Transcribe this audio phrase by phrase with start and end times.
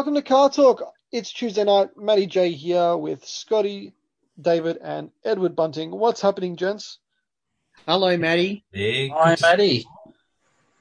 [0.00, 0.82] Welcome to Car Torque.
[1.12, 1.90] It's Tuesday night.
[1.94, 3.92] Matty J here with Scotty,
[4.40, 5.90] David, and Edward Bunting.
[5.90, 7.00] What's happening, gents?
[7.86, 8.64] Hello, Matty.
[8.72, 9.86] Yeah, Hi, good Matty.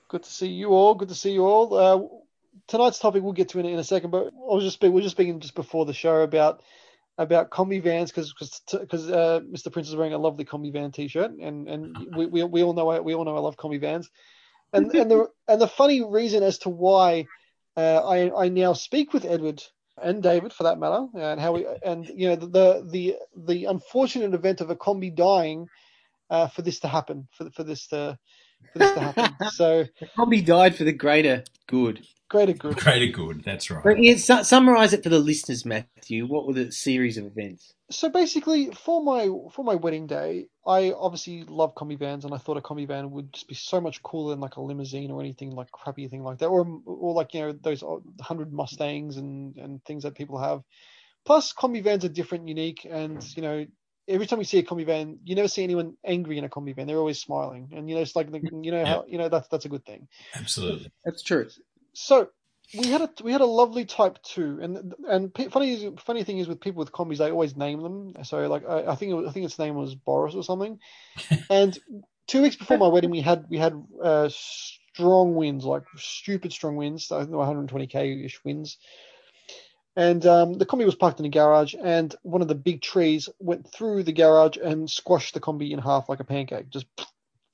[0.08, 0.96] Good to see you all.
[0.96, 1.74] Good to see you all.
[1.74, 2.08] Uh,
[2.68, 5.02] tonight's topic we'll get to in, in a second, but I was just speak, we
[5.02, 6.64] are just speaking just before the show about
[7.18, 8.34] about combi vans because
[8.72, 9.70] because uh, Mr.
[9.70, 12.88] Prince is wearing a lovely combi van t-shirt, and and we, we, we all know
[12.88, 14.10] I, we all know I love combi vans,
[14.72, 17.26] and and the and the funny reason as to why
[17.80, 19.64] uh, I I now speak with Edward
[20.02, 24.34] and David for that matter, and how we and you know the the the unfortunate
[24.34, 25.68] event of a combi dying
[26.30, 28.18] uh, for this to happen for for this to
[28.74, 29.38] for this to happen.
[29.48, 32.06] so The combi died for the greater good.
[32.30, 32.78] greater good.
[32.78, 33.84] Greater good, that's right.
[33.84, 36.28] But yeah, su- summarize it for the listeners, Matthew.
[36.28, 37.74] What were the series of events?
[37.92, 42.38] So basically, for my for my wedding day, I obviously love combi vans, and I
[42.38, 45.22] thought a combi van would just be so much cooler than like a limousine or
[45.22, 47.84] anything like crappy thing like that, or or like you know those
[48.22, 50.62] hundred Mustangs and and things that people have.
[51.26, 53.66] Plus, combi vans are different, unique, and you know
[54.10, 56.76] every time you see a combi van, you never see anyone angry in a combi
[56.76, 56.88] van.
[56.88, 59.48] They're always smiling, and you know it's like the- you know how you know that's
[59.48, 60.08] that's a good thing.
[60.36, 60.92] Absolutely.
[61.06, 61.50] That's true.
[61.94, 62.30] So
[62.78, 66.40] we had a we had a lovely Type Two, and and funny is- funny thing
[66.40, 68.14] is with people with combis, they always name them.
[68.24, 70.80] So like I, I think it was, I think its name was Boris or something.
[71.50, 71.78] and
[72.28, 76.76] two weeks before my wedding, we had we had uh, strong winds, like stupid strong
[76.76, 77.12] winds.
[77.12, 78.78] I think 120k ish winds.
[79.96, 83.28] And um, the combi was parked in a garage, and one of the big trees
[83.40, 86.86] went through the garage and squashed the combi in half like a pancake, just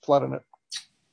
[0.04, 0.44] flattened it.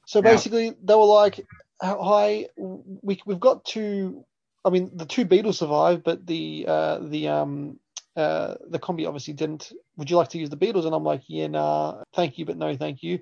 [0.06, 1.46] So basically, they were like,
[1.80, 4.24] "Hi, we we've got two.
[4.64, 7.78] I mean, the two Beetles survived, but the uh, the um
[8.14, 9.72] uh the combi obviously didn't.
[9.96, 12.58] Would you like to use the Beetles?" And I'm like, "Yeah, nah, thank you, but
[12.58, 13.20] no, thank you."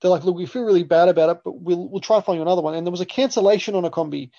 [0.00, 2.38] They're like, "Look, we feel really bad about it, but we'll we'll try to find
[2.38, 4.30] you another one." And there was a cancellation on a combi,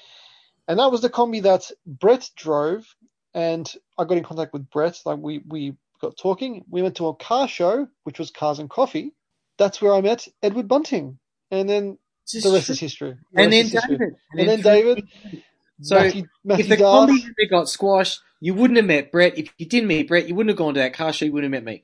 [0.67, 2.85] and that was the combi that Brett drove.
[3.33, 4.99] And I got in contact with Brett.
[5.05, 6.63] Like we we got talking.
[6.69, 9.13] We went to a car show, which was Cars and Coffee.
[9.57, 11.17] That's where I met Edward Bunting,
[11.51, 11.97] and then
[12.31, 13.15] the rest is history.
[13.33, 13.97] The And then history.
[13.97, 14.15] David.
[14.37, 15.07] And then David.
[15.81, 17.09] So Matthew, Matthew if the Dart.
[17.09, 19.37] combi got squashed, you wouldn't have met Brett.
[19.37, 21.25] If you didn't meet Brett, you wouldn't have gone to that car show.
[21.25, 21.83] You wouldn't have met me.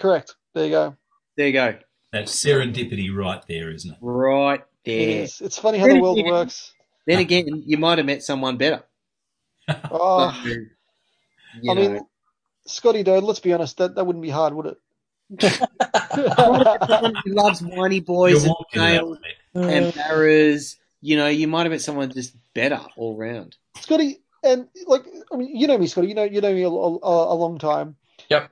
[0.00, 0.34] Correct.
[0.54, 0.96] There you go.
[1.36, 1.78] There you go.
[2.12, 3.98] That's serendipity right there, isn't it?
[4.00, 4.96] Right there.
[5.06, 5.22] there.
[5.22, 5.40] is.
[5.40, 6.72] It's funny how Then the world again- works.
[7.06, 8.82] Then again, you might have met someone better.
[9.90, 10.54] Oh, So,
[11.60, 12.00] you I mean.
[12.66, 13.78] Scotty, dude, let's be honest.
[13.78, 14.78] That that wouldn't be hard, would it?
[16.88, 19.18] someone who loves whiny boys You're and walking nails
[19.54, 20.76] and barras.
[21.00, 23.56] You know, you might have met someone just better all round.
[23.80, 26.08] Scotty, and like, I mean, you know me, Scotty.
[26.08, 27.96] You know, you know me a, a, a long time.
[28.28, 28.50] Yep.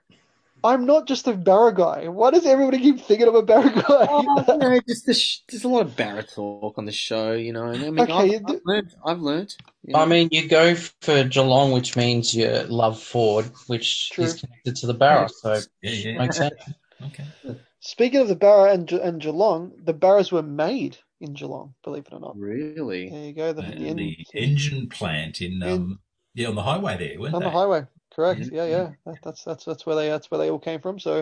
[0.64, 2.08] I'm not just a barra guy.
[2.08, 3.82] Why does everybody keep thinking I'm a barra guy?
[4.08, 7.32] Oh, you know, just the sh- there's a lot of Barra talk on the show,
[7.32, 7.66] you know.
[7.66, 8.94] And I mean, Okay, I've, I've learned.
[9.04, 9.54] I've learned.
[9.84, 10.00] you know.
[10.00, 14.24] I mean, you go for Geelong, which means you love Ford, which True.
[14.24, 16.18] is connected to the Barra, so Yeah, yeah.
[16.18, 16.54] makes sense.
[17.02, 17.24] Okay.
[17.80, 22.06] Speaking of the Barra and, Ge- and Geelong, the Barras were made in Geelong, believe
[22.06, 22.36] it or not.
[22.36, 23.08] really.
[23.10, 23.52] There you go.
[23.52, 26.00] The, Uh, the, the engine plant in um
[26.34, 27.46] yeah on the highway there, weren't on they?
[27.46, 27.86] the highway.
[28.16, 28.40] Correct.
[28.50, 28.64] Yeah.
[28.64, 28.90] Yeah, yeah.
[29.04, 30.98] That, that's that's that's where they that's where they all came from.
[30.98, 31.18] So,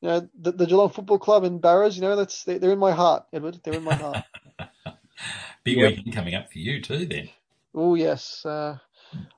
[0.00, 2.78] you know, the, the Geelong Football Club and Barras, you know, that's they, they're in
[2.80, 3.60] my heart, Edward.
[3.64, 4.24] They're in my heart.
[5.64, 5.90] Big Yep.
[5.96, 7.30] weekend coming up for you too then.
[7.74, 8.44] oh yes.
[8.44, 8.78] Uh,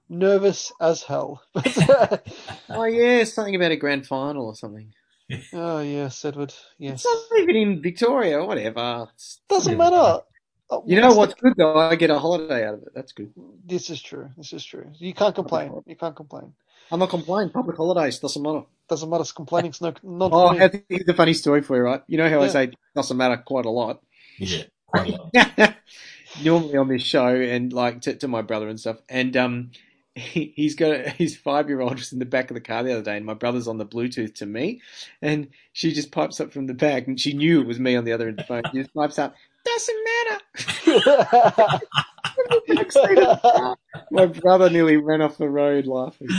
[0.09, 1.43] nervous as hell.
[1.55, 2.27] But,
[2.71, 4.93] Oh yeah, something about a grand final or something.
[5.53, 6.55] oh yes, Edward.
[6.79, 7.05] Yes.
[7.05, 8.43] It's not even in Victoria.
[8.45, 9.03] Whatever.
[9.15, 10.21] It's- Doesn't matter.
[10.69, 11.79] Uh, You know what's good though?
[11.79, 12.89] I get a holiday out of it.
[12.95, 13.33] That's good.
[13.65, 14.31] This is true.
[14.37, 14.91] This is true.
[14.99, 15.73] You can't complain.
[15.87, 16.55] You can't complain.
[16.91, 17.51] I'm not complaining.
[17.51, 18.63] Public holidays doesn't matter.
[18.89, 19.25] Doesn't matter.
[19.35, 20.63] Complaining's no not Oh, funny.
[20.63, 22.03] I think it's a funny story for you, right?
[22.07, 24.03] You know how I say it doesn't matter quite a lot.
[24.39, 25.75] Yeah, quite a lot.
[26.45, 29.71] Normally on this show and like to, to my brother and stuff, and um,
[30.15, 32.93] he, he's got his five year old was in the back of the car the
[32.93, 34.81] other day, and my brother's on the Bluetooth to me,
[35.23, 38.05] and she just pipes up from the back, and she knew it was me on
[38.05, 38.63] the other end of the phone.
[38.73, 39.35] She just pipes up,
[39.65, 41.81] doesn't matter.
[44.11, 46.29] My brother nearly ran off the road laughing.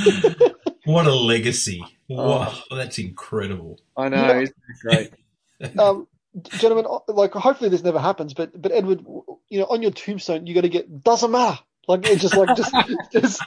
[0.85, 1.83] What a legacy!
[2.09, 2.29] Oh.
[2.29, 3.77] Wow, that's incredible.
[3.97, 4.39] I know, Yeah.
[4.39, 5.11] isn't it
[5.59, 5.77] great?
[5.79, 6.07] um,
[6.43, 9.05] gentlemen, like hopefully this never happens, but but Edward,
[9.49, 11.59] you know, on your tombstone, you got to get doesn't matter.
[11.87, 12.73] Like it's just like just
[13.11, 13.41] just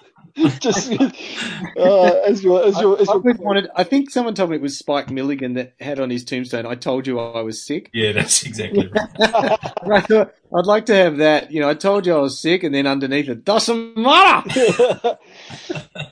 [0.62, 3.68] just uh, as your as your as I your wanted.
[3.76, 6.66] I think someone told me it was Spike Milligan that had on his tombstone.
[6.66, 7.90] I told you I was sick.
[7.92, 9.10] Yeah, that's exactly right.
[9.82, 11.50] And I thought I'd like to have that.
[11.50, 14.48] You know, I told you I was sick, and then underneath it doesn't matter.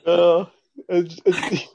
[0.05, 0.45] uh,
[0.87, 1.67] it's- it's-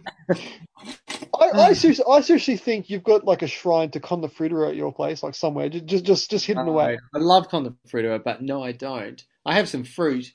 [1.40, 4.68] I, I seriously, I seriously think you've got like a shrine to Con the Fruiterer
[4.68, 6.98] at your place, like somewhere, ju- just just just hidden away.
[7.14, 9.22] I love Con the Fruiterer, but no, I don't.
[9.46, 10.32] I have some fruit.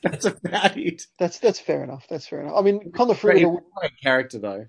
[0.02, 1.02] That's about it.
[1.18, 2.06] That's that's fair enough.
[2.08, 2.54] That's fair enough.
[2.56, 4.66] I mean, Conor Great, Fruiter great character though.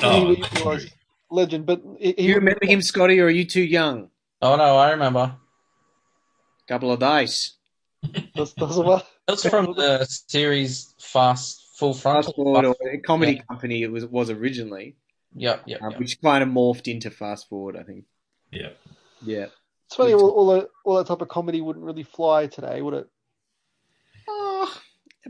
[0.00, 0.86] Oh, he, he was
[1.30, 4.08] legend, but he, Do he you remember him, Scotty, or are you too young?
[4.40, 5.36] Oh no, I remember.
[6.66, 7.56] Couple of dice.
[8.34, 9.02] Does, does?
[9.26, 12.22] That's from the series Fast Full Frontal.
[12.22, 13.42] Fast Forward, or a comedy Yeah.
[13.42, 13.82] company.
[13.82, 14.96] It was was originally,
[15.34, 16.00] Yep, yep, um, yep.
[16.00, 17.76] which kind of morphed into Fast Forward.
[17.76, 18.04] I think.
[18.50, 18.70] Yeah.
[19.24, 19.46] Yeah.
[19.86, 22.94] It's funny, all, all, that, all that type of comedy wouldn't really fly today, would
[22.94, 23.08] it?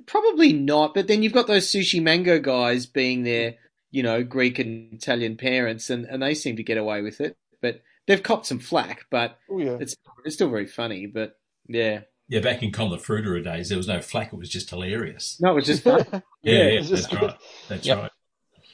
[0.06, 0.94] Probably not.
[0.94, 3.56] But then you've got those Sooshi Mango guys being their,
[3.90, 7.36] you know, Greek and Italian parents, and, and they seem to get away with it.
[7.60, 9.76] But they've copped some flack, but Oh yeah.
[9.80, 9.94] it's
[10.24, 11.06] it's still very funny.
[11.06, 14.32] But yeah, Yeah, back in Conor Fruiter days, there was no flack.
[14.32, 15.36] It was just hilarious.
[15.40, 16.04] no, it's just fun.
[16.10, 16.20] Yeah,
[16.54, 17.22] Yeah, yeah, just that's good.
[17.22, 17.36] right.
[17.68, 17.98] That's Yep.
[17.98, 18.10] right.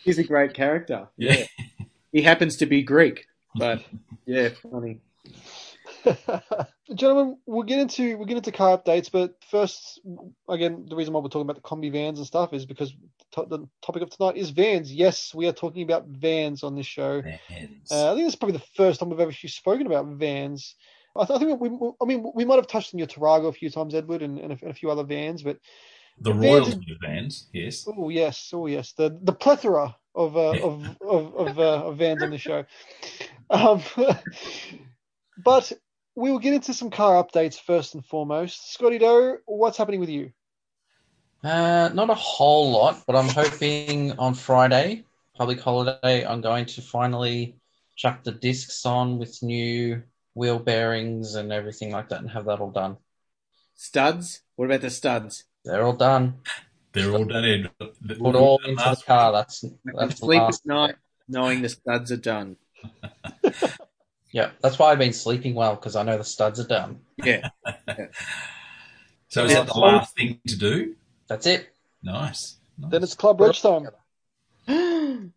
[0.05, 1.09] He's a great character.
[1.19, 1.45] Yeah.
[2.13, 3.27] he happens to be Greek,
[3.57, 3.83] but
[4.27, 5.01] yeah, funny.
[6.95, 10.01] Gentlemen, we'll get into we'll get into car updates, but first,
[10.49, 12.93] again, the reason why we're talking about the combi vans and stuff is because
[13.33, 14.93] to- the topic of tonight is vans.
[14.93, 17.21] Yes, we are talking about vans on this show.
[17.91, 20.75] Uh, I think this is probably the first time we've ever actually spoken about vans.
[21.17, 23.49] I, th- I think we, we- I mean, we might have touched on your Tarago
[23.49, 25.59] a few times, Edward, and, and, a, and a few other vans, but
[26.21, 27.87] the vans in- of vans, yes.
[27.87, 32.23] oh yes, oh yes, the the plethora of uh, of of of, uh, of vans
[32.23, 32.65] on the show.
[33.51, 33.83] Um,
[35.45, 35.73] but
[36.19, 38.73] we will get into some car updates first and foremost.
[38.73, 40.33] Scotty Doe, what's happening with you?
[41.45, 45.05] Uh, not a whole lot, but I'm hoping on Friday,
[45.37, 47.55] public holiday, I'm going to finally
[47.95, 50.03] chuck the discs on with new
[50.35, 52.97] wheel bearings and everything like that and have that all done.
[53.77, 54.41] Studs.
[54.57, 55.45] What about the studs?
[55.65, 56.39] They're all done.
[56.95, 57.69] They're all done in.
[57.79, 59.31] Put all into the car.
[59.31, 60.67] That's that's Sleep at last.
[60.67, 60.97] night
[61.29, 62.57] knowing the studs are done.
[64.31, 67.01] Yeah, that's why I've been sleeping well because I know the studs are done.
[67.17, 67.49] Yeah.
[69.29, 70.95] So is that the last thing to do?
[71.29, 71.69] That's it.
[72.03, 72.57] Nice.
[72.79, 72.91] nice.
[72.91, 73.89] Then it's Club Reg time.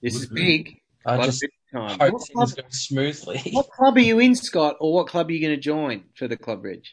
[0.00, 0.80] this is big.
[1.04, 1.98] I Club just Reg time.
[1.98, 3.42] hope What things club, go smoothly.
[3.52, 6.28] what club are you in, Scott, or what club are you going to join for
[6.28, 6.84] the Club Reg?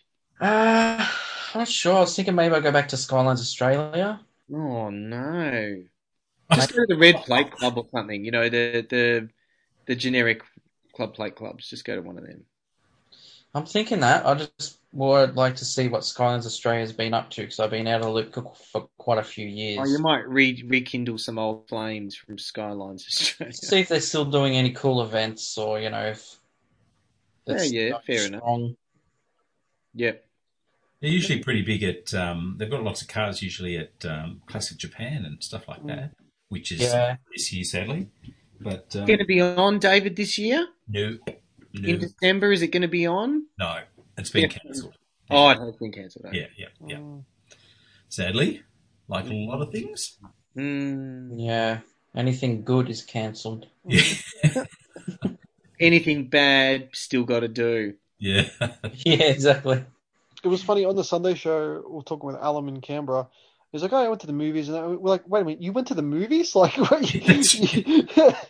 [0.41, 1.07] Uh,
[1.53, 1.97] I'm not sure.
[1.97, 4.19] I was thinking maybe I'll go back to Skylines Australia.
[4.51, 5.83] Oh no!
[6.53, 8.25] Just go to the Red Plate Club or something.
[8.25, 9.29] You know the the
[9.85, 10.41] the generic
[10.93, 11.69] club plate clubs.
[11.69, 12.43] Just go to one of them.
[13.55, 14.25] I'm thinking that.
[14.25, 17.85] I just would like to see what Skylines Australia's been up to because I've been
[17.87, 19.79] out of the loop for- for quite a few years.
[19.79, 23.53] Oh, you might re- rekindle some old flames from Skylines Australia.
[23.53, 26.37] see if they're still doing any cool events or you know if
[27.45, 28.41] it's Yeah, yeah, going fair enough.
[28.41, 28.75] strong.
[29.95, 30.25] Yep.
[31.01, 32.13] They're usually pretty big at.
[32.13, 36.11] Um, they've got lots of cars usually at um, Classic Japan and stuff like that,
[36.49, 37.17] which is Yeah.
[37.31, 38.07] this year sadly.
[38.59, 41.17] But um, Going to be on David this year no,
[41.73, 42.51] no, in December.
[42.51, 43.45] Is it going to be on?
[43.59, 43.79] no,
[44.17, 44.47] it's been Yeah.
[44.49, 44.93] cancelled.
[45.29, 46.25] Oh, it has been cancelled.
[46.33, 46.97] Yeah, yeah, yeah.
[46.97, 47.23] Mm.
[48.09, 48.61] Sadly,
[49.07, 50.17] like a lot of things.
[50.55, 51.79] Mm, Yeah,
[52.15, 53.67] anything good is cancelled.
[53.85, 54.03] Yeah,
[55.79, 57.95] anything bad, still got to do.
[58.19, 58.47] yeah.
[59.05, 59.83] yeah, exactly.
[60.43, 61.83] It was funny on the Sunday show.
[61.87, 63.27] We're talking with Alan in Canberra.
[63.73, 65.73] He's like, "Oh, I went to the movies," and we're like, "Wait a minute, you
[65.73, 66.53] went to the movies?
[66.55, 67.01] Like, what?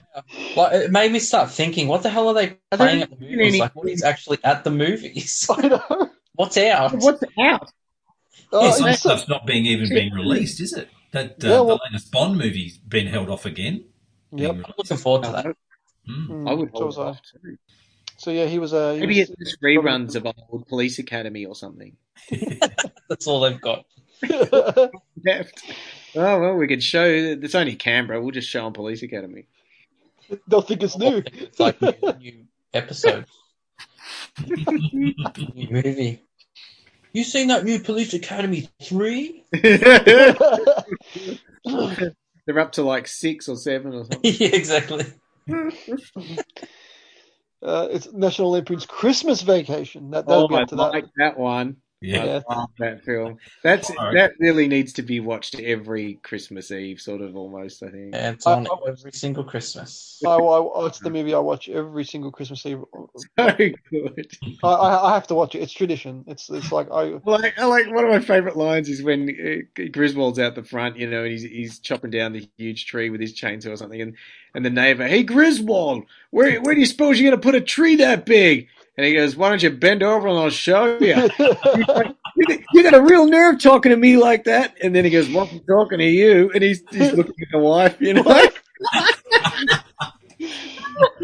[0.56, 3.10] Well, it made me start thinking, what the hell are they Are playing they at
[3.10, 3.38] the movies?
[3.48, 5.48] any- Like, what is actually at the movies?
[5.58, 6.10] I know.
[6.36, 6.94] What's out?
[6.94, 7.72] What's out?
[8.52, 10.90] Oh, yeah, some it's- stuff's not being even being released, is it?
[11.14, 13.86] That uh, Yeah, well- the latest Bond movie's been held off again.
[14.34, 14.52] Yep.
[14.52, 15.46] I'm looking forward to that.
[16.10, 16.50] Mm.
[16.50, 17.02] I would so hold was I.
[17.04, 17.58] off too.
[18.18, 18.74] So yeah, he was.
[18.74, 21.96] Uh, he Maybe was, it's just reruns of old Police Academy or something.
[23.10, 23.86] That's all they've got.
[25.26, 25.64] Left.
[26.16, 27.06] Oh well, we could show.
[27.08, 28.22] It's only Canberra.
[28.22, 29.46] We'll just show on Police Academy.
[30.48, 31.24] They'll think it's new.
[31.26, 33.26] It's like new, new episode,
[34.48, 35.16] new
[35.72, 36.22] movie.
[37.14, 39.44] You seen that new Police Academy three?
[39.54, 40.36] They're
[42.60, 44.20] up to like six or seven or something.
[44.24, 45.06] yeah, exactly.
[47.64, 50.12] Uh, it's National Lampoon's Christmas Vacation.
[50.12, 50.92] That Oh, that'll be I up to that.
[50.92, 51.78] like that one.
[52.04, 52.24] Yeah.
[52.26, 52.42] Yeah.
[52.50, 53.38] I love that film.
[53.64, 54.16] That's Alright.
[54.16, 57.82] that really needs to be watched every Christmas Eve, sort of almost.
[57.82, 58.14] I think.
[58.14, 60.20] And it's on I- every single Christmas.
[60.26, 62.80] I, I, it's the movie I watch every single Christmas Eve.
[63.38, 64.28] So good.
[64.64, 65.60] I, I, I have to watch it.
[65.60, 66.24] It's tradition.
[66.28, 70.40] It's it's like I Like, like one of my favorite lines is when uh, Griswold's
[70.40, 73.34] out the front, you know, and he's he's chopping down the huge tree with his
[73.40, 74.16] chainsaw or something, and
[74.56, 77.96] and the neighbor, hey Griswold, where where do you suppose you're gonna put a tree
[77.98, 78.68] that big?
[78.96, 81.30] And he goes, why don't you bend over and I'll show you.
[82.38, 84.76] you, you got a real nerve talking to me like that.
[84.84, 86.52] And then he goes, well, I'm talking to you.
[86.54, 88.22] And he's, he's looking at the wife, you know.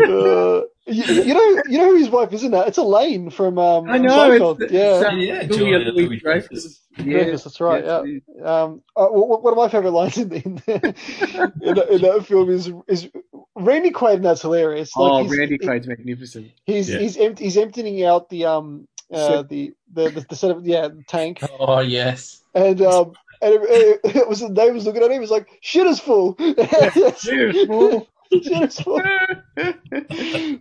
[0.03, 2.67] uh, You, you know, you know who his wife is, isn't that?
[2.67, 4.31] It's Elaine from um, I know.
[4.31, 5.01] It's, yeah.
[5.01, 6.49] it's, Yeah, Julia Julia Louis Louis-Dreyfus.
[6.49, 6.81] Dreyfus.
[6.97, 8.43] Dreyfus, that's right, yes, yeah.
[8.43, 12.49] Um, uh, one one of my favorite lines in in, in, that, in that film
[12.49, 13.09] is is
[13.55, 14.21] Randy Quaid.
[14.21, 14.95] That's hilarious.
[14.95, 16.51] Like oh, he's, Randy Quaid's magnificent.
[16.65, 16.99] He's Yeah.
[16.99, 20.87] he's empty, he's emptying out the um uh, the, the the the set of yeah
[20.87, 22.43] the tank Oh yes.
[22.53, 23.61] and um and it,
[24.03, 25.13] it, it was Dave was looking at him.
[25.13, 28.07] He was like, "Shit is full." Shit is full.
[28.31, 29.01] Shit is full.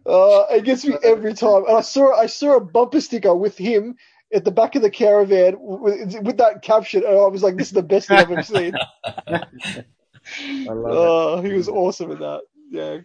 [0.07, 1.65] Uh, it gets me every time.
[1.69, 3.97] And I saw I saw a bumper sticker with him
[4.33, 7.69] at the back of the caravan with, with that caption, and I was like, "This
[7.69, 8.75] is the best thing I've ever seen."
[9.17, 12.41] I love Oh, he was awesome in that.
[12.71, 12.99] Yeah,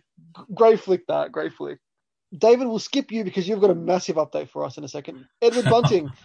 [0.54, 1.06] great flick.
[1.08, 1.80] That great flick.
[2.38, 5.26] David, we'll skip you because you've got a massive update for us in a second.
[5.42, 6.12] Edward Bunting.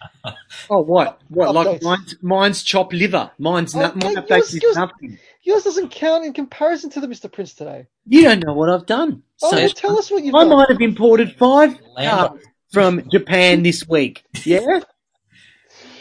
[0.70, 1.20] Oh, what?
[1.28, 1.54] What?
[1.54, 3.30] Like mine's, mine's chopped liver.
[3.38, 3.96] Mine's Oh, not.
[3.96, 5.18] My mate, updates yours- is yours- nothing.
[5.42, 7.30] Yours doesn't count in comparison to the Mr.
[7.32, 7.86] Prince today.
[8.06, 9.22] You don't know what I've done.
[9.42, 10.50] Oh, So well, tell us what you've I done.
[10.56, 12.28] might have imported five Lambo.
[12.28, 12.40] cars
[12.72, 14.24] from Japan this week.
[14.44, 14.80] Yeah,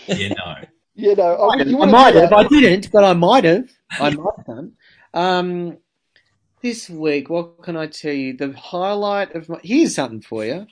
[0.07, 0.55] Yeah, no.
[0.99, 2.31] You know, I, I, mean, you I might have.
[2.31, 2.35] that.
[2.39, 3.69] I didn't, but I might have.
[3.91, 4.71] I might have done.
[5.13, 5.77] Um,
[6.61, 8.35] this week, what can I tell you?
[8.35, 10.67] The highlight of my here's something for you.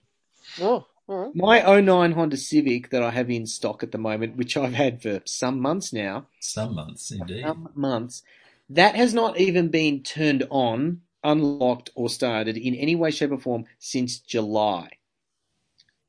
[0.60, 1.36] Oh, all right.
[1.36, 5.02] My 09 Honda Civic that I have in stock at the moment, which I've had
[5.02, 7.44] for some months now, Some months, indeed.
[7.44, 8.24] some months,
[8.70, 13.38] that has not even been turned on, unlocked, or started in any way, shape, or
[13.38, 14.90] form since July.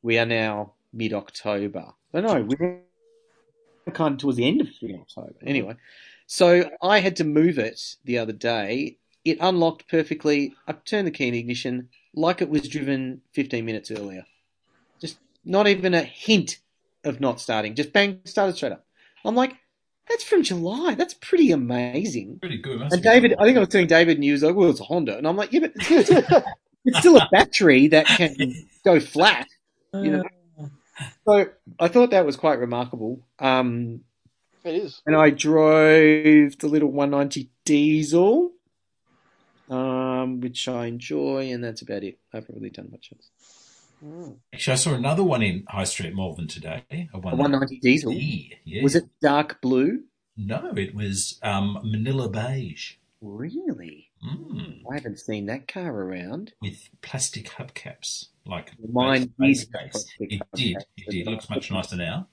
[0.03, 1.93] We are now mid October.
[2.15, 2.83] I oh, know, we're
[3.93, 5.35] kind of towards the end of October.
[5.43, 5.77] Anyway,
[6.27, 8.97] so I had to move it the other day.
[9.27, 10.55] It unlocked perfectly.
[10.69, 14.25] I turned the key in ignition like it was driven 15 minutes earlier.
[15.01, 16.59] Just not even a hint
[17.05, 17.75] of not starting.
[17.75, 18.85] Just bang, started straight up.
[19.25, 19.57] I'm like,
[20.09, 20.95] that's from July.
[20.95, 22.39] That's pretty amazing.
[22.39, 22.79] Pretty good.
[22.79, 23.09] Must And be.
[23.09, 25.19] David, I think I was telling David, and he was like, well, it's a Honda.
[25.19, 26.43] And I'm like, yeah, but it's still,
[26.85, 28.55] it's still a battery that can
[28.85, 29.49] go flat.
[29.93, 30.23] You know?
[31.27, 31.47] So
[31.79, 33.21] I thought that was quite remarkable.
[33.39, 34.01] Um,
[34.65, 35.03] It is.
[35.07, 38.53] and I drove the little 190 diesel,
[39.71, 42.19] um, which I enjoy, and that's about it.
[42.33, 43.31] I haven't really done much else.
[44.05, 44.37] Mm.
[44.53, 46.85] Actually, I saw another one in High Street Malvern today.
[46.91, 48.13] A A 190 diesel.
[48.13, 48.83] Yeah.
[48.83, 50.03] Was it dark blue?
[50.37, 54.11] No, it was um, Manila beige Really?
[54.23, 56.53] mm, I haven't seen that car around.
[56.61, 58.27] with plastic hubcaps.
[58.45, 60.77] Like Mine base- is base It did.
[60.99, 61.27] It did.
[61.27, 62.29] It looks much nicer now.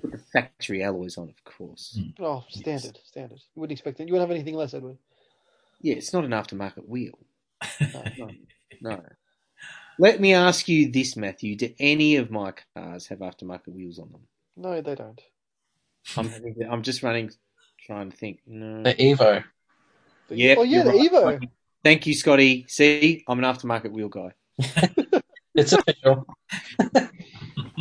[0.00, 1.98] Put the factory alloys on, of course.
[2.00, 2.14] Mm.
[2.20, 3.40] Oh, standard, standard.
[3.54, 4.06] You wouldn't expect it.
[4.06, 4.96] You wouldn't have anything less, Edward.
[5.80, 7.18] Yeah, it's not an aftermarket wheel.
[7.80, 8.02] No.
[8.18, 8.30] No,
[8.80, 9.02] no.
[9.98, 11.56] Let me ask you this, Matthew.
[11.56, 14.22] Do any of my cars have aftermarket wheels on them?
[14.56, 15.20] No, they don't.
[16.16, 16.32] I'm,
[16.70, 17.30] I'm just running,
[17.86, 18.40] trying to think.
[18.46, 18.82] No.
[18.82, 19.44] The Evo.
[20.28, 21.10] The- Yeah, oh, yeah, the right,
[21.40, 21.48] Evo.
[21.84, 22.66] Thank you, Scotty.
[22.68, 24.32] See, I'm an aftermarket wheel guy.
[25.52, 26.26] It's official.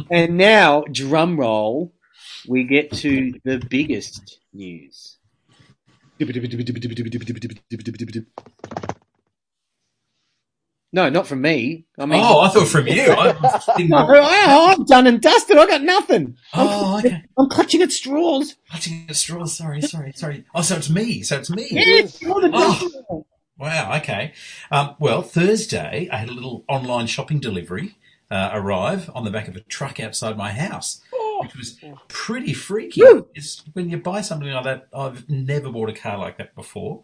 [0.09, 1.93] And now, drum roll,
[2.47, 5.18] we get to the biggest news.
[10.91, 11.85] No, not from me.
[11.99, 13.11] I mean, oh, I thought from you.
[13.11, 13.33] I
[13.77, 14.21] didn't no, know.
[14.23, 15.57] I, I'm done and dusted.
[15.57, 16.35] I got nothing.
[16.53, 17.23] Oh, okay.
[17.37, 18.55] I'm clutching at straws.
[18.71, 19.55] Clutching at straws.
[19.55, 20.45] Sorry, sorry, sorry.
[20.55, 21.21] Oh, so it's me.
[21.21, 21.67] So it's me.
[21.69, 23.25] Yes, you're the Oh.
[23.59, 23.97] Wow.
[23.97, 24.33] Okay.
[24.71, 27.95] Um, well, Thursday I had a little online shopping delivery
[28.31, 31.01] uh, arrive on the back of a truck outside my house,
[31.39, 33.01] which was pretty freaky.
[33.01, 33.27] Woo.
[33.35, 34.87] It's when you buy something like that.
[34.93, 37.01] I've never bought a car like that before,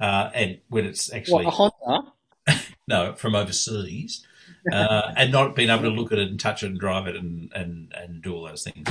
[0.00, 2.12] uh, and when it's actually What, a Honda?
[2.88, 4.26] no from overseas,
[4.72, 7.16] uh, and not being able to look at it and touch it and drive it
[7.16, 8.88] and and and do all those things.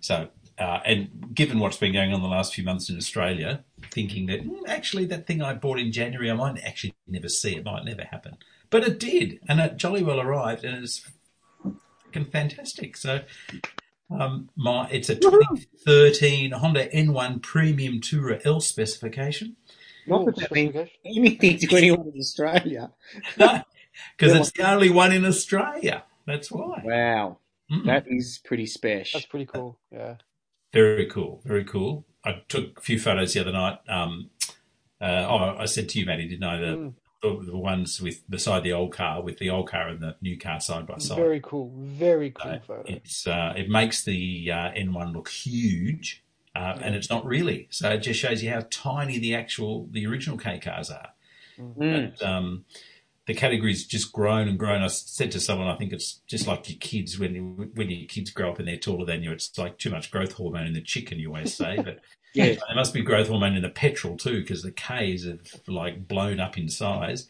[0.00, 0.28] So.
[0.56, 4.40] Uh, and given what's been going on the last few months in Australia, thinking that
[4.40, 7.56] "Hmm, actually that thing I bought in January, I might actually never see.
[7.56, 8.36] It might never happen,
[8.70, 11.04] but it did, and it jolly well arrived, and it's
[12.14, 12.96] fucking fantastic.
[12.96, 13.22] So,
[14.10, 19.56] um, my it's a 2013 Honda N1 Premium Tourer L specification.
[20.06, 21.16] Not that that means specification.
[21.16, 22.90] anything to anyone in Australia.
[23.38, 23.62] No,
[24.16, 26.04] because it's the only one in Australia.
[26.26, 26.82] That's why.
[26.84, 27.38] Wow,
[27.70, 27.86] Mm.
[27.86, 29.18] that is pretty special.
[29.18, 29.78] That's pretty cool.
[29.90, 30.16] Yeah.
[30.72, 31.40] Very cool.
[31.44, 32.04] Very cool.
[32.24, 33.78] I took a few photos the other night.
[33.88, 34.30] Um,
[35.00, 36.58] uh, oh, I said to you, Matty, didn't I?
[36.58, 36.94] The, Mm.
[37.24, 40.38] The, the ones with beside the old car, with the old car and the new
[40.38, 41.16] car side by side.
[41.16, 41.72] Very cool.
[41.74, 42.84] Very cool Uh, photo.
[42.86, 46.22] It's uh, it makes the uh, N1 look huge,
[46.54, 47.68] uh, and it's not really.
[47.70, 51.10] So it just shows you how tiny the actual the original K cars are.
[51.58, 51.94] Mm.
[51.94, 52.64] And, um,
[53.26, 54.82] the category's just grown and grown.
[54.82, 58.06] I said to someone, I think it's just like your kids when you, when your
[58.06, 59.32] kids grow up and they're taller than you.
[59.32, 61.76] It's like too much growth hormone in the chicken, you always say.
[61.76, 62.00] But
[62.34, 62.46] Yeah.
[62.46, 66.40] there must be growth hormone in the petrol too, because the K's have like blown
[66.40, 67.28] up in size.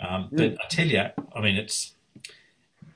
[0.00, 1.04] Um, but I tell you,
[1.36, 1.94] I mean, it's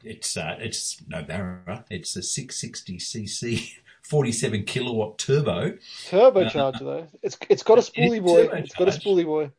[0.02, 1.84] it's uh, it's no Barra.
[1.90, 3.72] It's a 660 cc,
[4.02, 5.72] 47 kilowatt turbo.
[6.08, 7.06] Turbocharger though.
[7.22, 8.48] It's it's got a spoolie boy.
[8.54, 9.50] It's got a spoolie boy.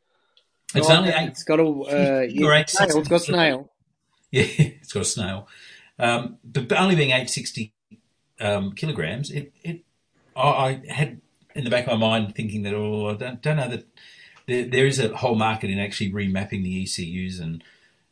[0.74, 1.29] It's Oh, only eight.
[1.29, 2.98] It's got a uh, yeah, eight snail.
[2.98, 3.72] It's got a snail.
[4.31, 5.48] Yeah, it's got a snail.
[5.98, 7.72] Um, but, but only being 860
[8.41, 9.86] um, kilograms, it, it
[10.36, 11.22] I, I had
[11.53, 13.86] in the back of my mind thinking that, oh, I don't, don't know that
[14.45, 17.63] there, there is a whole market in actually remapping the ECUs and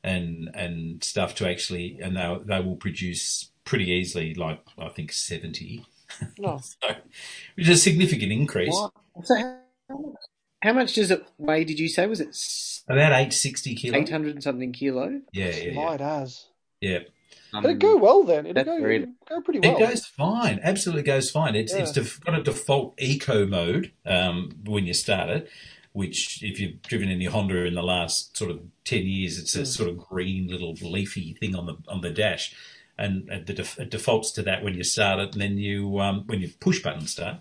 [0.03, 5.11] and and stuff to actually, and they they will produce pretty easily, like I think
[5.11, 5.85] 70,
[6.37, 6.59] so,
[7.55, 8.73] which is a significant increase.
[8.73, 8.93] What?
[10.63, 11.63] So how, how much does it weigh?
[11.63, 12.35] Did you say was it
[12.87, 13.97] About 860 kilo.
[13.97, 15.21] eight hundred and something kilo?
[15.31, 15.73] Yeah, yeah, yeah.
[15.73, 16.45] Might as.
[16.81, 16.99] yeah.
[17.55, 18.47] Um, It'd go well then.
[18.47, 19.77] It'd go, very- it'd go pretty well.
[19.77, 20.59] It goes fine.
[20.63, 21.55] Absolutely goes fine.
[21.55, 22.01] It's it's Yeah.
[22.03, 25.49] def- got a default eco mode um, when you start it,
[25.91, 29.61] which if you've driven any Honda in the last sort of ten years, it's a
[29.61, 29.67] Mm.
[29.67, 32.55] sort of green little leafy thing on the on the dash,
[32.97, 35.99] and it, the def- it defaults to that when you start it, and then you
[35.99, 37.37] um, when you push button start,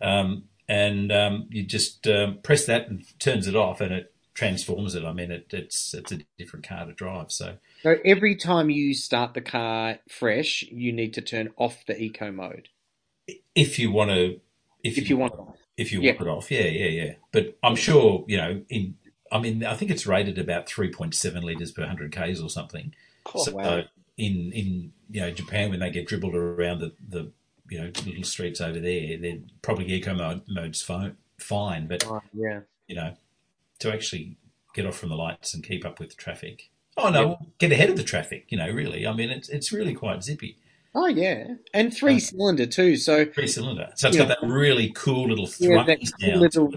[0.00, 4.94] um, and um, you just um, press that and turns it off, and it transforms
[4.94, 5.04] it.
[5.04, 7.32] I mean, it, it's it's a different car to drive.
[7.32, 12.00] So So every time you start the car fresh, you need to turn off the
[12.00, 12.70] eco mode
[13.54, 14.40] if you want to,
[14.82, 15.34] if, if you want.
[15.76, 16.12] if you Yeah.
[16.18, 16.50] want it off.
[16.50, 17.12] Yeah, yeah, yeah.
[17.32, 18.96] But I'm sure, you know, in
[19.30, 22.94] I mean, I think it's rated about 3.7 liters per 100 k's or something.
[23.34, 23.84] Oh, so wow.
[24.16, 27.32] in in you know Japan, when they get dribbled around the the
[27.68, 31.86] you know little streets over there, then probably eco mode, mode's fine, fine.
[31.86, 32.60] But Oh, yeah.
[32.86, 33.14] you know,
[33.80, 34.36] to actually
[34.74, 36.70] get off from the lights and keep up with the traffic.
[36.96, 38.46] Oh no, get ahead of the traffic.
[38.50, 39.06] You know, really.
[39.06, 40.58] I mean, it's it's really quite zippy.
[40.94, 42.96] Oh yeah, and three cylinder too.
[42.96, 43.90] So Three cylinder.
[43.96, 44.26] So it's Yeah.
[44.26, 46.40] got that really cool little yeah, thrust cool down.
[46.40, 46.74] little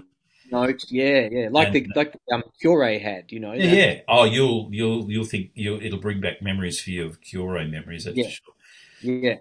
[0.50, 0.84] note.
[0.88, 3.30] Yeah, yeah, like the like the um, Cure had.
[3.30, 3.52] You know.
[3.52, 4.00] Yeah, that- yeah.
[4.08, 8.04] Oh, you'll you'll you'll think you'll it'll bring back memories for you of Cure memories.
[8.04, 8.28] That's Yeah.
[8.30, 8.54] sure.
[9.02, 9.34] yeah,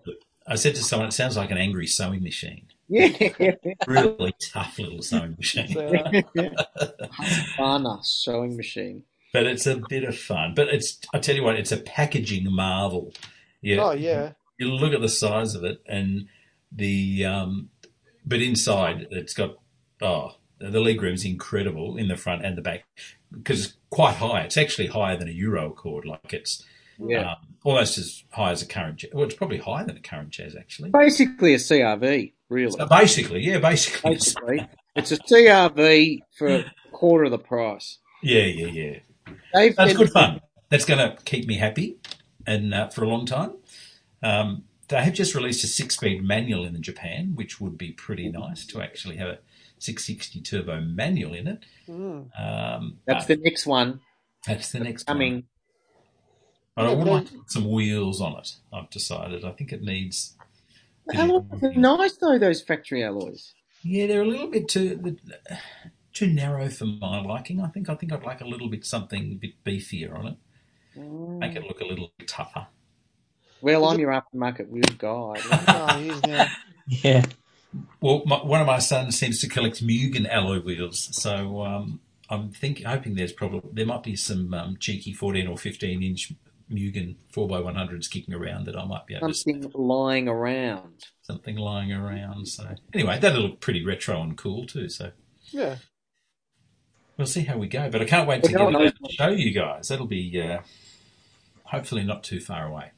[0.48, 2.68] I said to someone, it sounds like an angry sewing machine.
[2.88, 3.56] yeah.
[3.88, 5.88] Really tough little sewing machine, So,
[7.60, 9.04] uh, sewing machine.
[9.34, 10.54] but it's a bit of fun.
[10.56, 13.12] But it's I tell you what, it's a packaging marvel.
[13.62, 14.34] Yeah, Oh yeah.
[14.60, 16.28] you look at the size of it and
[16.72, 17.70] the um,
[18.26, 19.56] but inside it's got
[20.02, 22.86] oh the leg room's incredible in the front and the back
[23.32, 24.42] because it's quite high.
[24.42, 26.06] It's actually higher than a Euro Accord.
[26.06, 26.64] Like it's
[27.00, 29.12] Yeah, um, almost as high as a current jazz.
[29.14, 30.90] Well, it's probably higher than a current jazz, actually.
[30.92, 32.34] basically a CRV.
[32.50, 34.12] Really, So basically, yeah, basically.
[34.12, 37.98] basically, it's a CRV for a quarter of the price.
[38.22, 39.00] Yeah, yeah, yeah.
[39.54, 40.42] They've That's good fun.
[40.70, 41.98] That's going to keep me happy
[42.46, 43.54] and uh, for a long time.
[44.22, 48.66] Um, they have just released a six-speed manual in Japan, which would be pretty nice
[48.68, 49.40] to actually have a
[49.80, 51.66] 660 turbo manual in it.
[51.88, 52.30] Mm.
[52.40, 54.02] Um, That's the next one
[54.46, 55.44] that's the next one.
[56.76, 56.88] Coming.
[56.88, 58.56] But I Yeah, would like to put some wheels on it.
[58.74, 59.46] I've decided.
[59.46, 60.36] I think it needs.
[61.08, 62.38] The alloys are nice though.
[62.38, 63.56] Those factory alloys.
[63.84, 65.18] Yeah, they're a little bit too
[66.14, 67.62] too narrow for my liking.
[67.62, 70.38] I think I think I'd like a little bit something a bit beefier on it.
[71.40, 72.68] Make it look a little bit tougher.
[73.62, 75.42] Well, I'm your aftermarket wheel guy.
[75.68, 76.48] Oh, now.
[76.88, 77.26] Yeah.
[78.02, 82.52] Well, my, one of my sons seems to collect Mugen alloy wheels, so um, I'm
[82.52, 86.34] thinking, hoping there's probably there might be some um, cheeky 14 or 15 inch
[86.72, 91.06] Mugen 4x100s kicking around that I might be able to Something lying around.
[91.22, 92.48] something lying around.
[92.48, 94.90] So anyway, that'll look pretty retro and cool too.
[94.90, 95.12] So
[95.52, 95.76] Yeah.
[97.18, 97.90] we'll see how we go.
[97.90, 99.90] But I can't wait to get it out and show you guys.
[99.90, 100.60] That'll be uh,
[101.66, 102.92] hopefully not too far away.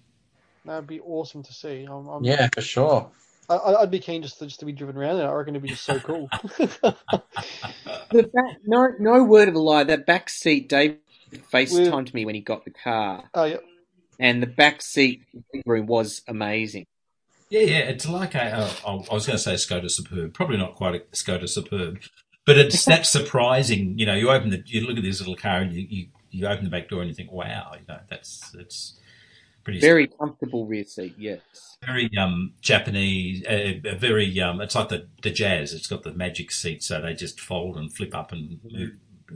[0.66, 1.86] That'd be awesome to see.
[1.90, 3.10] I'm, I'm, Yeah, for sure.
[3.50, 5.30] I, I- I'd be keen just to, just to be driven around there.
[5.30, 6.30] I reckon it'd be just so cool.
[8.10, 9.84] The back, no, no word of a lie.
[9.84, 10.98] That back seat, Dave
[11.32, 13.58] FaceTimed me when he got the car, oh yeah.
[14.20, 15.24] and the back seat
[15.66, 16.86] room was amazing.
[17.50, 20.58] Yeah, yeah, it's like a, uh, I was going to say a Skoda Superb, probably
[20.58, 22.00] not quite a Skoda Superb,
[22.46, 23.98] but it's that surprising.
[23.98, 26.48] You know, you open the, you look at this little car and you, you, you
[26.48, 29.00] open the back door and you think, wow, you know, that's that's
[29.64, 31.16] pretty Very comfortable rear seat.
[31.18, 31.40] Yes.
[31.86, 34.60] very um Japanese, uh, very um.
[34.60, 35.74] It's like the the Jazz.
[35.74, 38.92] It's got the magic seat, so they just fold and flip up and move,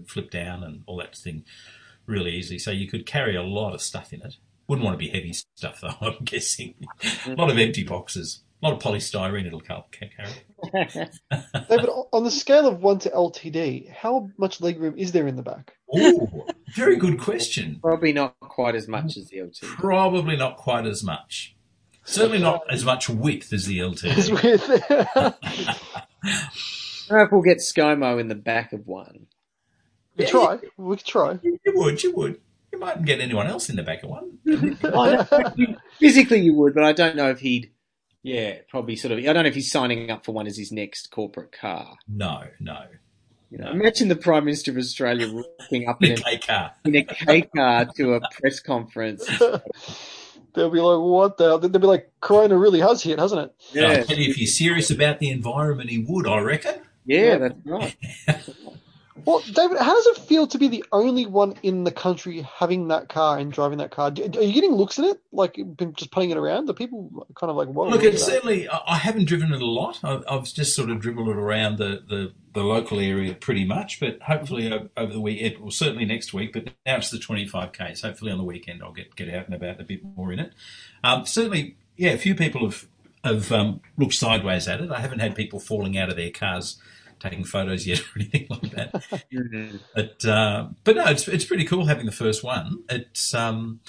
[0.05, 1.45] flip down and all that thing
[2.05, 2.59] really easily.
[2.59, 4.35] So you could carry a lot of stuff in it.
[4.67, 5.95] Wouldn't want to be heavy stuff though.
[6.01, 6.75] I'm guessing
[7.25, 9.45] a lot of empty boxes, a lot of polystyrene.
[9.45, 11.09] It'll ca- ca- carry.
[11.69, 15.41] David, on the scale of one to LTD, how much legroom is there in the
[15.41, 15.73] back?
[15.93, 17.79] Oh, very good question.
[17.81, 19.61] Probably not quite as much as the LTD.
[19.61, 21.55] Probably not quite as much.
[22.03, 24.31] Certainly not as much width as the LTD.
[24.31, 24.43] LT.
[24.43, 24.83] with
[26.23, 29.27] I don't know if we'll get ScoMo in the back of one.
[30.17, 30.59] We could try.
[30.77, 31.39] We could try.
[31.43, 32.39] You would, you would.
[32.73, 34.37] You mightn't get anyone else in the back of one.
[34.83, 35.25] I
[35.57, 35.75] know.
[35.99, 37.71] Physically, you would, but I don't know if he'd.
[38.23, 39.17] Yeah, probably sort of.
[39.19, 41.95] I don't know if he's signing up for one as his next corporate car.
[42.07, 42.83] No, no.
[43.49, 46.71] You know, imagine the Prime Minister of Australia walking up in The a, K car.
[46.85, 49.27] in a K car to a press conference.
[50.53, 51.57] They'll be like, what the?
[51.57, 53.55] They'll be like, Corona really has hit, hasn't it?
[53.73, 56.75] I Yeah, tell you, if he's serious about the environment, he would, I reckon.
[57.05, 57.95] yeah, that's right.
[59.25, 62.87] Well, David, how does it feel to be the only one in the country having
[62.89, 64.11] that car and driving that car?
[64.11, 65.19] Do- Are you getting looks in it?
[65.31, 66.69] Like, been just putting it around?
[66.69, 67.89] Are people kind of like, whoa?
[67.89, 68.67] Look, it's certainly.
[68.69, 69.99] I haven't driven it a lot.
[70.03, 73.99] I've, I've just sort of dribbled it around the, the, the local area pretty much.
[73.99, 76.53] But hopefully over, the week, well, certainly next week.
[76.53, 77.97] But now it's the 25k.
[77.97, 80.39] So hopefully on the weekend I'll get get out and about a bit more in
[80.39, 80.53] it.
[81.03, 82.87] Um, certainly, yeah, a few people have
[83.23, 84.91] have um, looked sideways at it.
[84.91, 86.81] I haven't had people falling out of their cars
[87.21, 89.23] taking photos yet or anything like that.
[89.95, 92.83] But uh, but no, it's it's pretty cool having the first one.
[92.89, 93.79] It's um,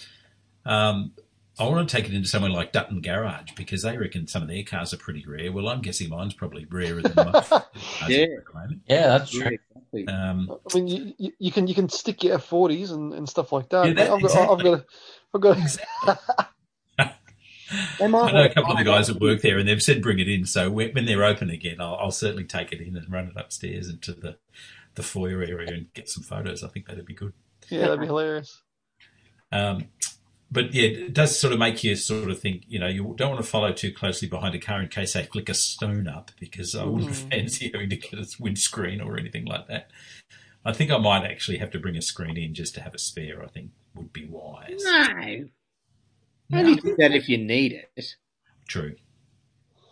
[0.64, 1.12] um,
[1.59, 4.49] I want to take it into somewhere like Dutton Garage because they reckon some of
[4.49, 5.53] their cars are pretty rare.
[5.53, 7.62] Well, I'm guessing mine's probably rarer than most cars
[8.09, 8.23] Yeah.
[8.23, 8.81] at the moment.
[8.87, 9.59] Yeah, that's Yeah, true.
[9.75, 10.09] exactly.
[10.09, 13.53] Um, I mean, you, you, you can you can stick your F40s and, and stuff
[13.53, 13.87] like that.
[13.87, 14.85] Yeah, that- I've, got, I've got, a,
[15.35, 16.52] I've got.
[17.99, 20.03] They might I know a couple of the guys that work there, and they've said
[20.03, 20.45] bring it in.
[20.47, 23.37] So when, when they're open again, I'll, I'll certainly take it in and run it
[23.37, 24.37] upstairs into the
[24.95, 26.63] the foyer area and get some photos.
[26.63, 27.33] I think that'd be good.
[27.71, 28.61] Yeah, that'd be hilarious.
[29.51, 29.87] Um,
[30.51, 33.31] but yeah, it does sort of make you sort of think, you know, you don't
[33.31, 36.31] want to follow too closely behind a car in case they flick a stone up
[36.39, 37.31] because I wouldn't Mm.
[37.31, 39.91] fancy having to get a windscreen or anything like that.
[40.65, 42.99] I think I might actually have to bring a screen in just to have a
[42.99, 44.83] spare, I think would be wise.
[44.85, 45.47] No.
[46.53, 46.59] No.
[46.59, 48.15] Only do that if you need it.
[48.69, 48.95] True.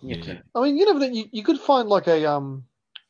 [0.02, 0.40] Yeah.
[0.54, 1.06] I mean, you never know.
[1.06, 2.64] You, you could find like a um,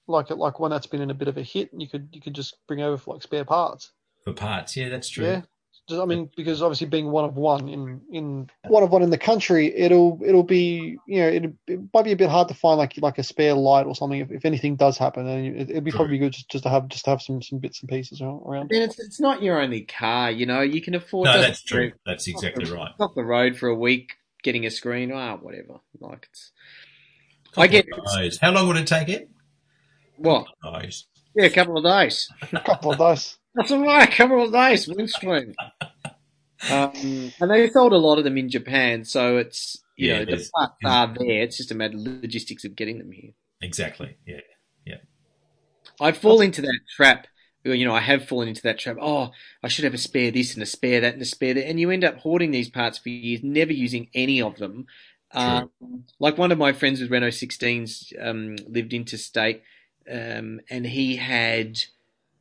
[0.06, 2.08] like a, like one that's been in a bit of a hit, and you could
[2.12, 3.92] you could just bring over for like spare parts.
[4.24, 5.24] For parts, yeah, that's true.
[5.24, 5.42] Yeah.
[5.90, 9.10] Just, I mean, because obviously being one of one in, in one of one in
[9.10, 12.54] the country, it'll it'll be you know it, it might be a bit hard to
[12.54, 15.70] find like like a spare light or something if, if anything does happen, and it,
[15.70, 17.88] it'd be probably good just, just to have just to have some some bits and
[17.88, 18.42] pieces around.
[18.46, 18.70] around.
[18.70, 20.60] Then it's, it's not your only car, you know.
[20.60, 21.92] You can afford No, that's true.
[22.06, 22.92] That's exactly right.
[23.00, 25.80] off the road for a week, getting a screen, ah, whatever.
[25.98, 26.52] Like it's
[27.56, 28.38] I get Eyes.
[28.40, 29.28] How long would it take it?
[30.16, 30.46] what?
[30.64, 31.06] Eyes.
[31.34, 32.28] Yeah, a couple of days.
[32.52, 33.36] A couple of dice.
[33.54, 34.08] That's all right.
[34.08, 35.56] A couple of days windscreen.
[36.68, 40.24] um, and they sold a lot of them in Japan, so it's you Yeah, know
[40.24, 41.42] the parts are there.
[41.42, 43.32] It's just a matter of logistics of getting them here.
[43.62, 44.16] Exactly.
[44.26, 44.40] Yeah.
[44.84, 44.98] Yeah.
[46.00, 47.26] I fall into that trap.
[47.64, 48.96] You know, I have fallen into that trap.
[49.00, 49.32] Oh,
[49.62, 51.78] I should have a spare this and a spare that and a spare that, and
[51.78, 54.86] you end up hoarding these parts for years, never using any of them.
[55.32, 55.70] Um,
[56.18, 59.62] like one of my friends with Renault 16s um, lived interstate,
[60.10, 61.78] um, and he had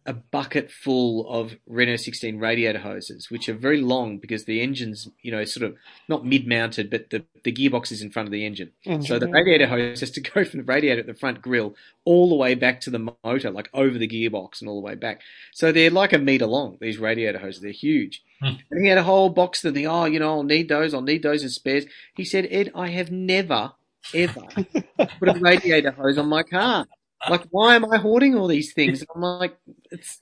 [0.06, 5.08] a bucket full of Renault 16 radiator hoses, which are very long because the engine's,
[5.22, 5.76] you know, sort of
[6.08, 8.72] not mid-mounted, but the, the gearbox is in front of the engine.
[9.06, 12.30] So the radiator hose has to go from the radiator at the front grill all
[12.30, 15.22] the way back to the motor, like over the gearbox and all the way back.
[15.54, 17.62] So they're like a meter long, these radiator hoses.
[17.62, 18.24] They're huge.
[18.42, 18.54] Hmm.
[18.72, 21.02] And he had a whole box of the, oh, you know, I'll need those, I'll
[21.02, 21.86] need those as spares.
[22.16, 23.74] He said, Ed, I have never,
[24.14, 24.42] ever
[25.20, 26.88] put a radiator hose on my car.
[27.28, 29.04] Like, why am I hoarding all these things?
[29.16, 29.58] I'm like,
[29.92, 30.22] it's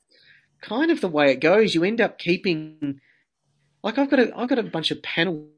[0.61, 1.75] kind of the way it goes.
[1.75, 2.99] You end up keeping,
[3.83, 5.51] like, I've got a, I've got a bunch of panels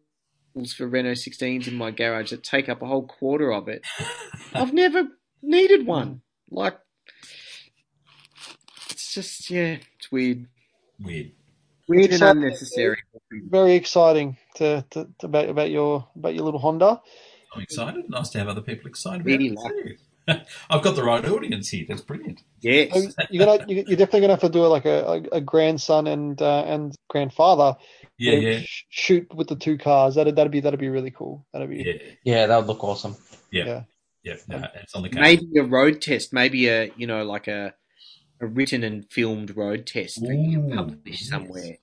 [0.76, 3.86] for Renault 16s in my garage that take up a whole quarter of it.
[4.54, 5.08] I've never
[5.42, 6.22] needed one.
[6.52, 6.78] Like,
[8.90, 10.48] it's just, yeah, it's weird.
[11.00, 11.32] Weird.
[11.88, 12.98] Weird and So- unnecessary.
[13.32, 17.02] very exciting to, to, to about about your about your little Honda.
[17.56, 18.08] I'm excited.
[18.10, 19.96] Nice to have other people excited about Really it like too.
[20.70, 21.86] I've got the right audience here.
[21.88, 22.42] That's brilliant.
[22.62, 23.14] Yes.
[23.30, 26.42] You're gonna you- you're definitely gonna have to do like a, a, a grandson and
[26.42, 27.76] uh, and grandfather
[28.18, 30.16] Yeah, yeah, sh- shoot with the two cars.
[30.16, 31.46] That'd that'd be that'd be really cool.
[31.54, 33.16] That'd be yeah, Yeah, that would look awesome.
[33.52, 33.82] yeah, Yeah.
[34.24, 34.36] yeah.
[34.48, 35.22] No, it's on the card.
[35.22, 37.74] Maybe a road test, maybe a, you know, like a,
[38.42, 41.30] a written and filmed road test that you Ooh, publish yes.
[41.30, 41.78] somewhere.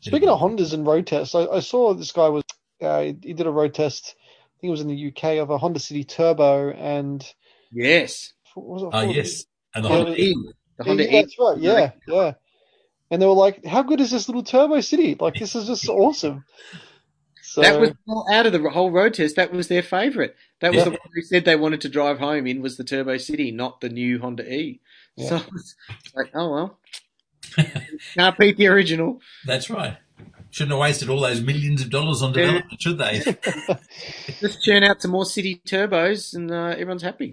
[0.00, 2.42] Speaking of Hondas and road tests, I, I saw this guy was
[2.82, 4.14] uh, he he did a road test.
[4.64, 7.22] I think it was in the UK of a Honda City Turbo, and
[7.70, 8.32] Yes.
[8.54, 8.82] what was?
[8.94, 9.44] Ah, yes.
[9.74, 10.34] And the Yeah, Honda E.
[10.78, 11.22] The Yeah, Honda yeah, E.
[11.22, 11.58] that's right.
[11.58, 12.32] Yeah, yeah.
[13.10, 15.16] And they were like, "How good is this little Turbo City?
[15.20, 16.44] Like, this is just awesome."
[17.42, 19.36] So That was well, out of the whole road test.
[19.36, 20.34] That was their favourite.
[20.60, 20.84] That was Yeah.
[20.84, 23.82] the one who said they wanted to drive home in was the Turbo City, not
[23.82, 24.80] the new Honda E.
[25.16, 25.28] Yeah.
[25.28, 25.76] So it's
[26.14, 26.78] like, oh well,
[28.16, 29.20] can't beat the original.
[29.44, 29.98] That's right.
[30.54, 32.42] Shouldn't have wasted all those millions of dollars on Yeah.
[32.46, 33.20] development, should they?
[34.40, 37.32] Just churn out some more City Turbos, and uh, everyone's happy.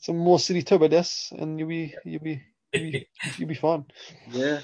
[0.00, 1.04] some more City Turbo Des,
[1.38, 3.84] and you'll be you'll be you'll be, you'll be fine.
[4.32, 4.62] Yeah.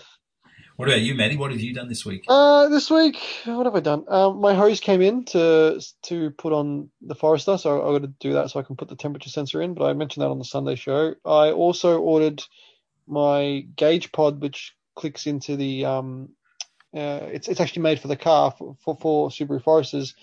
[0.75, 1.37] What about you, Matty?
[1.37, 2.25] What have you done this week?
[2.27, 4.05] Uh, this week, what have I done?
[4.09, 8.13] Um, my hose came in to to put on the Forester, so I got to
[8.19, 9.75] do that so I can put the temperature sensor in.
[9.75, 11.15] But I mentioned that on the Sunday show.
[11.25, 12.43] I also ordered
[13.07, 16.31] my gauge pod, which clicks into the um,
[16.95, 20.15] uh, it's it's actually made for the car for for, for Subaru Foresters,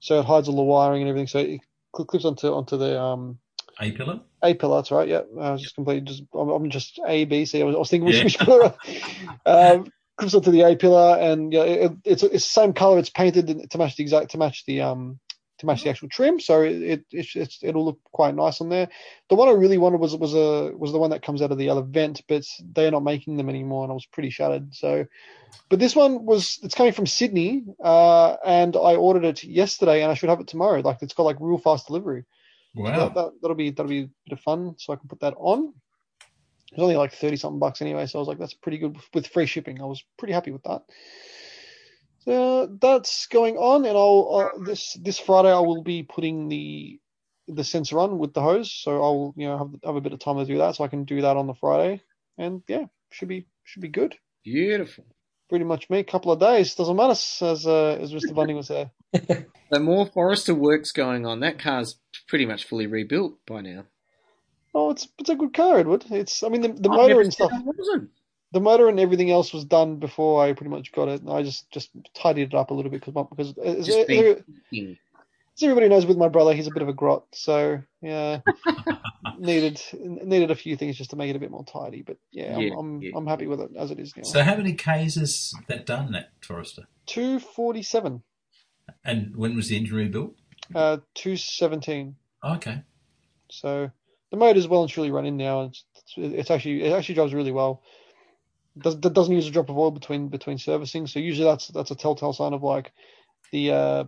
[0.00, 1.26] so it hides all the wiring and everything.
[1.26, 1.60] So it
[1.92, 3.38] clips onto onto the um
[3.80, 4.20] A pillar?
[4.42, 5.08] A pillar, that's right.
[5.08, 6.22] Yeah, I was just completely just.
[6.34, 7.60] I'm, I'm just A, B, C.
[7.62, 8.24] I was, I was thinking which, Yeah.
[8.24, 8.74] which pillar.
[9.46, 12.98] um, clips onto the A pillar, and yeah, it, it's it's the same color.
[12.98, 15.18] It's painted to match the exact to match the um
[15.62, 16.38] to match the actual trim.
[16.38, 18.88] So it, it it's, it's it'll look quite nice on there.
[19.30, 21.58] The one I really wanted was was a was the one that comes out of
[21.58, 22.44] the other vent, but
[22.74, 24.74] they're not making them anymore, and I was pretty shattered.
[24.74, 25.06] So,
[25.70, 30.10] but this one was it's coming from Sydney, uh, and I ordered it yesterday, and
[30.10, 30.80] I should have it tomorrow.
[30.80, 32.24] Like it's got like real fast delivery.
[32.74, 32.90] So Wow.
[32.96, 34.74] that, that, that'll be that'll be a bit of fun.
[34.78, 35.72] So I can put that on.
[36.72, 39.26] It's only like thirty something bucks anyway, so I was like, that's pretty good with
[39.26, 39.80] free shipping.
[39.80, 40.82] I was pretty happy with that.
[42.24, 47.00] So that's going on, and I'll uh, this this Friday I will be putting the
[47.48, 48.72] the sensor on with the hose.
[48.72, 50.88] So I'll you know have have a bit of time to do that, so I
[50.88, 52.00] can do that on the Friday,
[52.38, 54.16] and yeah, should be should be good.
[54.44, 55.04] Beautiful.
[55.48, 55.98] Pretty much me.
[55.98, 58.34] A couple of days doesn't matter, as uh, as Mr.
[58.34, 58.90] Bunting was there.
[59.72, 61.40] So more Forester works going on.
[61.40, 63.84] That car's pretty much fully rebuilt by now.
[64.74, 66.04] Oh, it's it's a good car, Edward.
[66.10, 67.62] It's I mean the the I've motor never and said stuff.
[68.52, 68.64] It wasn't.
[68.64, 71.22] the motor and everything else was done before I pretty much got it.
[71.28, 75.88] I just just tidied it up a little bit because because as, Just as everybody
[75.88, 78.40] knows with my brother, he's a bit of a grot, so yeah,
[79.38, 82.02] needed needed a few things just to make it a bit more tidy.
[82.02, 83.10] But yeah, Yeah, I'm I'm, yeah.
[83.16, 84.22] I'm happy with it as it is now.
[84.22, 86.84] So how many Ks has that done, that Forester?
[87.06, 88.22] Two forty seven,
[89.04, 90.34] And when was the engine rebuilt?
[90.74, 92.16] uh, two seventeen.
[92.42, 92.82] Okay.
[93.50, 93.90] So
[94.30, 95.64] the motor's well and truly running now.
[95.64, 95.84] It's
[96.16, 97.82] it's actually it actually drives really well.
[98.78, 101.06] Does that doesn't use a drop of oil between between servicing.
[101.06, 102.92] So usually that's that's a telltale sign of like
[103.50, 104.04] the uh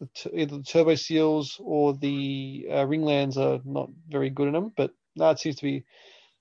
[0.00, 4.54] the t- either the turbo seals or the uh, ringlands are not very good in
[4.54, 4.72] them.
[4.76, 5.84] But no, it seems to be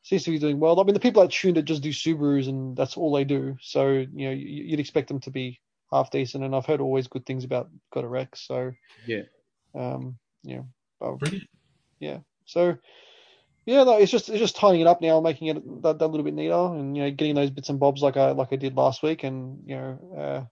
[0.04, 0.80] seems to be doing well.
[0.80, 3.58] I mean, the people that tuned it just do Subarus and that's all they do.
[3.62, 5.60] So you know you, you'd expect them to be
[5.92, 6.44] half decent.
[6.44, 8.42] And I've heard always good things about Got a Rex.
[8.48, 8.72] So
[9.08, 9.24] Yeah.
[9.76, 10.62] um, yeah.
[11.00, 11.48] Brilliant.
[12.46, 12.78] so
[13.66, 16.24] yeah, no, it's just it's just tying it up now, making it that, that little
[16.24, 18.76] bit neater, and you know, getting those bits and bobs like I like I did
[18.76, 20.46] last week, and you know, uh,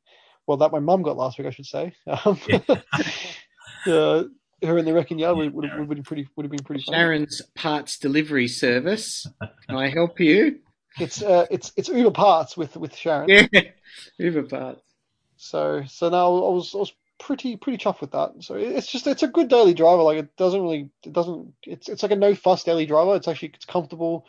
[0.48, 1.94] well, that my mum got last week, I should say.
[2.08, 2.40] Um,
[3.88, 4.24] uh,
[4.64, 6.84] her in the wrecking yard would, would, would have been pretty would have been pretty
[6.84, 6.94] fun.
[6.94, 9.28] Sharon's parts delivery service.
[9.68, 10.60] Can I help you?
[11.00, 13.30] It's uh, it's it's Uber parts with with Sharon.
[13.30, 13.48] Yeah.
[14.18, 14.82] Uber parts.
[15.38, 18.32] So so now I was I was pretty pretty chuffed with that.
[18.40, 20.02] So it's just it's a good daily driver.
[20.02, 23.16] Like it doesn't really it doesn't it's it's like a no fuss daily driver.
[23.16, 24.26] It's actually it's comfortable.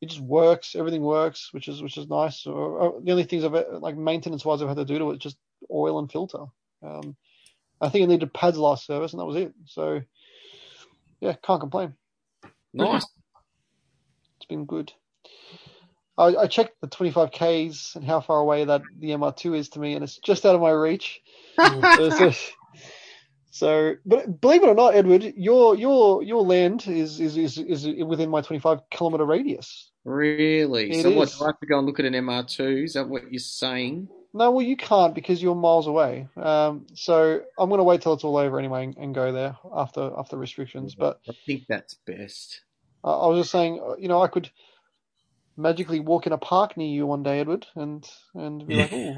[0.00, 0.76] It just works.
[0.76, 2.46] Everything works, which is which is nice.
[2.46, 5.18] Or, or the only things I've like maintenance wise I've had to do to it
[5.18, 5.36] just
[5.70, 6.44] oil and filter.
[6.82, 7.16] Um,
[7.80, 9.52] I think it needed pads last service and that was it.
[9.66, 10.02] So
[11.20, 11.94] yeah, can't complain.
[12.72, 13.06] Nice.
[14.36, 14.92] It's been good.
[16.18, 19.94] I, I checked the 25Ks and how far away that the MR2 is to me,
[19.94, 21.20] and it's just out of my reach.
[21.96, 22.32] So- so,
[23.50, 27.86] so, but believe it or not, Edward, your your your land is is is, is
[28.04, 29.90] within my 25 kilometer radius.
[30.04, 30.90] Really?
[30.90, 31.28] It so what?
[31.28, 31.38] is.
[31.38, 32.84] Do I have to go and look at an MR2?
[32.84, 34.08] Is that what you're saying?
[34.34, 36.28] No, well, you can't because you're miles away.
[36.36, 39.56] Um, so I'm going to wait till it's all over anyway and, and go there
[39.74, 40.94] after after restrictions.
[40.94, 42.60] But I think that's best.
[43.02, 44.50] I, I was just saying, uh, you know, I could
[45.56, 49.16] magically walk in a park near you one day, Edward, and and be like, oh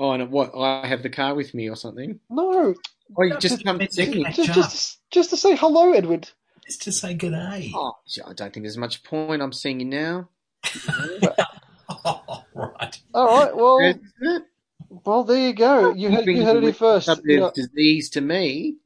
[0.00, 0.52] Oh, and what?
[0.56, 2.20] I have the car with me or something?
[2.30, 2.74] no,
[3.16, 4.24] Oh, you just come It's see me?
[4.32, 6.28] just just just to say hello, Edward.
[6.66, 7.72] Just to say good day.
[7.74, 7.94] Oh,
[8.26, 9.42] I don't think there's much point.
[9.42, 10.28] I'm seeing you now.
[11.90, 13.00] Oh, right.
[13.14, 13.98] All right, well,
[15.06, 15.94] well, there you go.
[15.94, 17.06] You had you Brings heard it here first.
[17.06, 18.76] subject You know, of disease to me.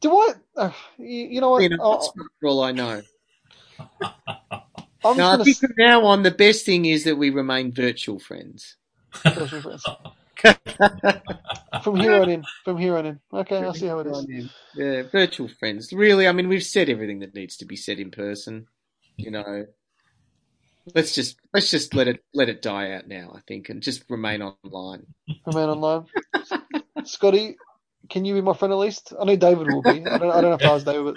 [0.00, 0.28] do I?
[0.56, 1.64] Uh, you, you know what?
[1.64, 3.02] In a I'll- hospital, for all I know.
[5.04, 7.72] I'm No, I just think from now on, the best thing is that we remain
[7.72, 8.76] virtual friends.
[9.22, 9.78] to
[11.82, 12.44] from here on in.
[12.64, 13.20] From here on in.
[13.32, 14.50] Okay, I'll see how it is.
[14.74, 15.92] Yeah, virtual friends.
[15.92, 18.66] Really, I mean, we've said everything that needs to be said in person.
[19.16, 19.66] You know,
[20.94, 23.32] let's just let's just let it let it die out now.
[23.34, 25.06] I think, and just remain online.
[25.46, 26.06] Remain online.
[27.04, 27.56] Scotty,
[28.08, 29.12] can you be my friend at least?
[29.18, 30.06] I know David will be.
[30.06, 30.30] I don't.
[30.30, 31.16] I don't know if I was David,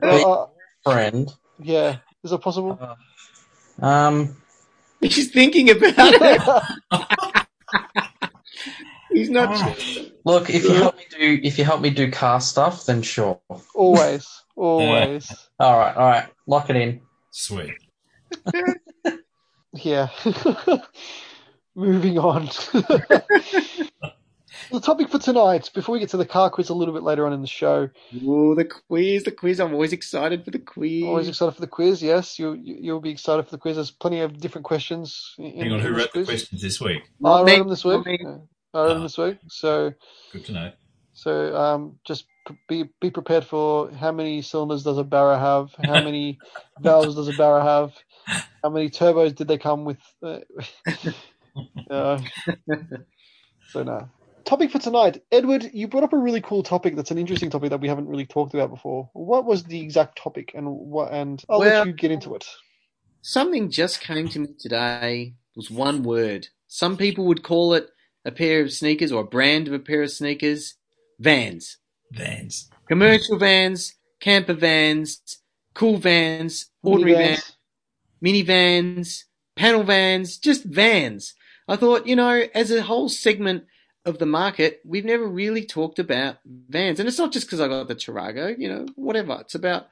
[0.00, 0.46] but uh,
[0.86, 1.32] uh, Friend.
[1.60, 2.78] yeah, is that possible?
[3.80, 4.36] Um,
[5.00, 6.40] He's thinking about it.
[9.12, 9.48] He's not.
[9.52, 9.76] Ah.
[10.24, 13.40] look, if you help me do if you help me do car stuff, then sure.
[13.74, 15.30] Always, always.
[15.58, 17.00] All right, all right, lock it in.
[17.30, 17.74] Sweet.
[19.82, 20.08] Yeah.
[21.74, 22.48] moving on.
[24.70, 27.26] The topic for tonight, before we get to the car quiz a little bit later
[27.26, 27.88] on in the show,
[28.26, 29.60] Oh, the quiz, the quiz.
[29.60, 31.02] I'm always excited for the quiz.
[31.04, 32.02] always excited for the quiz.
[32.02, 33.76] Yes, you you- you'll be excited for the quiz.
[33.76, 35.34] There's plenty of different questions.
[35.38, 37.02] In, Hang on, in who this wrote the questions this week?
[37.04, 38.06] I Not wrote me, them this week.
[38.06, 38.18] me.
[38.22, 39.02] I wrote them Ah.
[39.02, 39.38] this week.
[39.48, 39.92] So
[40.32, 40.72] Good to know.
[41.14, 42.26] so um, just
[42.68, 45.74] be be prepared for how many cylinders does a Barra have?
[45.84, 46.38] How many
[46.80, 47.92] valves does a Barra have?
[48.62, 49.98] How many turbos did they come with?
[51.88, 52.20] Uh, uh,
[53.70, 54.08] so no.
[54.46, 55.68] Topic for tonight, Edward.
[55.72, 56.94] You brought up a really cool topic.
[56.94, 59.10] That's an interesting topic that we haven't really talked about before.
[59.12, 61.12] What was the exact topic, and what?
[61.12, 62.46] And I'll Well- let you get into it.
[63.22, 65.34] Something just came to me today.
[65.50, 66.46] It was one word.
[66.68, 67.90] Some people would call it
[68.24, 70.76] a pair of sneakers or a brand of a pair of sneakers.
[71.18, 71.78] Vans.
[72.12, 72.70] Vans.
[72.86, 75.38] Commercial vans, camper vans,
[75.74, 77.56] cool vans, ordinary vans,
[78.20, 79.24] mini vans,
[79.56, 81.34] panel vans, just vans.
[81.66, 83.64] I thought, you know, as a whole segment
[84.06, 87.00] of the market, we've never really talked about vans.
[87.00, 89.38] And it's not just because I got the Tarago, you know, whatever.
[89.40, 89.88] It's about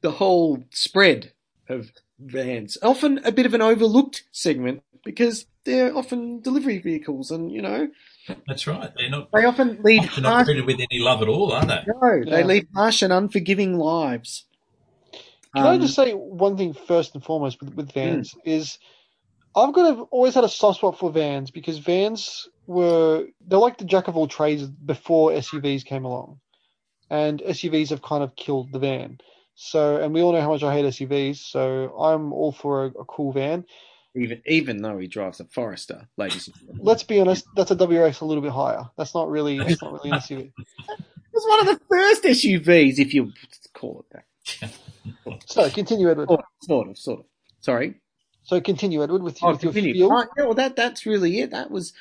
[0.00, 1.32] the whole spread
[1.68, 2.76] of vans.
[2.82, 7.88] Often a bit of an overlooked segment because they're often delivery vehicles and, you know,
[8.46, 8.90] That's right.
[8.96, 11.64] They're not, they often lead they're not harsh, treated with any love at all, are
[11.64, 11.84] they?
[11.86, 14.46] no, they lead harsh and unforgiving lives.
[15.54, 18.78] Can I Um, just say one thing first and foremost with, with Vans is
[19.54, 23.78] I've got to, always had a soft spot for Vans because Vans were they're like
[23.78, 26.40] the jack of all trades before SUVs came along,
[27.10, 29.18] and SUVs have kind of killed the van.
[29.56, 31.36] So, and we all know how much I hate SUVs.
[31.36, 33.64] So I'm all for a, a cool van.
[34.16, 36.84] even even though he drives a Forester, ladies and gentlemen.
[36.84, 38.84] Let's be honest, that's a WRX a little bit higher.
[38.96, 40.52] That's not really that's not really an SUV.
[40.56, 43.32] It was one of the first SUVs, if you
[43.74, 44.16] call it
[44.62, 44.70] that.
[45.46, 46.28] So continue, Edward.
[46.28, 46.98] Sort of, sort of.
[46.98, 47.26] Sort of.
[47.60, 48.00] Sorry.
[48.44, 50.06] So continue, Edward, with, Oh, with your continue.
[50.08, 51.50] Right, yeah, well, that that's really it.
[51.50, 51.92] That was.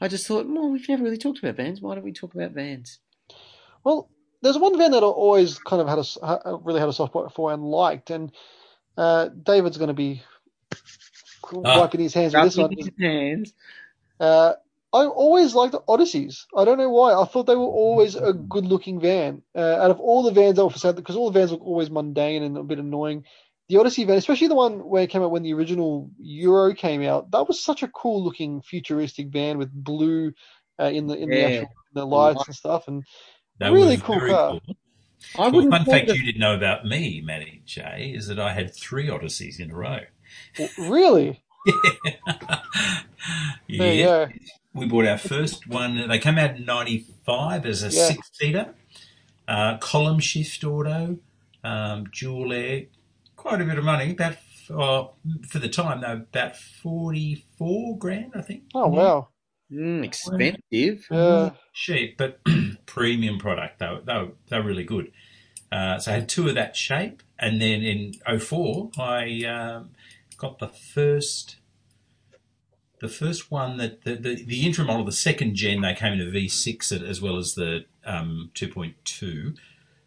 [0.00, 1.80] I just thought, well, we've never really talked about vans.
[1.80, 2.98] Why don't we talk about vans?
[3.82, 4.10] Well,
[4.42, 5.98] there's one van that I always kind of had
[6.44, 8.32] a really had a soft spot for and liked, and
[8.96, 10.22] uh, David's going to be
[11.64, 11.80] Ah.
[11.80, 12.72] wiping his hands with this one.
[12.76, 13.52] His hands.
[14.18, 14.54] Uh,
[14.92, 16.46] I always liked the Odysseys.
[16.56, 17.14] I don't know why.
[17.14, 19.42] I thought they were always a good-looking van.
[19.54, 21.62] Uh, out of all the vans that were for sale, because all the vans look
[21.62, 23.24] always mundane and a bit annoying.
[23.68, 27.02] The Odyssey van, especially the one where it came out when the original Euro came
[27.02, 30.32] out, that was such a cool-looking futuristic van with blue
[30.80, 33.02] uh, in the in the actual the lights and stuff, and
[33.58, 34.50] They Really were cool very car.
[34.50, 34.76] cool.
[35.36, 38.52] I Well, wouldn't fact it you didn't know about me, Matty J, is that I
[38.52, 40.00] had three Odysseys in a row.
[40.58, 41.42] w- really,
[43.66, 43.78] yeah.
[43.78, 44.28] there you go.
[44.74, 46.06] We bought our first one.
[46.08, 48.08] They came out in '95 as a Yeah.
[48.08, 48.74] six-seater,
[49.48, 51.18] uh, column shift auto,
[51.64, 52.82] um, dual air.
[53.46, 54.10] Quite a bit of money.
[54.10, 54.36] About
[54.70, 55.12] oh,
[55.48, 58.64] for the time, though, about forty-four grand, I think.
[58.74, 59.28] Oh wow,
[59.72, 61.06] Mm, expensive.
[61.10, 61.50] yeah.
[61.72, 62.40] cheap, but
[62.86, 63.78] premium product.
[63.78, 64.00] though.
[64.04, 65.12] they were, they were really good.
[65.70, 69.90] Uh, so I had two of that shape, and then in 04, I um,
[70.38, 71.56] got the first,
[73.00, 76.20] the first one that the, the the intro model, the second gen, they came in
[76.20, 79.56] a V6 as well as the um, 2.2.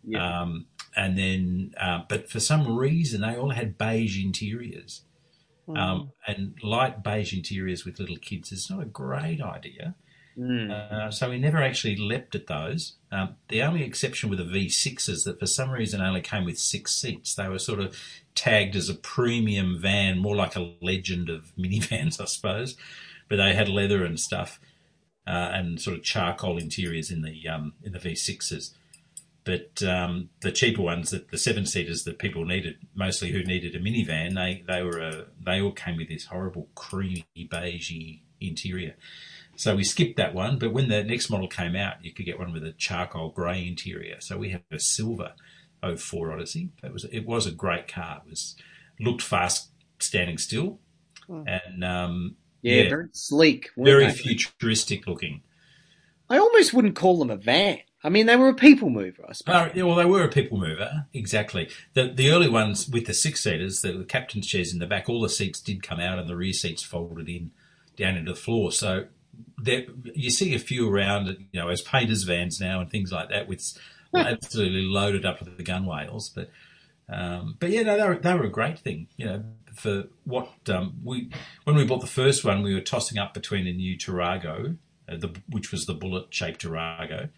[0.04, 0.42] Yeah.
[0.42, 5.02] Um, and then, uh, but for some reason, they all had beige interiors.
[5.68, 5.78] Mm.
[5.78, 9.96] Um, and light beige interiors with little kids is not a great idea.
[10.38, 10.72] Mm.
[10.72, 12.94] Uh, so we never actually leapt at those.
[13.12, 16.58] Um, the only exception with the V6 is that for some reason only came with
[16.58, 17.36] six seats.
[17.36, 17.96] They were sort of
[18.36, 22.78] tagged as a premium van, more like a legend of minivans, I suppose.
[23.28, 24.60] But they had leather and stuff,
[25.28, 28.72] uh, and sort of charcoal interiors in the um, in the V6s.
[29.50, 33.74] But um, the cheaper ones, that the seven seaters that people needed, mostly who needed
[33.74, 38.94] a minivan, they they were a, they all came with this horrible creamy beigey interior.
[39.56, 42.38] So we skipped that one, but when the next model came out, you could get
[42.38, 44.18] one with a charcoal grey interior.
[44.20, 45.34] So we had a silver
[45.84, 46.70] 04 Odyssey.
[46.84, 48.22] It was it was a great car.
[48.24, 48.56] It was
[49.00, 50.80] looked fast standing still,
[51.26, 51.42] Hmm.
[51.48, 52.90] and um, yeah, yeah.
[52.90, 53.72] very sleek.
[53.76, 54.14] very they?
[54.14, 55.42] futuristic looking.
[56.30, 57.80] I almost wouldn't call them a van.
[58.04, 59.56] I mean, they were a people mover, I suppose.
[59.56, 61.70] Uh, yeah, well, they were a people mover, exactly.
[61.94, 65.22] The the early ones with the six seaters, the captain's chairs in the back, all
[65.22, 67.52] the seats did come out, and the rear seats folded in
[67.98, 68.72] down into the floor.
[68.72, 69.06] So
[69.62, 69.84] there,
[70.14, 73.48] you see a few around, you know, as painters' vans now and things like that,
[73.48, 73.78] with
[74.16, 76.34] absolutely loaded up with the gunwales.
[76.34, 76.50] But
[77.10, 79.44] um, but yeah, no, they were they were a great thing, you know.
[79.74, 81.30] For what um, we
[81.64, 84.78] when we bought the first one, we were tossing up between a new Tarago,
[85.08, 87.30] uh, the, which was the bullet shaped Tarago.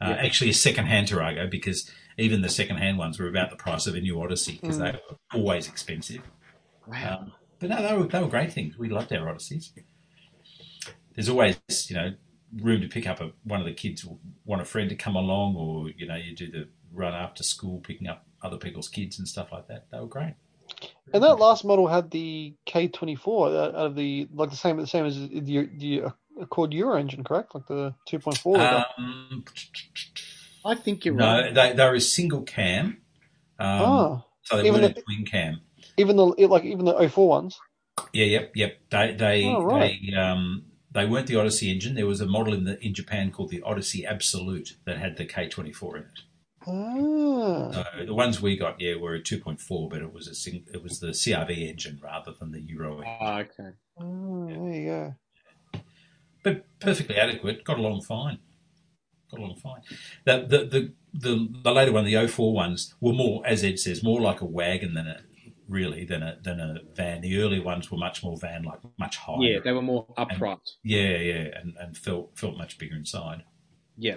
[0.00, 3.94] Uh, Actually, a second-hand Tarago because even the second-hand ones were about the price of
[3.94, 6.22] a new Odyssey because they were always expensive.
[6.86, 7.18] Wow.
[7.20, 8.78] Um, but no, they were, they were great things.
[8.78, 9.70] We loved our Odysseys.
[11.14, 12.14] there's always you know
[12.56, 14.06] room to pick up a, one of the kids
[14.44, 17.80] want a friend to come along, or you know you do the run after school
[17.80, 19.86] picking up other people's kids and stuff like that.
[19.92, 20.34] They were great.
[21.12, 25.04] And that last model had the K24 out of the like the same the same
[25.04, 27.54] as the the Accord Euro engine, correct?
[27.54, 28.84] Like the 2.4 liter.
[28.98, 29.44] Um,
[30.64, 31.54] I think you're no, right.
[31.54, 33.02] they they were a single cam,
[33.58, 35.60] um, oh, so they even weren't the- a twin cam.
[35.96, 37.58] even the like even the 04 ones.
[38.12, 38.78] Yeah, yep, yep.
[38.90, 39.94] They they Oh, right.
[40.10, 41.94] they um they weren't the Odyssey engine.
[41.94, 45.26] There was a model in the in Japan called the Odyssey Absolute that had the
[45.26, 46.20] K24 in it.
[46.66, 50.66] Ah, So the ones we got, yeah, were a 2.4, but it was a sing,
[50.74, 53.16] it was the CRV engine rather than the Euro engine.
[53.20, 53.70] Ah, okay.
[53.98, 55.14] Oh, there you go.
[56.42, 57.64] But perfectly adequate.
[57.64, 58.38] Got along fine.
[59.30, 59.82] Got along fine.
[60.24, 64.02] The the the the, the later one, the 04 ones, were more, as Ed says,
[64.02, 65.20] more like a wagon than a
[65.68, 67.20] really than a than a van.
[67.20, 69.38] The early ones were much more van like, much higher.
[69.40, 70.58] Yeah, they were more upright.
[70.82, 73.44] yeah, yeah, and, and felt felt much bigger inside.
[73.96, 74.16] Yeah.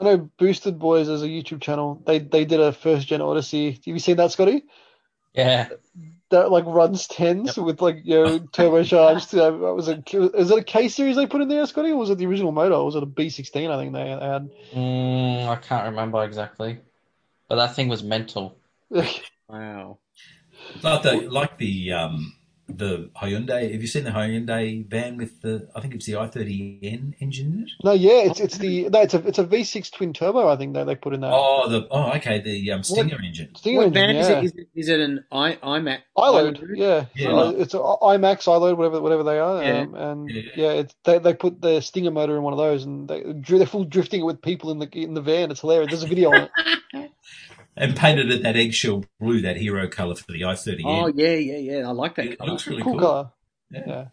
[0.00, 2.02] I know Boosted Boys as a YouTube channel.
[2.06, 3.72] They they did a first gen Odyssey.
[3.72, 4.64] Have you seen that, Scotty?
[5.34, 5.68] Yeah.
[6.30, 9.38] That like runs tens with like you know turbocharged.
[9.38, 12.10] Uh, was it is it a K series they put in there, Scotty, or was
[12.10, 12.74] it the original motor?
[12.74, 13.70] Or was it a B sixteen?
[13.70, 14.50] I think they had.
[14.74, 16.80] Mm, I can't remember exactly,
[17.48, 18.56] but that thing was mental.
[19.46, 19.98] Wow.
[20.82, 22.34] Like the like the um
[22.68, 23.70] the Hyundai.
[23.72, 25.68] Have you seen the Hyundai van with the?
[25.76, 27.70] I think it's the i30N engine in it.
[27.84, 30.48] no, yeah, it's it's the no, it's a it's a V six twin turbo.
[30.48, 31.30] I think that they put in that.
[31.32, 33.54] Oh, the oh, okay, the um, Stinger engine.
[33.54, 34.38] Stinger What engine, van is yeah.
[34.38, 34.44] it?
[34.44, 35.98] Is it, is it an I, iMax?
[36.16, 37.32] iLoad, yeah, Yeah.
[37.32, 39.80] Uh, it's a iMax iLoad, whatever whatever they are, Yeah.
[39.80, 40.42] um, and Yeah.
[40.56, 43.66] yeah, it's they, they put the Stinger motor in one of those, and they they're
[43.66, 45.50] full drifting it with people in the in the van.
[45.50, 45.90] It's hilarious.
[45.90, 46.48] There's a video on
[46.94, 47.10] it.
[47.76, 50.82] And painted it that eggshell blue, that hero colour for the i30N.
[50.84, 51.88] Oh, yeah, yeah, yeah.
[51.88, 52.26] I like that.
[52.26, 52.50] it colour.
[52.50, 53.00] looks really cool cool.
[53.00, 53.32] car.
[53.70, 53.82] Yeah.
[53.86, 54.04] Yeah.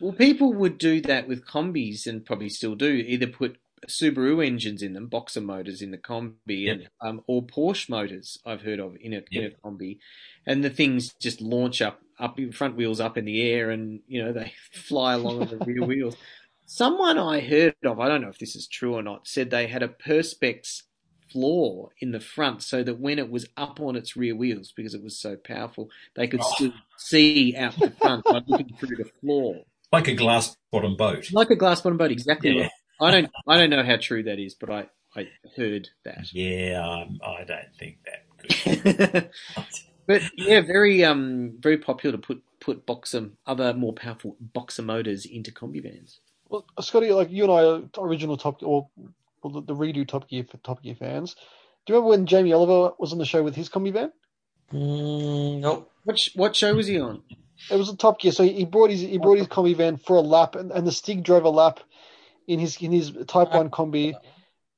[0.00, 2.88] Well, people would do that with combis and probably still do.
[2.88, 7.88] Either put Subaru engines in them, boxer motors in the combi, and um, or Porsche
[7.88, 9.98] motors I've heard of in a, in a combi,
[10.46, 14.22] and the things just launch up, up front wheels up in the air, and you
[14.22, 16.16] know they fly along on the rear wheels.
[16.66, 19.68] Someone I heard of, I don't know if this is true or not, said they
[19.68, 20.82] had a perspex
[21.30, 24.94] floor in the front so that when it was up on its rear wheels because
[24.94, 26.52] it was so powerful, they could Oh.
[26.54, 29.62] still see out the front by looking through the floor.
[29.92, 31.30] Like a glass bottom boat.
[31.32, 32.62] Like a glass bottom boat, exactly Yeah.
[32.62, 32.70] right.
[33.00, 36.32] I don't, I don't know how true that is, but I, I heard that.
[36.32, 38.24] Yeah, um, I don't think that.
[38.38, 39.30] Could.
[40.06, 45.24] but yeah, very, um, very popular to put put boxer, other more powerful boxer motors
[45.26, 46.20] into combi vans.
[46.48, 48.88] Well, Scotty, like you and I are original Top or
[49.42, 51.34] well, the, the redo Top Gear for Top Gear fans.
[51.86, 54.12] Do you remember when Jamie Oliver was on the show with his combi van?
[54.72, 55.90] Mm, nope.
[56.04, 57.22] What what show was he on?
[57.70, 59.96] It was a Top Gear, so he, he brought his he brought his combi van
[59.96, 61.80] for a lap, and, and the Stig drove a lap
[62.46, 64.14] in his in his Type One combi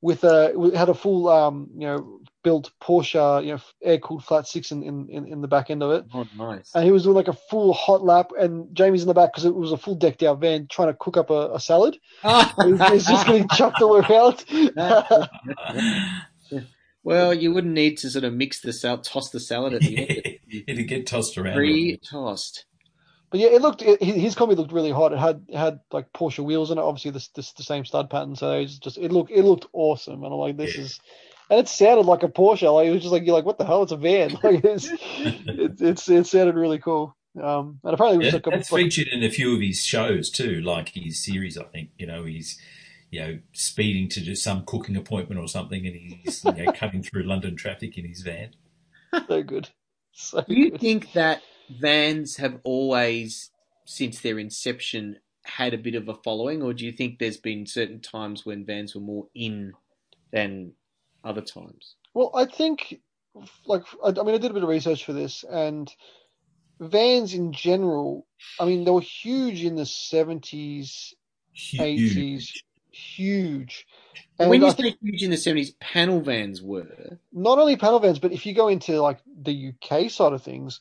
[0.00, 4.24] with a with- had a full um you know built Porsche you know air cooled
[4.24, 6.04] flat six in, in in in the back end of it.
[6.14, 6.70] Oh, nice.
[6.74, 9.44] and he was doing like a full hot lap, and Jamie's in the back because
[9.44, 11.96] it was a full decked out van trying to cook up a, a salad.
[12.22, 14.44] He's, he's just getting chucked all around.
[17.02, 19.98] well, you wouldn't need to sort of mix the salad, toss the salad at the
[19.98, 20.38] end.
[20.68, 21.54] It'd get tossed around.
[21.56, 22.64] Pre-tossed.
[23.30, 25.12] but yeah, it looked it, his combi looked really hot.
[25.12, 28.10] It had it had like Porsche wheels in it, obviously the the, the same stud
[28.10, 28.36] pattern.
[28.36, 30.82] So it was just it looked it looked awesome, and I'm like, this Yeah.
[30.84, 31.00] is.
[31.50, 32.72] And it sounded like a Porsche.
[32.74, 33.82] Like it was just like you're like, what the hell?
[33.84, 34.30] It's a van.
[34.44, 34.94] Like it's,
[35.46, 37.16] it, it's it sounded really cool.
[37.42, 39.60] Um, and apparently it was Yeah, like a, that's like, featured in a few of
[39.60, 41.56] his shows too, like his series.
[41.58, 42.58] I think you know he's
[43.10, 47.02] you know speeding to do some cooking appointment or something, and he's you know, cutting
[47.02, 48.54] through London traffic in his van.
[49.28, 49.68] so good,
[50.12, 50.80] so Do you good.
[50.80, 53.50] think that vans have always,
[53.86, 57.66] since their inception, had a bit of a following, or do you think there's been
[57.66, 59.72] certain times when vans were more in
[60.32, 60.72] than
[61.24, 61.96] other times?
[62.14, 63.00] Well, I think,
[63.66, 65.92] like, I, I mean, I did a bit of research for this, and
[66.80, 68.26] vans in general,
[68.58, 71.14] I mean, they were huge in the 70s,
[71.78, 72.64] 80s, Huge.
[72.90, 73.86] huge.
[74.38, 77.18] And And when you I say huge in the 70s, panel vans were.
[77.32, 80.80] not only panel vans, but if you go into, like, the UK side of things,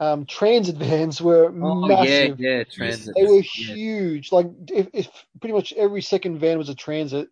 [0.00, 2.38] um, transit vans were Oh, massive.
[2.38, 3.16] yeah, yeah, transit.
[3.16, 3.74] They were Yeah.
[3.74, 4.32] huge.
[4.32, 5.08] Like if, if
[5.40, 7.28] pretty much every second van was a transit,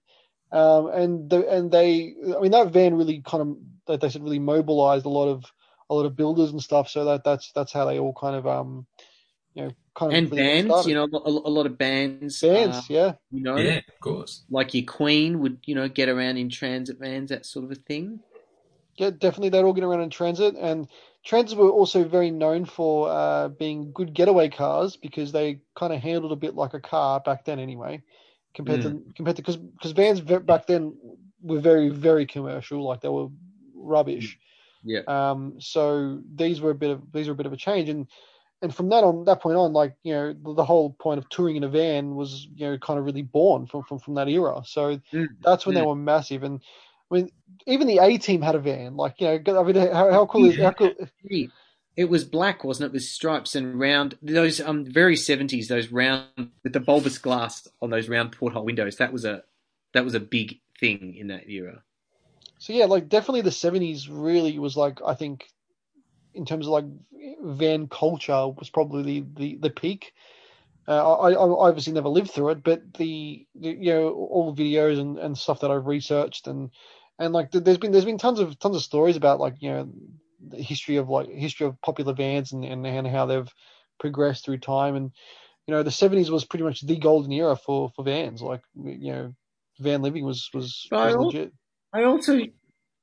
[0.53, 3.57] um, and the, and they, I mean, that van really kind of,
[3.89, 5.45] like they said, really mobilized a lot of
[5.89, 6.89] a lot of builders and stuff.
[6.89, 8.87] So that that's that's how they all kind of, um,
[9.55, 10.89] you know, kind of And really bands, started.
[10.89, 12.41] you know, a, a lot of bands.
[12.41, 14.45] bands, uh, yeah, you know, Yeah, of course.
[14.51, 17.75] like your Queen would, you know, get around in transit vans, that sort of a
[17.77, 18.21] thing.
[18.97, 19.49] yeah, definitely.
[19.51, 20.89] They'd all get around in transit, and
[21.25, 26.01] Transits were also very known for uh, being good getaway cars because they kind of
[26.01, 28.03] handled a bit like a car back then, anyway.
[28.55, 30.95] Compared to compared to because because vans back then
[31.43, 33.29] were very very commercial, like they were
[33.75, 34.39] rubbish.
[34.83, 35.01] Yeah.
[35.07, 38.07] Um, so these were a bit of these were a bit of a change, and
[38.63, 41.29] and from that on that point on, like you know, the, the whole point of
[41.29, 44.29] touring in a van was you know kind of really born from from, from that
[44.29, 44.63] era.
[44.65, 45.29] So Mm.
[45.43, 45.87] that's when they Mm.
[45.87, 46.61] were massive, and
[47.11, 47.31] I mean
[47.67, 48.97] even the A team had a van.
[48.97, 50.95] Like you know, I mean how, how cool is how cool?
[52.01, 56.25] It was black, wasn't it, with stripes and round those um very seventies, those round
[56.65, 58.97] with the bulbous glass on those round porthole windows.
[58.97, 59.43] That was a
[59.93, 61.83] that was a big thing in that era.
[62.57, 65.47] So yeah, like definitely the seventies really was like I think
[66.33, 66.87] in terms of like
[67.43, 70.15] van culture was probably the the, the peak.
[70.89, 74.65] Uh, I, I obviously never lived through it, but the, the you know all the
[74.65, 76.71] videos and, and stuff that I've researched and
[77.19, 79.93] and like there's been there's been tons of tons of stories about like you know
[80.49, 83.53] the history of like history of popular vans and and, and how they've
[83.99, 84.97] progressed through time.
[84.97, 85.13] And
[85.67, 89.13] you know the 70s was pretty much the golden era for for vans like you
[89.13, 89.35] know
[89.79, 91.53] van living was was, was Well, legit.
[91.93, 92.41] I also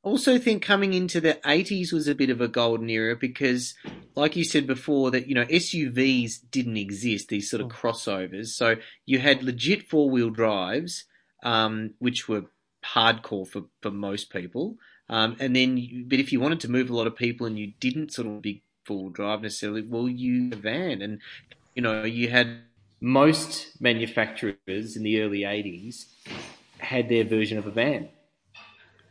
[0.04, 3.76] also think coming into the 80s was a bit of a golden era because
[4.16, 8.48] like you said before that you know SUVs didn't exist these sort of crossovers.
[8.48, 8.76] So
[9.06, 11.06] you had legit four-wheel drives
[11.44, 12.46] um, which were
[12.84, 14.76] hardcore for, for most people
[15.10, 17.58] um, and then you, but if you wanted to move a lot of people and
[17.58, 21.20] you didn't sort of big four-wheel drive necessarily well you a van and
[21.76, 22.47] you know you had
[23.01, 26.05] most manufacturers in the early 80s
[26.80, 28.10] had their version of a van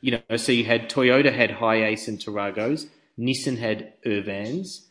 [0.01, 2.87] you know, so you had Toyota had Hiace and Taragos,
[3.19, 4.87] Nissan had Urvans,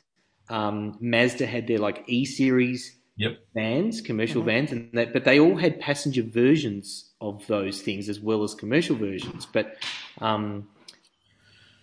[0.50, 3.38] um, Mazda had their like E series Yep.
[3.54, 4.46] vans, commercial Mhm.
[4.46, 8.54] vans, and that, but they all had passenger versions of those things as well as
[8.54, 9.46] commercial versions.
[9.46, 9.78] But
[10.20, 10.68] um,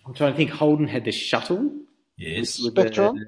[0.07, 0.51] I'm trying to think.
[0.51, 1.71] Holden had the shuttle,
[2.17, 2.61] Yes.
[2.61, 3.19] with the Spectron?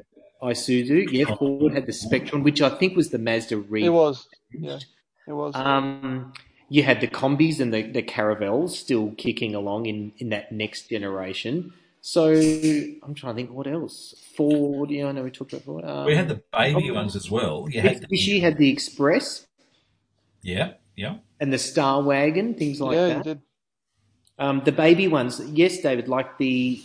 [0.43, 1.11] Isuzu.
[1.11, 3.85] Yeah, Ford had the Spectron, which I think was the Mazda Re.
[3.85, 4.29] It was.
[4.53, 4.79] Yeah,
[5.27, 5.55] it was.
[5.55, 6.33] Um,
[6.68, 10.89] you had the combis and the, the Caravelles still kicking along in, in that next
[10.89, 11.72] generation.
[12.01, 14.14] So I'm trying to think what else.
[14.37, 15.85] Ford, yeah, I know we talked about Ford.
[15.85, 17.66] Um, We had the baby ones as well.
[17.70, 19.47] You had Mitsubishi the, had the Express
[20.43, 21.16] yeah, yeah.
[21.41, 23.39] and the Star Wagon, things like yeah, you that.
[24.39, 24.45] Did.
[24.45, 26.82] Um, the baby ones, yes, David, like the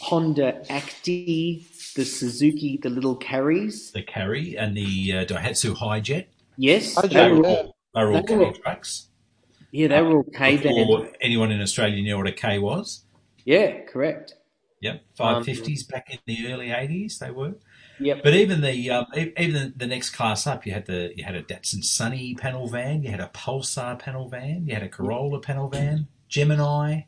[0.00, 1.64] Honda Acty,
[1.94, 3.92] the Suzuki, the little carries.
[3.92, 6.26] The carry and the uh, Daihatsu Hijet.
[6.56, 9.08] Yes, I they do, were all, They were all They were- K trucks.
[9.70, 11.14] yeah, they were all K Before vans.
[11.20, 13.04] anyone in Australia knew what a K was.
[13.44, 14.34] Yeah, correct.
[14.80, 17.54] Yep, Um, 550s back in the early 80s they were.
[18.00, 18.22] Yep.
[18.24, 21.36] But even the um, even the, the next class up, you had the you had
[21.36, 25.38] a Datsun Sunny panel van, you had a Pulsar panel van, you had a Corolla
[25.38, 27.02] panel van, Gemini.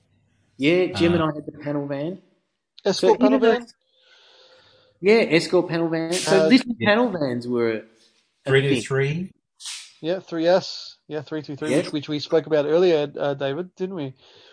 [0.58, 2.20] Yeah, Uh, Gemini had the panel van.
[2.84, 3.66] Escort panel even though- van.
[5.00, 6.12] Yeah, Escort panel van.
[6.12, 6.88] So Uh, little yeah.
[6.90, 7.82] panel vans were a
[8.46, 9.30] Three to three.
[10.02, 10.96] Yeah, 3S.
[11.08, 11.76] Yeah, 323, Yeah.
[11.78, 14.12] which, which we spoke about earlier, uh, David, didn't we?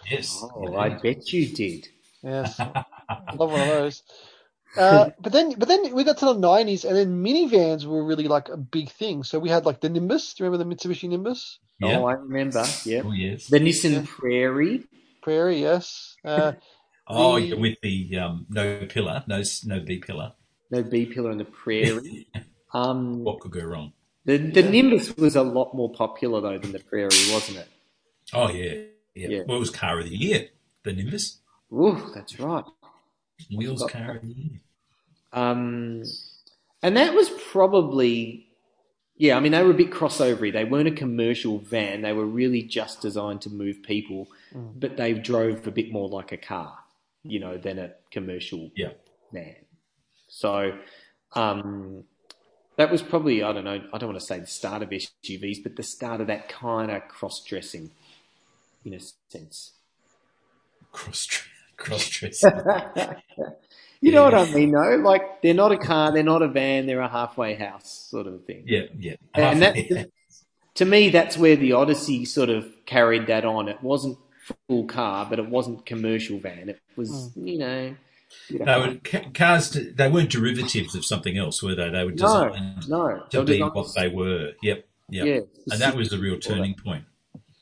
[0.10, 0.42] Yes.
[0.42, 1.90] Oh, I bet you did.
[2.24, 2.58] Yes.
[3.36, 4.04] Love one of those.
[4.78, 8.28] Uh, but then, but then we got to the nineties, and then minivans were really
[8.28, 9.24] like a big thing.
[9.24, 10.34] So we had like the Nimbus.
[10.34, 11.60] Do you remember the Mitsubishi Nimbus?
[11.80, 11.98] Yeah.
[11.98, 12.66] Oh, I remember.
[12.86, 13.02] Yeah.
[13.04, 13.48] Oh yes.
[13.48, 14.02] The Nissan Yeah.
[14.06, 14.84] Prairie.
[15.22, 16.16] Prairie, yes.
[16.24, 16.54] Uh,
[17.08, 20.34] oh, the- yeah, with the um, no pillar, no no B pillar.
[20.70, 22.28] No B pillar in the Prairie.
[22.74, 23.94] um, What could go wrong?
[24.26, 27.68] the the Nimbus was a lot more popular though than the Prairie, wasn't it?
[28.34, 28.74] Oh yeah,
[29.16, 29.28] yeah.
[29.30, 29.44] Yeah.
[29.48, 30.50] Well, it was car of the year.
[30.84, 31.40] The Nimbus
[31.74, 32.66] Ooh, that's right.
[33.50, 34.60] Wheels Got car of the year.
[35.34, 36.04] Um,
[36.84, 38.48] and that was probably,
[39.18, 40.52] yeah, I mean, they were a bit crossovery.
[40.52, 42.02] They weren't a commercial van.
[42.02, 44.80] They were really just designed to move people, Mm.
[44.80, 46.78] but they drove a bit more like a car,
[47.24, 48.92] you know, than a commercial Yeah.
[49.32, 49.56] van.
[50.28, 50.78] So,
[51.34, 52.04] um,
[52.76, 55.60] that was probably, I don't know, I don't want to say the start of SUVs,
[55.64, 57.92] but the start of that kind of cross dressing
[58.84, 59.74] in a sense.
[60.92, 61.28] Cross
[61.82, 62.52] cross dressing.
[64.02, 64.96] you know what I mean, though?
[65.04, 68.46] Like, they're not a car, they're not a van, they're a halfway house sort of
[68.46, 68.64] thing.
[68.66, 69.16] yeah, yeah.
[69.34, 70.10] And Half- that,
[70.76, 73.68] to me, that's where the Odyssey sort of carried that on.
[73.68, 74.18] It wasn't
[74.68, 76.70] full car, but it wasn't commercial van.
[76.70, 77.96] It was, you know.
[78.50, 79.70] you know, They were cars.
[79.72, 81.90] They weren't derivatives of something else, were they?
[81.90, 82.16] They were no,
[82.50, 83.24] designed no.
[83.30, 84.52] to They be designed- what they were.
[84.64, 85.26] Yep, yep.
[85.26, 85.40] Yeah,
[85.72, 87.04] and that was the real turning point.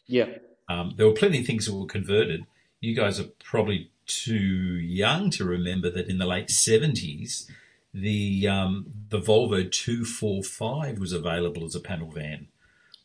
[0.08, 0.28] Yeah.
[0.70, 2.46] Um, there were plenty of things that were converted.
[2.80, 7.50] You guys are probably too young to remember that in the late seventies,
[7.94, 12.48] the um, the Volvo two four five was available as a panel van.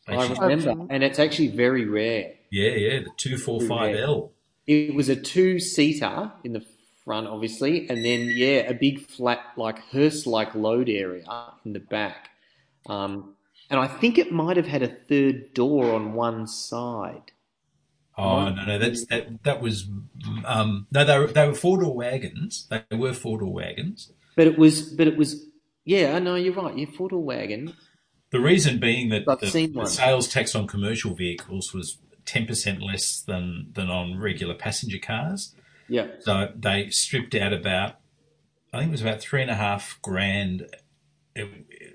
[0.07, 0.87] I remember.
[0.89, 2.33] And it's actually very rare.
[2.51, 4.31] yeah, yeah, the two four five L.
[4.67, 6.65] It was a two seater in the
[7.03, 11.25] front, obviously, and then yeah, a big flat like hearse-like load area
[11.63, 12.29] in the back.
[12.87, 13.35] Um,
[13.69, 17.31] and I think it might have had a third door on one side.
[18.17, 19.43] Oh no, no, that's that.
[19.43, 19.89] That was
[20.45, 22.67] um, no, they were they were four door wagons.
[22.69, 24.11] They were four door wagons.
[24.35, 25.45] But it was, but it was,
[25.85, 26.15] yeah.
[26.15, 26.77] I know you're right.
[26.77, 27.73] Your four door wagon.
[28.31, 32.81] The reason being that I've the, the sales tax on commercial vehicles was ten percent
[32.81, 35.53] less than than on regular passenger cars.
[35.87, 37.99] Yeah, So they stripped out about,
[38.73, 40.67] I think it was about three and a half grand.
[41.35, 41.47] It,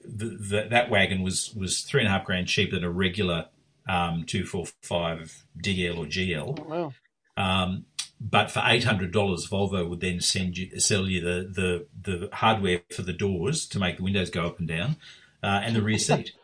[0.05, 3.47] the, the, that wagon was was three and a half grand cheaper than a regular
[3.89, 6.67] um, two four five DL or GL.
[6.67, 6.93] Wow.
[7.37, 7.87] Um,
[8.21, 12.29] but for eight hundred dollars, Volvo would then send you sell you the, the the
[12.37, 14.97] hardware for the doors to make the windows go up and down,
[15.43, 16.33] uh, and the rear seat.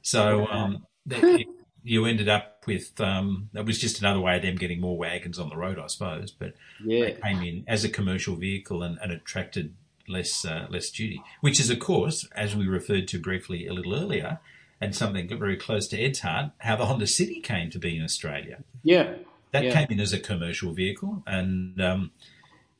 [0.00, 1.44] So um, that,
[1.82, 5.38] you ended up with um, that was just another way of them getting more wagons
[5.38, 6.30] on the road, I suppose.
[6.30, 9.74] But yeah, they came in as a commercial vehicle and, and attracted
[10.08, 13.94] less uh, less duty, which is of course, as we referred to briefly a little
[13.94, 14.40] earlier,
[14.80, 18.02] and something very close to Ed's heart, how the Honda City came to be in
[18.04, 18.62] Australia.
[18.82, 19.16] yeah.
[19.50, 19.72] That Yeah.
[19.72, 22.10] came in as a commercial vehicle and um,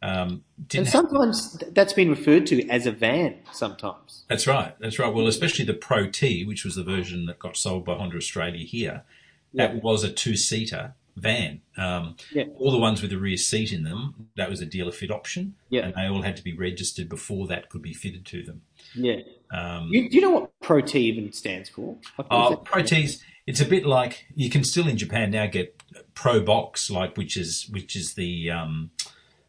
[0.02, 0.28] um,
[0.58, 0.86] And didn't.
[0.88, 3.36] Have, sometimes th- that's been referred to as a van.
[3.52, 4.24] Sometimes.
[4.28, 4.78] that's right.
[4.78, 5.12] That's right.
[5.12, 8.66] Well, especially the Pro T, which was the version that got sold by Honda Australia
[8.66, 9.02] here,
[9.54, 9.68] Yeah.
[9.68, 11.62] that was a two seater van.
[11.78, 12.44] Um, Yeah.
[12.58, 15.54] All the ones with the rear seat in them, that was a dealer fit option,
[15.70, 18.60] Yeah, and they all had to be registered before that could be fitted to them.
[18.94, 19.20] yeah.
[19.50, 21.96] Um, You, do you know what Pro T even stands for?
[22.18, 22.64] Like, it?
[22.64, 23.22] Pro T's.
[23.46, 25.82] It's a bit like you can still in Japan now get
[26.14, 28.90] Pro Box, like which is which is the um,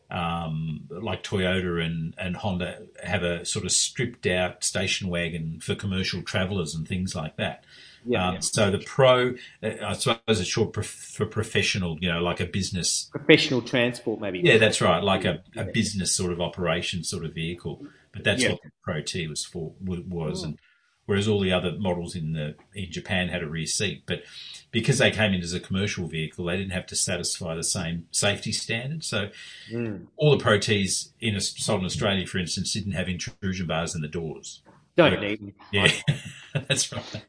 [0.10, 5.76] um, like Toyota and, and Honda have a sort of stripped out station wagon for
[5.76, 7.66] commercial travellers and things like that.
[8.06, 8.39] Yeah, um, yeah.
[8.39, 12.45] So the Pro, uh, I suppose it's short prof- for professional, you know, like a
[12.45, 13.10] business.
[13.12, 14.39] Professional transport, maybe.
[14.39, 17.86] Yeah, that's right, like a, a business sort of operation sort of vehicle.
[18.12, 18.51] But that's Yeah.
[18.51, 20.60] what the Pro T was for wa- was, and
[21.05, 24.24] whereas all the other models in the in Japan had a rear seat, but
[24.72, 28.07] because they came in as a commercial vehicle, they didn't have to satisfy the same
[28.12, 29.07] safety standards.
[29.07, 29.30] So
[29.72, 30.07] Mm.
[30.18, 33.93] all the Pro Ts in a, sold in Australia, for instance, didn't have intrusion bars
[33.95, 34.62] in the doors.
[34.95, 35.53] Don't need them.
[35.72, 35.91] Yeah,
[36.68, 37.26] that's right.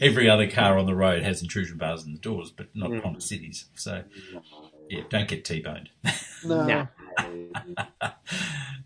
[0.00, 3.02] Every other car on the road has intrusion bars in the doors, but not Mm.
[3.02, 3.66] Honda Cities.
[3.74, 4.04] So
[4.88, 5.90] yeah, don't get T-boned.
[6.44, 6.88] No,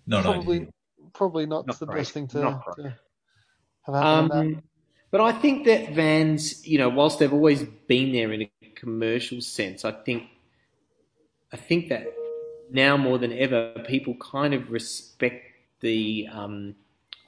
[0.07, 0.70] not probably ideal.
[1.15, 1.99] Probably not, Not the great.
[1.99, 2.95] best thing to, to have happen.
[3.87, 4.62] on Um,
[5.11, 9.41] but I think that vans, you know, whilst they've always been there in a commercial
[9.41, 10.25] sense, I think,
[11.53, 12.12] I think that
[12.71, 15.45] now more than ever, people kind of respect
[15.81, 16.75] the, um,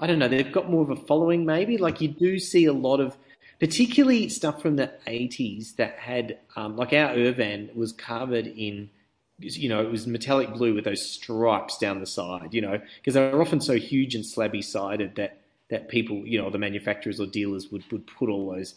[0.01, 1.79] I don't know, they've got more of a following maybe.
[1.79, 3.17] Like you do see a lot of,
[3.61, 8.91] particularly stuff from the 80s that had, um, like our Urvan was covered in,
[9.39, 13.15] you know, it was metallic blue with those stripes down the side, you know, because
[13.15, 17.19] they were often so huge and slabby sided that that people, you know, the manufacturers
[17.19, 18.77] or dealers would, would put all those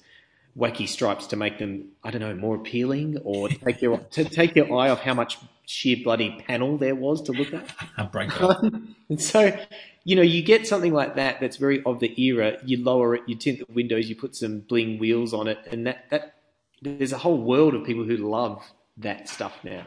[0.57, 4.55] wacky stripes to make them, I don't know, more appealing or take your to take
[4.55, 8.11] your eye off how much sheer bloody panel there was to look at.
[8.11, 8.41] Break that.
[8.41, 9.55] Um, and so,
[10.03, 12.57] you know, you get something like that that's very of the era.
[12.65, 15.85] You lower it, you tint the windows, you put some bling wheels on it, and
[15.87, 16.35] that that
[16.81, 18.63] there's a whole world of people who love
[18.97, 19.85] that stuff now.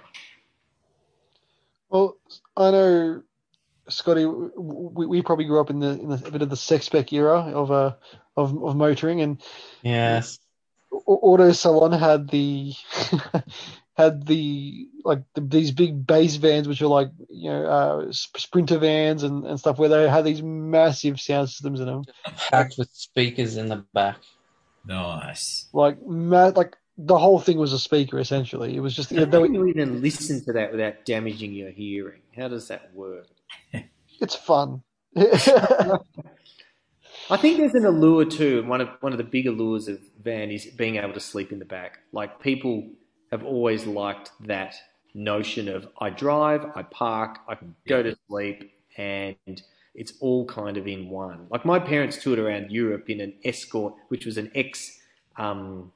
[1.92, 2.16] Well,
[2.56, 3.22] I know,
[3.90, 4.24] Scotty.
[4.24, 7.12] We, we probably grew up in the in the, a bit of the sex spec
[7.12, 7.92] era of uh
[8.34, 9.42] of, of motoring, and
[9.82, 10.38] Yes.
[10.90, 12.72] Auto Salon had the
[13.94, 18.78] had the like the, these big bass vans, which are like you know uh, sprinter
[18.78, 22.04] vans and, and stuff, where they had these massive sound systems in them,
[22.50, 24.16] Packed with speakers in the back.
[24.86, 25.68] Nice.
[25.74, 28.76] like ma- like the whole thing was a speaker essentially.
[28.76, 32.20] It was just were- do you even listen to that without damaging your hearing?
[32.36, 33.26] How does that work?
[34.20, 34.82] it's fun.
[35.16, 35.98] I
[37.36, 40.50] think there's an allure too, and one of one of the big allures of van
[40.50, 41.98] is being able to sleep in the back.
[42.12, 42.88] Like people
[43.30, 44.74] have always liked that
[45.14, 49.36] notion of I drive, I park, I can go to sleep, and
[49.94, 51.46] it's all kind of in one.
[51.50, 54.98] Like my parents toured around Europe in an Escort, which was an ex.
[55.36, 55.92] Um,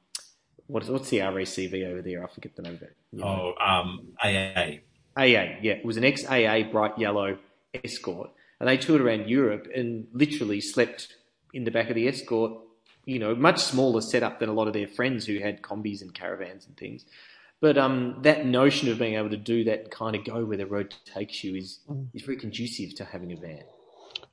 [0.66, 2.24] what is, what's the RACV over there?
[2.24, 2.96] I forget the name of it.
[3.12, 3.54] You know.
[3.58, 4.78] Oh, um, AA.
[5.16, 7.38] AA, yeah, it was an ex AA bright yellow
[7.84, 11.14] Escort, and they toured around Europe and literally slept
[11.54, 12.60] in the back of the Escort.
[13.04, 16.12] You know, much smaller setup than a lot of their friends who had combis and
[16.12, 17.04] caravans and things.
[17.60, 20.66] But um, that notion of being able to do that kind of go where the
[20.66, 22.08] road takes you is Mm.
[22.14, 23.62] is very conducive to having a van.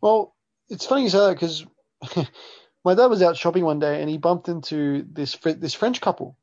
[0.01, 0.33] Well,
[0.69, 1.65] it's funny you say that because
[2.83, 6.37] my dad was out shopping one day and he bumped into this this French couple,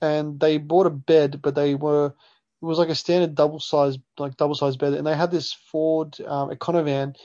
[0.00, 3.98] and they bought a bed, but they were it was like a standard double size
[4.18, 7.16] like double size bed, and they had this Ford um, Econovan,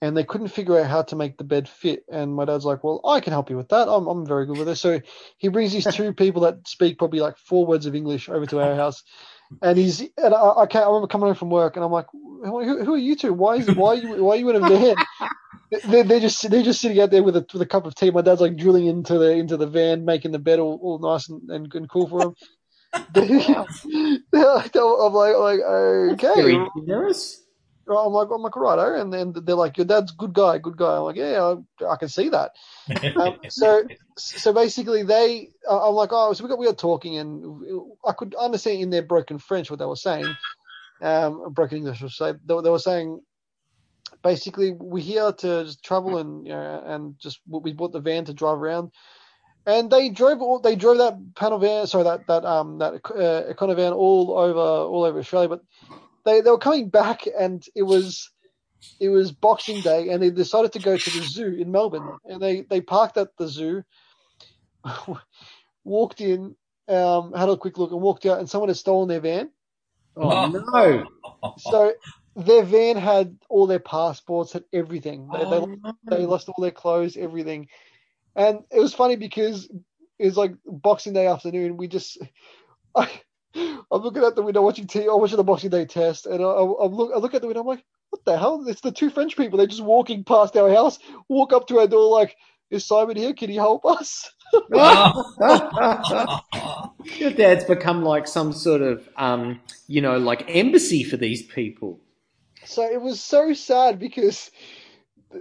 [0.00, 2.04] and they couldn't figure out how to make the bed fit.
[2.10, 3.88] And my dad's like, "Well, I can help you with that.
[3.88, 5.00] I'm I'm very good with it." So
[5.38, 8.60] he brings these two people that speak probably like four words of English over to
[8.60, 9.04] our house,
[9.62, 10.84] and he's and I, I can't.
[10.84, 13.32] I remember coming home from work, and I'm like, "Who, who are you two?
[13.32, 14.96] Why is why are you why are you in a van?"
[15.84, 18.10] They're, they're just they're just sitting out there with a with a cup of tea.
[18.10, 21.28] My dad's like drilling into the into the van, making the bed all, all nice
[21.28, 22.34] and, and, and cool for him.
[24.34, 26.58] I'm like, like okay.
[27.98, 29.00] I'm like, I'm like, righto.
[29.00, 30.96] And then they're like, your dad's good guy, good guy.
[30.96, 32.52] I'm like, yeah, I, I can see that.
[33.20, 33.82] Um, so,
[34.16, 37.62] so basically, they, I'm like, oh, so we got we got talking, and
[38.06, 40.26] I could understand in their broken French what they were saying,
[41.02, 42.32] um, broken English, I should say.
[42.44, 43.20] They, they were saying,
[44.22, 48.24] basically, we're here to just travel and you know, and just we bought the van
[48.26, 48.90] to drive around.
[49.66, 53.52] And they drove all, they drove that panel van, sorry, that that um that uh,
[53.52, 55.48] econo van all over all over Australia.
[55.48, 55.62] But
[56.24, 58.30] they they were coming back, and it was
[59.00, 62.40] it was Boxing Day, and they decided to go to the zoo in Melbourne, and
[62.40, 63.82] they they parked at the zoo,
[65.84, 66.54] walked in,
[66.88, 69.50] um, had a quick look, and walked out, and someone had stolen their van.
[70.16, 71.06] Oh no!
[71.58, 71.92] So
[72.36, 75.30] their van had all their passports, had everything.
[75.30, 76.16] They, they, Oh, no.
[76.16, 77.68] they lost all their clothes, everything.
[78.36, 79.68] And it was funny because
[80.18, 81.76] it was like Boxing Day afternoon.
[81.76, 82.18] We just,
[82.96, 83.10] I,
[83.54, 86.46] I'm looking out the window watching TV, I'm watching the Boxing Day test, and I,
[86.46, 87.60] I, I'm look, I look at the window.
[87.60, 88.64] I'm like, what the hell?
[88.66, 89.58] It's the two French people.
[89.58, 90.98] They're just walking past our house,
[91.28, 92.36] walk up to our door like,
[92.70, 93.34] is Simon here?
[93.34, 94.30] Can he help us?
[94.52, 94.62] Your
[97.30, 102.00] dad's become like some sort of, um, you know, like embassy for these people.
[102.64, 104.50] So it was so sad because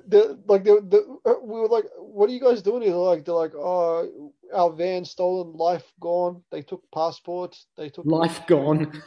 [0.08, 2.92] the like the, the we were like, what are you guys doing here?
[2.92, 6.42] They're like they're like, oh, our van stolen, life gone.
[6.52, 7.68] They took passports.
[7.78, 9.02] They took Life gone.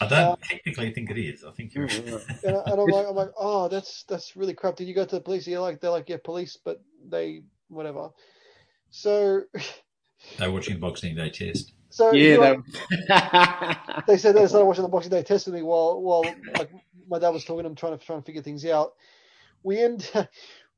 [0.00, 1.44] I don't uh, technically think it is.
[1.44, 1.88] I think you're.
[1.88, 2.32] Mm-hmm.
[2.46, 4.76] and, I- and I'm like, I'm like, oh, that's that's really crap.
[4.76, 5.46] Did you go to the police?
[5.46, 8.10] Yeah, like they're like, yeah, police, but they whatever.
[8.90, 9.42] So,
[10.38, 11.72] They're watching the Boxing Day test.
[11.88, 12.58] so yeah, like,
[13.08, 14.04] that...
[14.06, 16.24] they said they started watching the Boxing Day test with me while while
[16.58, 16.70] like
[17.08, 17.66] my dad was talking.
[17.66, 18.94] I'm trying to trying to figure things out.
[19.62, 20.10] We end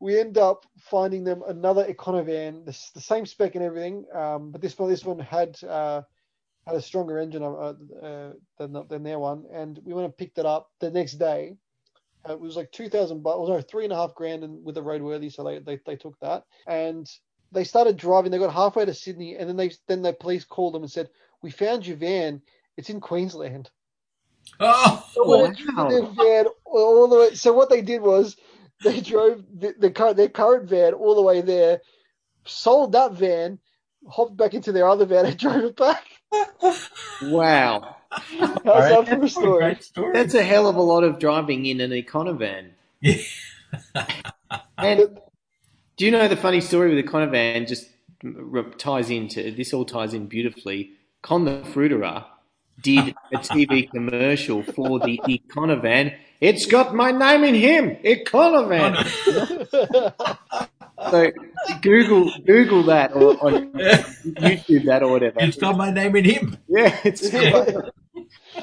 [0.02, 4.60] we end up finding them another Econovan, the, the same spec and everything, um, but
[4.60, 6.02] this one this one had uh,
[6.66, 7.74] had a stronger engine uh,
[8.04, 11.54] uh, than than their one, and we went and picked it up the next day.
[12.28, 14.74] Uh, it was like two thousand bucks, no, three and a half grand, and with
[14.74, 17.08] the roadworthy, so they, they they took that, and
[17.52, 18.32] they started driving.
[18.32, 21.10] They got halfway to Sydney, and then they then the police called them and said,
[21.42, 22.42] "We found your van.
[22.76, 23.70] It's in Queensland."
[24.60, 26.46] Oh, So when they drove Wow.
[26.64, 28.36] all the way, so what they did was
[28.82, 31.80] they drove the, the car, their current van all the way there,
[32.44, 33.58] sold that van,
[34.08, 36.04] hopped back into their other van and drove it back.
[37.22, 37.96] wow.
[38.10, 39.76] How's that for a story?
[39.80, 40.12] Story.
[40.12, 42.70] That's a hell of a lot of driving in an econovan.
[43.00, 43.16] Yeah.
[44.76, 45.18] And
[45.96, 47.88] do you know the funny story with the Econovan just
[48.78, 50.92] ties into this all ties in beautifully.
[51.22, 52.24] Con the Fruiterer
[52.80, 56.16] did a TV commercial for the Econovan.
[56.42, 58.98] It's got my name in him, Econovan.
[61.10, 61.32] So
[61.82, 65.40] Google Google that or, or YouTube that or whatever.
[65.40, 66.56] It's got my name in him.
[66.68, 67.32] Yeah, it's.
[67.32, 67.80] Yeah.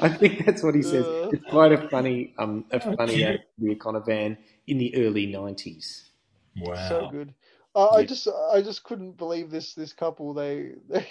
[0.00, 1.04] I think that's what he says.
[1.04, 1.28] Uh.
[1.32, 3.28] It's quite a funny, um, a funny cute.
[3.28, 3.40] ad
[3.82, 6.10] for the in the early nineties.
[6.56, 6.88] Wow.
[6.88, 7.34] so good.
[7.74, 10.32] Uh, I just I just couldn't believe this this couple.
[10.32, 11.06] They, they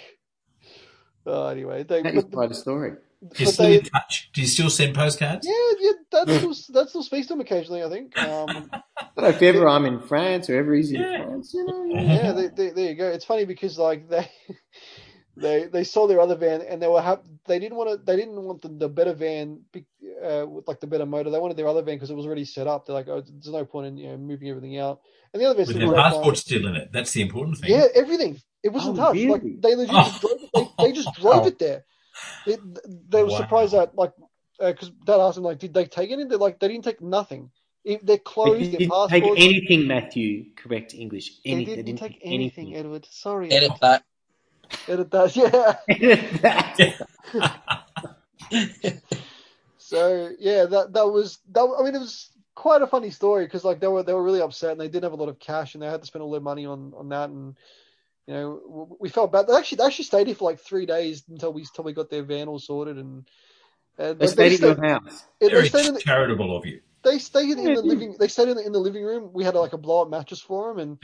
[1.26, 2.94] oh, anyway they That is but, quite a story.
[3.22, 4.30] Do you but still they in touch?
[4.32, 5.46] Do you still send postcards?
[5.46, 7.82] yeah yeah that still that still speaks to them occasionally.
[7.82, 8.16] I think.
[8.18, 8.70] Um,
[9.16, 11.24] But if ever I'm in France or ever he's in Yeah.
[11.24, 13.08] France, you know, yeah, they, they, there you go.
[13.08, 14.30] It's funny because like they
[15.36, 18.16] they they saw their other van and they were hap- they didn't want to they
[18.16, 19.84] didn't want the, the better van be-
[20.24, 21.30] uh, with like the better motor.
[21.30, 22.86] They wanted their other van because it was already set up.
[22.86, 25.00] They're like, oh, there's no point in you know moving everything out.
[25.32, 26.90] And the other van With still their passport still in it.
[26.92, 27.70] That's the important thing.
[27.70, 28.40] Yeah, everything.
[28.62, 29.20] It wasn't Oh, touched.
[29.28, 29.56] Like really?
[29.60, 30.02] they legit Oh.
[30.04, 30.50] just drove it.
[30.54, 31.46] They, they just drove Wow.
[31.46, 31.84] it there.
[32.46, 32.60] It,
[33.10, 33.40] they were Wow.
[33.42, 34.12] surprised that like
[34.60, 36.28] uh, because Dad asked them like, did they take anything?
[36.28, 37.50] They're like, they didn't take nothing.
[37.84, 39.10] It, their They clothes, their didn't passports.
[39.10, 40.54] take anything, Matthew.
[40.56, 41.40] Correct English.
[41.48, 43.06] they Any, didn't, take anything, Edward.
[43.10, 43.50] Sorry.
[43.50, 44.04] Edit that.
[44.88, 45.36] Edit that.
[45.36, 45.76] Yeah.
[45.88, 46.80] Edit that.
[49.78, 51.62] So yeah, that that was that.
[51.78, 54.42] I mean, it was quite a funny story because like they were they were really
[54.42, 56.30] upset and they didn't have a lot of cash and they had to spend all
[56.30, 57.56] their money on on that and
[58.26, 59.46] you know we felt bad.
[59.48, 62.10] They actually they actually stayed here for like three days until we until we got
[62.10, 63.26] their van all sorted and.
[63.98, 65.24] and They stayed in your house.
[65.40, 66.80] they Very stayed in the, charitable of you.
[67.04, 69.30] they stayed in the living they stayed in the, in the living room.
[69.32, 70.98] We had like a blow up mattress for them and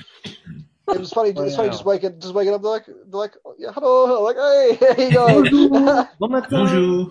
[0.94, 1.30] It was funny.
[1.30, 1.72] It's funny Wow.
[1.72, 2.62] just waking, just waking up.
[2.62, 5.50] They're like, they're like, yeah, hello, like, hey, how you going?
[5.70, 6.06] Bon.
[6.50, 7.10] Bonjour.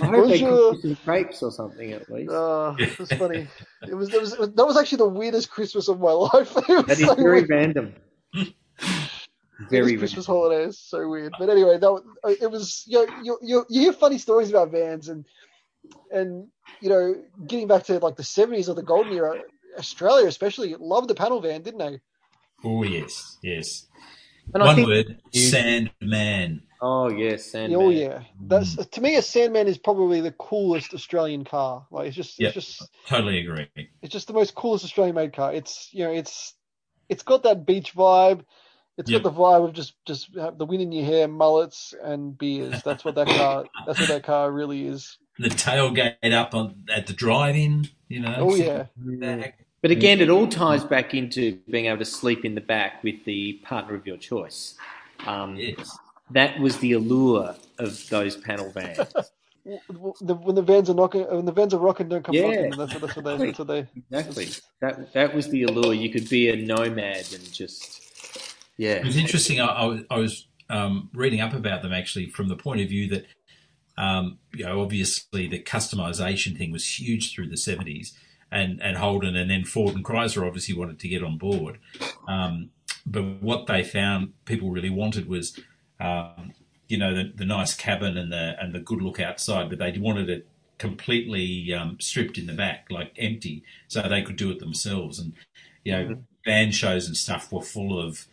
[0.00, 0.70] I hope they Bonjour.
[0.70, 2.32] cooked some crepes or something at least.
[2.34, 3.48] Uh, it was funny.
[3.86, 6.56] It was, it was, that was actually the weirdest Christmas of my life.
[6.56, 7.48] It was that is so very weird.
[7.48, 7.94] random.
[9.58, 9.98] It Very was random.
[10.00, 11.32] Christmas holidays, so weird.
[11.38, 14.50] But anyway, that was, uh, it was you, know, you you you hear funny stories
[14.50, 15.24] about vans and
[16.10, 16.48] and
[16.80, 17.14] you know
[17.46, 19.40] getting back to like the seventies or the golden era,
[19.78, 22.00] Australia especially loved the panel van, didn't they?
[22.64, 23.86] Oh yes, yes.
[24.54, 26.62] And I One think, word: You- Sandman.
[26.80, 27.80] oh yes, Sandman.
[27.80, 28.90] Oh yeah, that's mm.
[28.90, 31.86] to me a Sandman is probably the coolest Australian car.
[31.90, 32.48] Like it's just Yep.
[32.56, 33.68] it's just Totally agree.
[34.02, 35.52] it's just the most coolest Australian made car.
[35.52, 36.54] It's you know it's
[37.08, 38.44] it's got that beach vibe.
[38.96, 39.22] It's Yep.
[39.22, 42.82] got the vibe of just just have the wind in your hair, mullets and beers.
[42.82, 43.64] That's what that car.
[43.86, 45.18] That's what that car really is.
[45.38, 47.88] The tailgate up on at the drive-in.
[48.08, 48.36] You know.
[48.38, 48.86] Oh yeah,
[49.82, 53.24] But again, it all ties back into being able to sleep in the back with
[53.24, 54.76] the partner of your choice.
[55.26, 55.98] Um, Yes.
[56.30, 59.12] That was the allure of those panel vans.
[59.64, 62.42] the, when the vans are knocking, when the vans are rocking, don't come Yeah.
[62.50, 62.70] knocking.
[62.76, 63.46] That's what that's what they.
[63.46, 63.86] That's what they.
[63.96, 64.48] Exactly.
[64.80, 65.94] That that was the allure.
[65.94, 68.03] You could be a nomad and just
[68.76, 68.94] yeah.
[68.94, 69.60] It was interesting.
[69.60, 72.88] I, I was, I was um, reading up about them actually from the point of
[72.88, 73.26] view that,
[73.96, 78.12] um, you know, obviously the customization thing was huge through the 70s
[78.50, 81.78] and, and Holden and then Ford and Chrysler obviously wanted to get on board.
[82.26, 82.70] Um,
[83.06, 85.58] but what they found people really wanted was,
[86.00, 86.52] um,
[86.88, 89.96] you know, the, the nice cabin and the, and the good look outside, but they
[89.98, 90.48] wanted it
[90.78, 95.18] completely um, stripped in the back, like empty, so they could do it themselves.
[95.18, 95.34] And,
[95.84, 98.26] you know, van shows and stuff were full of,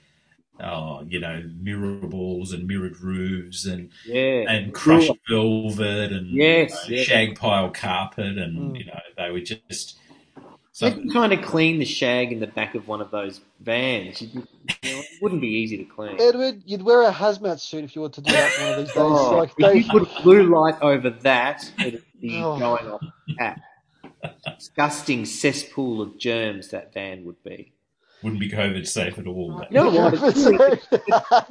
[0.63, 4.45] oh, you know, mirror balls and mirrored roofs and, Yeah.
[4.49, 7.07] and crushed velvet and Yes, you know, yes.
[7.07, 8.79] shag pile carpet and, Mm.
[8.79, 9.97] you know, they were just,
[10.37, 13.11] You so, had to kind of clean the shag in the back of one of
[13.11, 14.21] those vans.
[14.21, 16.15] You, you know, it wouldn't be easy to clean.
[16.19, 18.87] Edward, you'd wear a hazmat suit if you were to do that one of these
[18.87, 18.97] days.
[18.97, 22.57] Oh, like if they, you put blue light over that, it'd be Oh.
[22.57, 23.55] going off the.
[24.55, 27.73] Disgusting cesspool of germs that van would be.
[28.23, 29.57] Wouldn't be COVID safe at all.
[29.57, 31.49] But, You know what?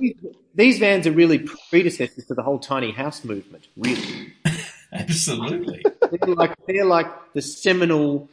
[0.55, 1.39] These vans are really
[1.71, 3.69] predecessors to the whole tiny house movement.
[3.77, 4.33] Really,
[4.93, 5.85] Absolutely.
[6.11, 8.29] they're like they're like the seminal,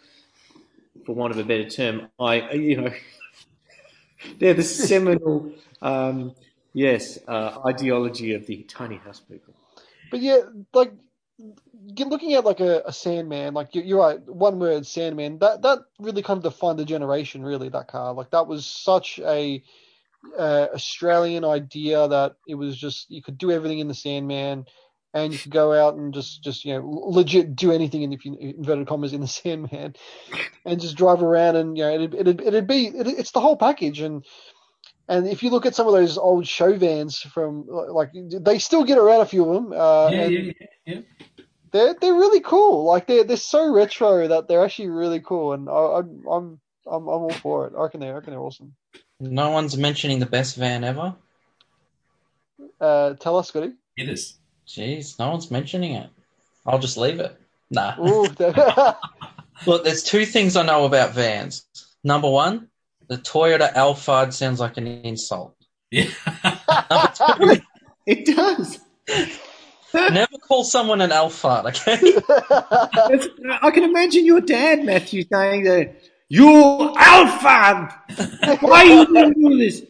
[1.05, 2.93] for want of a better term, I you know,
[4.39, 6.35] they're the seminal, um,
[6.73, 9.55] yes, uh, ideology of the tiny house movement.
[10.09, 10.39] But yeah,
[10.73, 11.06] like you're
[11.39, 15.39] looking at like a, a Sandman, like you're, you're right, one word Sandman.
[15.39, 17.43] That that really kind of defined the generation.
[17.43, 19.63] Really, that car, like that was such a
[20.37, 24.65] uh, Australian idea that it was just you could do everything in the Sandman,
[25.13, 28.25] and you could go out and just just you know legit do anything in if
[28.25, 29.95] you inverted commas in the Sandman,
[30.65, 33.57] and just drive around and you know it'd it'd, it'd be it, it's the whole
[33.57, 34.25] package and.
[35.09, 38.83] And if you look at some of those old show vans from, like, they still
[38.83, 39.73] get around a few of them.
[39.73, 40.99] Uh, yeah, yeah, yeah, yeah.
[41.71, 42.83] they're they're really cool.
[42.83, 47.07] Like they're they're so retro that they're actually really cool, and I, I'm I'm I'm
[47.07, 47.73] I'm all for it.
[47.77, 48.75] I reckon they I reckon they're awesome.
[49.19, 51.15] No one's mentioning the best van ever.
[52.79, 53.71] Uh, tell us, Scotty.
[53.95, 54.37] It is.
[54.67, 56.09] Jeez, no one's mentioning it.
[56.65, 57.39] I'll just leave it.
[57.71, 57.95] Nah.
[57.99, 58.27] Ooh,
[59.65, 61.65] Look, there's two things I know about vans.
[62.03, 62.69] Number one,
[63.07, 65.55] the Toyota Alphard sounds like an insult.
[65.91, 66.05] Yeah.
[67.15, 67.55] Two,
[68.05, 68.79] It does.
[69.93, 71.97] never call someone an Alphard, okay?
[73.61, 78.01] I can imagine your dad, Matthew, saying that you alpha.
[78.61, 79.83] Why are you do this?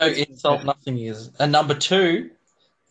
[0.00, 1.30] No insult, nothing is.
[1.38, 2.30] And number two,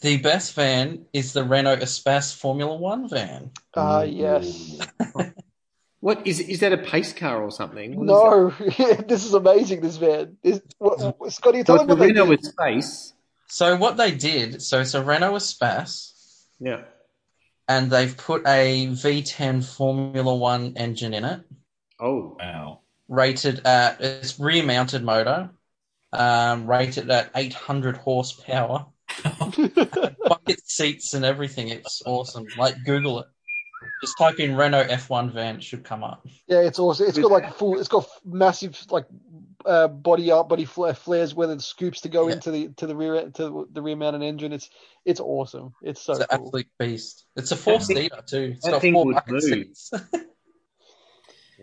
[0.02, 3.52] the best van is the Renault Espace Formula One van.
[3.76, 4.80] Ah, yes.
[6.08, 7.98] What is is that a pace car or something?
[7.98, 9.82] What is No, this is amazing.
[9.82, 10.38] This van.
[10.42, 11.66] This, what, what- Scotty, that?
[11.66, 12.30] tell So them it's what a they Renault did.
[12.30, 13.14] with space.
[13.48, 16.84] So what they did, so it's a Renault Espace, Yeah.
[17.68, 21.42] and they've put a V10 Formula One engine in it.
[22.00, 22.38] Oh.
[22.40, 22.80] Wow.
[23.10, 25.50] rated at it's rear mounted motor,
[26.14, 28.86] um, rated at 800 horsepower,
[29.26, 31.68] bucket seats and everything.
[31.68, 32.46] It's awesome.
[32.58, 33.26] Like Google it.
[34.02, 36.26] Just type in Renault F1 van, it should come up.
[36.48, 37.08] Yeah, it's awesome.
[37.08, 37.80] It's got like full.
[37.80, 39.06] It's got massive like
[39.66, 42.36] uh, body up, body flare, flares where the scoops to go Yeah.
[42.36, 44.54] into the to the rear to the rear mounted engine.
[44.54, 44.70] It's
[45.06, 45.74] it's awesome.
[45.82, 46.48] It's so It's an cool.
[46.48, 47.26] absolute beast.
[47.36, 48.54] It's a four That thing- seater too.
[48.56, 49.92] It's got thing four bucket seats.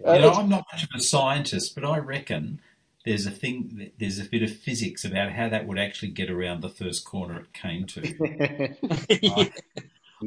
[0.07, 2.61] Uh, You know, I'm not much of a scientist, but I reckon
[3.07, 6.63] there's a thing, there's a bit of physics about how that would actually get around
[6.63, 8.01] the first corner it came to.
[9.37, 9.53] I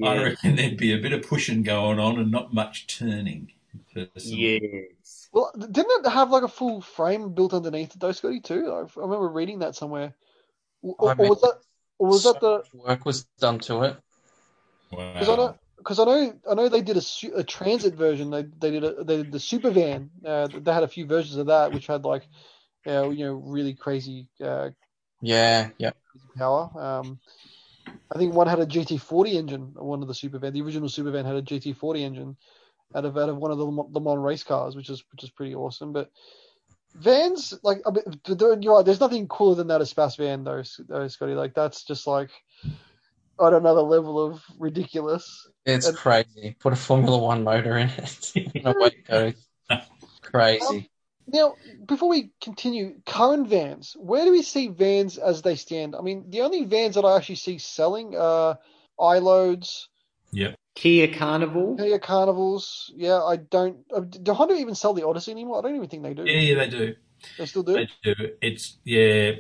[0.06, 0.24] Yeah.
[0.24, 3.52] reckon there'd be a bit of pushing going on and not much turning.
[3.94, 4.60] personally.
[5.00, 5.30] Yes.
[5.32, 8.40] Well, didn't it have like a full frame built underneath it though, Scotty?
[8.40, 8.72] Too.
[8.72, 10.14] I I remember reading that somewhere.
[10.82, 11.60] Or, or was that?
[12.00, 12.58] Or was So that the?
[12.58, 13.98] much work was done to it.
[14.90, 15.56] Because I know, Wow.
[15.78, 17.02] because I know, I know they did a,
[17.36, 18.30] a transit version.
[18.30, 20.10] They they did a, they did the super van.
[20.26, 22.28] Uh, they had a few versions of that, which had like,
[22.86, 24.70] uh, you know, really crazy uh,
[25.22, 25.92] Yeah, yeah.
[26.38, 26.70] power.
[26.80, 27.20] Um,
[28.12, 29.72] I think one had a GT40 engine.
[29.76, 32.38] One of the super van, the original super van had a GT40 engine
[32.96, 35.30] out of out of one of the Le Mans race cars, which is which is
[35.30, 35.92] pretty awesome.
[35.94, 36.10] But
[36.96, 38.04] vans, like, I mean,
[38.62, 38.86] you're right.
[38.86, 41.34] There's nothing cooler than that Espace van, though, though, Scotty.
[41.34, 42.30] Like, that's just like
[43.40, 45.48] on another level of ridiculous.
[45.66, 46.56] It's And- crazy.
[46.60, 48.32] Put a Formula One motor in it.
[48.36, 49.34] it goes.
[49.70, 49.82] Um,
[50.22, 50.90] crazy.
[51.28, 51.56] Now,
[51.86, 53.96] before we continue, current vans.
[54.00, 55.96] Where do we see vans as they stand?
[55.96, 58.58] I mean, the only vans that I actually see selling are
[59.00, 59.88] iLoads,
[60.78, 61.76] Kia Carnival.
[61.76, 62.94] Kia Carnivals.
[62.96, 63.80] Yeah, I don't.
[63.92, 65.58] uh, Do Honda even sell the Odyssey anymore?
[65.58, 66.24] I don't even think they do.
[66.24, 66.96] Yeah, yeah, they do.
[67.40, 67.74] They still do.
[67.74, 68.14] They do.
[68.44, 69.32] It's yeah,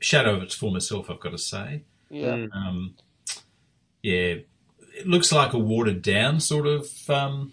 [0.00, 1.10] shadow of its former self.
[1.10, 1.82] I've got to say.
[2.08, 2.36] Yeah.
[2.36, 2.56] Mm.
[2.56, 2.94] Um,
[4.02, 4.36] yeah,
[4.96, 6.88] it looks like a watered down sort of.
[7.10, 7.52] Um,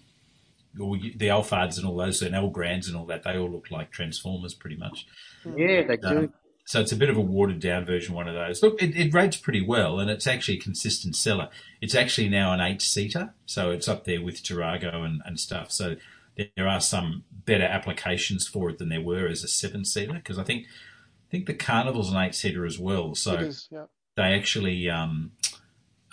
[0.78, 3.90] or the Alphards and all those, and Elgrands and all that, they all look like
[3.90, 5.06] Transformers pretty much.
[5.44, 6.06] Yeah, they do.
[6.06, 8.62] Um, so it's a bit of a watered down version, one of those.
[8.62, 11.48] Look, it, it rates pretty well, and it's actually a consistent seller.
[11.80, 15.72] It's actually now an eight seater, so it's up there with Tarago and, and stuff.
[15.72, 15.96] So
[16.36, 20.38] there are some better applications for it than there were as a seven seater, because
[20.38, 23.14] I think I think the Carnival's an eight seater as well.
[23.14, 23.68] So is.
[23.70, 23.86] Yeah.
[24.16, 25.32] they actually um,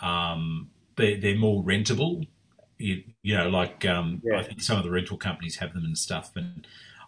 [0.02, 2.28] um, they, they're more rentable.
[2.78, 4.40] You, you know, like um, Yeah.
[4.40, 6.32] I think some of the rental companies have them and stuff.
[6.34, 6.44] But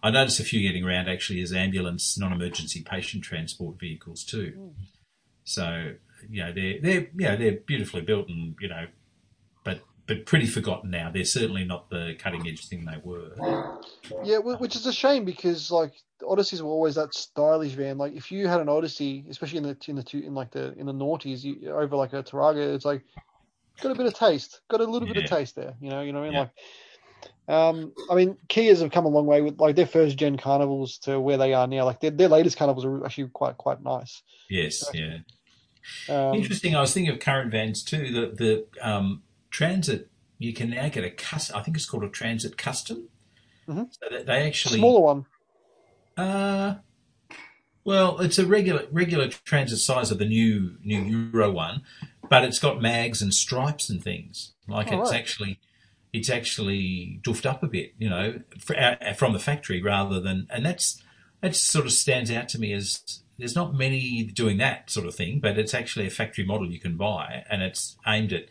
[0.01, 4.73] I noticed a few getting around actually as ambulance, non-emergency patient transport vehicles too.
[5.43, 5.93] So
[6.29, 8.87] you know they're they're you know they're beautifully built and you know,
[9.63, 11.11] but but pretty forgotten now.
[11.11, 13.79] They're certainly not the cutting edge thing they were.
[14.23, 17.97] Yeah, which is a shame because like the Odysseys were always that stylish van.
[17.97, 20.73] Like if you had an Odyssey, especially in the in the two in like the
[20.77, 23.03] in the noughties, you, over like a Tarago, it's like
[23.81, 25.73] got a bit of taste, got a little bit of taste there.
[25.79, 26.33] You know, you know what I mean?
[26.33, 26.39] Yeah.
[26.39, 26.51] Like,
[27.49, 30.99] um, I mean, Kias have come a long way with like their first gen carnivals
[30.99, 31.85] to where they are now.
[31.85, 34.21] Like their their latest carnivals are actually quite quite nice.
[34.49, 35.19] Yes, yeah.
[36.07, 36.75] Um, Interesting.
[36.75, 38.11] I was thinking of current vans too.
[38.11, 41.51] The the um, transit you can now get a cus.
[41.51, 43.09] I think it's called a transit custom.
[43.67, 43.83] Mm-hmm.
[43.91, 45.25] So that they actually smaller one.
[46.17, 46.75] Uh,
[47.83, 51.01] well, it's a regular regular transit size of the new new
[51.33, 51.83] Euro one,
[52.29, 54.53] but it's got mags and stripes and things.
[54.67, 55.19] Like Oh, it's right.
[55.19, 55.59] actually
[56.11, 58.41] it's actually doofed up a bit, you know,
[58.75, 61.01] uh, from the factory rather than, and that's
[61.41, 65.15] that sort of stands out to me as there's not many doing that sort of
[65.15, 68.45] thing, but it's actually a factory model you can buy, and it's aimed at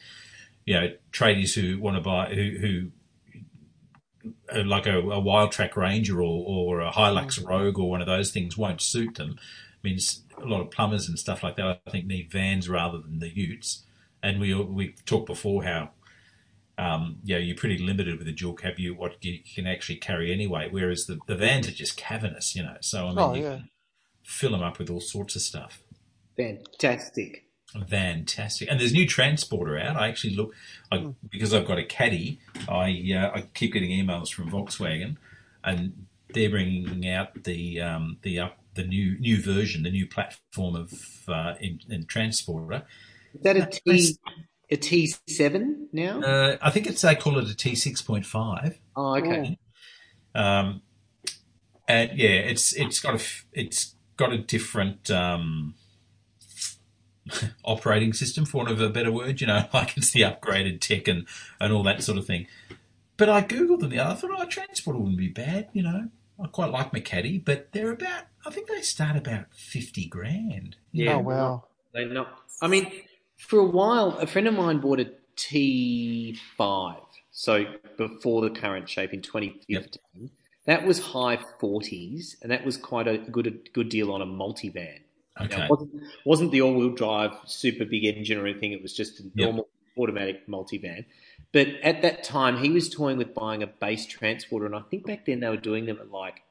[0.65, 2.91] you know tradies who want to buy who who
[4.55, 8.31] uh, like a, a Wildtrak Ranger or, or a Hilux Rogue or one of those
[8.31, 9.37] things won't suit them.
[9.39, 9.99] I mean,
[10.43, 13.29] a lot of plumbers and stuff like that, I think, need vans rather than the
[13.29, 13.85] Utes.
[14.23, 15.91] And we we talked before how,
[16.77, 18.79] um, you know, you're pretty limited with a dual cab.
[18.79, 20.69] You what you can actually carry anyway.
[20.71, 22.77] Whereas the, the vans are just cavernous, you know.
[22.81, 23.57] So I mean, Oh you yeah.
[23.57, 23.69] can
[24.25, 25.83] fill them up with all sorts of stuff.
[26.37, 27.45] Fantastic.
[27.89, 28.71] Fantastic.
[28.71, 29.97] And there's new transporter out.
[29.97, 30.55] I actually look
[30.91, 32.41] I, because I've got a caddy.
[32.69, 35.17] I uh, I keep getting emails from Volkswagen,
[35.63, 40.77] and they're bringing out the um, the up the new new version, the new platform
[40.77, 40.95] of
[41.29, 42.85] uh, in, in transporter.
[43.35, 44.17] Is that a T
[44.71, 46.21] a T seven now?
[46.23, 48.79] Uh, I think it's they call it a T six point five.
[48.97, 49.59] oh, okay.
[50.35, 50.83] Um,
[51.89, 55.75] and yeah, it's it's got a it's got a different um,
[57.65, 59.41] operating system, for want of a better word.
[59.41, 61.27] You know, like it's the upgraded tech and
[61.61, 62.47] and all that sort of thing.
[63.17, 64.13] But I googled them the other.
[64.13, 65.69] I thought, oh, transporter wouldn't be bad.
[65.73, 66.09] You know,
[66.43, 68.25] I quite like my caddy, but they're about.
[68.47, 70.77] I think they start about fifty grand.
[70.93, 71.15] Yeah.
[71.15, 71.65] Oh wow.
[71.93, 72.29] They're not.
[72.63, 72.91] I mean,
[73.37, 77.01] for a while, a friend of mine bought a T five.
[77.31, 77.65] So
[77.97, 80.31] before the current shape in 2015, yep.
[80.67, 84.27] that was high 40s, and that was quite a good a good deal on a
[84.27, 85.01] multivan.
[85.39, 85.63] Now, Okay.
[85.65, 88.73] it wasn't, wasn't the all-wheel drive super big engine or anything.
[88.73, 89.33] It was just a Yep.
[89.37, 91.05] normal automatic multivan.
[91.53, 95.07] But at that time, he was toying with buying a base transporter, and I think
[95.07, 96.43] back then they were doing them at like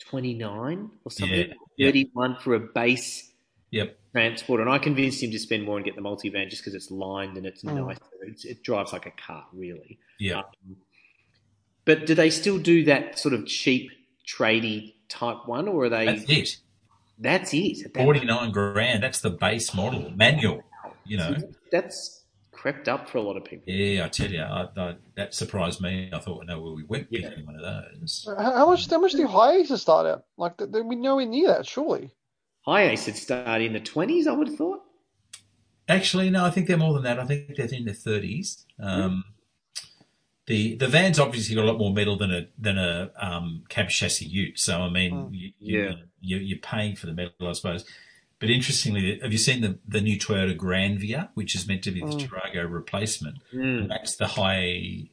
[0.00, 1.88] 29 or something, Yeah, yeah.
[1.88, 3.30] 31 for a base
[3.70, 3.98] Yep.
[4.12, 4.62] transporter.
[4.62, 7.36] And I convinced him to spend more and get the multivan just because it's lined
[7.36, 8.00] and it's nicer.
[8.22, 9.98] It's, it drives like a car, really.
[10.18, 10.38] Yeah.
[10.38, 10.76] Um,
[11.84, 13.90] but do they still do that sort of cheap,
[14.26, 16.06] tradie type one, or are they?
[16.06, 16.56] That's it.
[17.18, 17.92] That's it.
[17.94, 19.02] That Forty nine grand.
[19.02, 20.62] That's the base model manual.
[21.04, 21.36] You know.
[21.70, 22.19] That's
[22.60, 23.64] crept up for a lot of people.
[23.72, 26.10] Yeah, I tell you, I, I, that surprised me.
[26.12, 27.30] I thought, no, well, we went Yeah.
[27.30, 28.28] picking one of those.
[28.38, 28.90] How, how much?
[28.90, 30.24] How much do HiAces start out?
[30.36, 32.10] Like th- th- we nowhere near that, surely.
[32.66, 34.80] HiAce start in the twenties, I would have thought.
[35.88, 37.18] Actually, no, I think they're more than that.
[37.18, 38.66] I think they're in the thirties.
[38.78, 39.24] Um,
[40.46, 43.88] the the van's obviously got a lot more metal than a than a um, cab
[43.88, 44.58] chassis Ute.
[44.58, 45.28] So I mean, Mm.
[45.32, 45.92] you, you, Yeah.
[46.20, 47.86] you, you're paying for the metal, I suppose.
[48.40, 52.00] But interestingly, have you seen the the new Toyota Granvia, which is meant to be
[52.00, 52.26] the Mm.
[52.28, 53.36] Tarago replacement?
[53.54, 53.88] Mm.
[53.88, 55.10] That's the high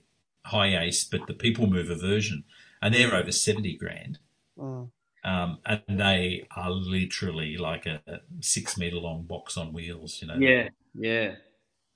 [0.47, 2.45] HiAce, but the people mover version,
[2.81, 4.19] and they're over seventy grand.
[4.57, 4.89] Mm.
[5.25, 8.01] Um, and they are literally like a
[8.39, 10.19] six meter long box on wheels.
[10.21, 11.35] You know, Yeah, yeah.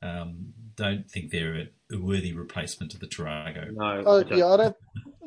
[0.01, 3.71] um, don't think they're a, a worthy replacement to the Tarago.
[3.71, 4.75] No, I Uh, yeah, I don't.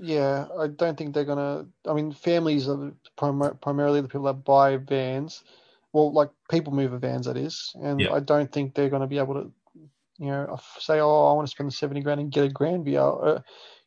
[0.03, 1.67] Yeah, I don't think they're gonna.
[1.89, 5.43] I mean, families are prim- primarily the people that buy vans.
[5.95, 8.13] Well, like people mover vans, that is, and Yeah.
[8.13, 9.53] I don't think they're going to be able to,
[10.19, 13.05] you know, say, "Oh, I want to spend the seventy grand and get a Granvia."
[13.05, 13.41] Uh,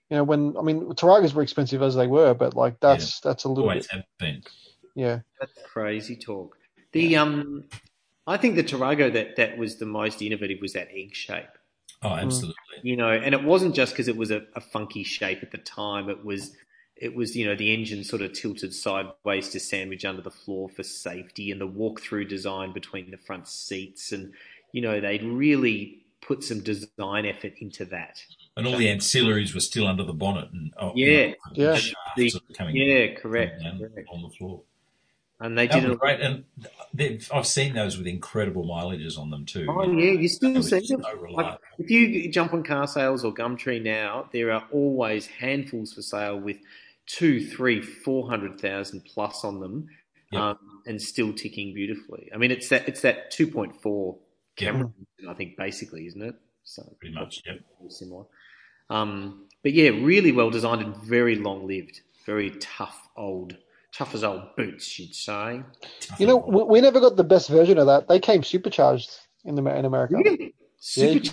[0.10, 3.44] you know, when I mean, Taragos were expensive as they were, but like that's that's
[3.44, 4.42] a little Always bit, have been.
[4.96, 5.20] yeah.
[5.38, 6.58] That's crazy talk.
[6.94, 7.66] The um,
[8.26, 11.46] I think the Tarago that that was the most innovative was that egg shape.
[12.04, 12.56] Oh, absolutely.
[12.84, 15.58] You know, and it wasn't just because it was a, a funky shape at the
[15.58, 16.10] time.
[16.10, 16.56] It was
[17.00, 20.70] it was you know the engine sort of tilted sideways to sandwich under the floor
[20.70, 24.34] for safety, and the walk-through design between the front seats, and
[24.72, 28.22] you know they'd really put some design effort into that.
[28.58, 31.34] And all the ancillaries were still under the bonnet and oh, Yeah.
[31.54, 31.76] Yeah.
[31.76, 33.62] shafts The- coming Yeah, correct.
[33.64, 34.10] down correct.
[34.12, 34.62] on the floor.
[35.40, 36.00] And they That did was it.
[36.00, 36.44] great, and
[37.32, 39.68] I've seen those with incredible mileages on them too.
[39.70, 41.02] Oh yeah, you still were see them.
[41.02, 41.34] reliable.
[41.36, 46.02] Like, if you jump on car sales or Gumtree now, there are always handfuls for
[46.02, 46.58] sale with
[47.08, 49.88] two, three, four hundred thousand plus on them,
[50.32, 50.42] Yep.
[50.42, 52.30] um, and still ticking beautifully.
[52.34, 54.18] I mean, it's that it's that two point four
[54.60, 54.72] Yeah.
[54.74, 54.92] Camry,
[55.30, 56.36] I think, basically, isn't it?
[56.64, 57.54] So Pretty much, yeah,
[57.90, 58.26] similar.
[58.90, 62.02] Um, but yeah, really well designed and very long lived.
[62.26, 63.56] Very tough old,
[63.94, 65.62] tough as old boots, you'd say.
[66.20, 68.08] You know, we, we never got the best version of that.
[68.10, 69.10] They came supercharged
[69.46, 70.16] in the in America.
[70.18, 71.24] Really, super.
[71.24, 71.32] you-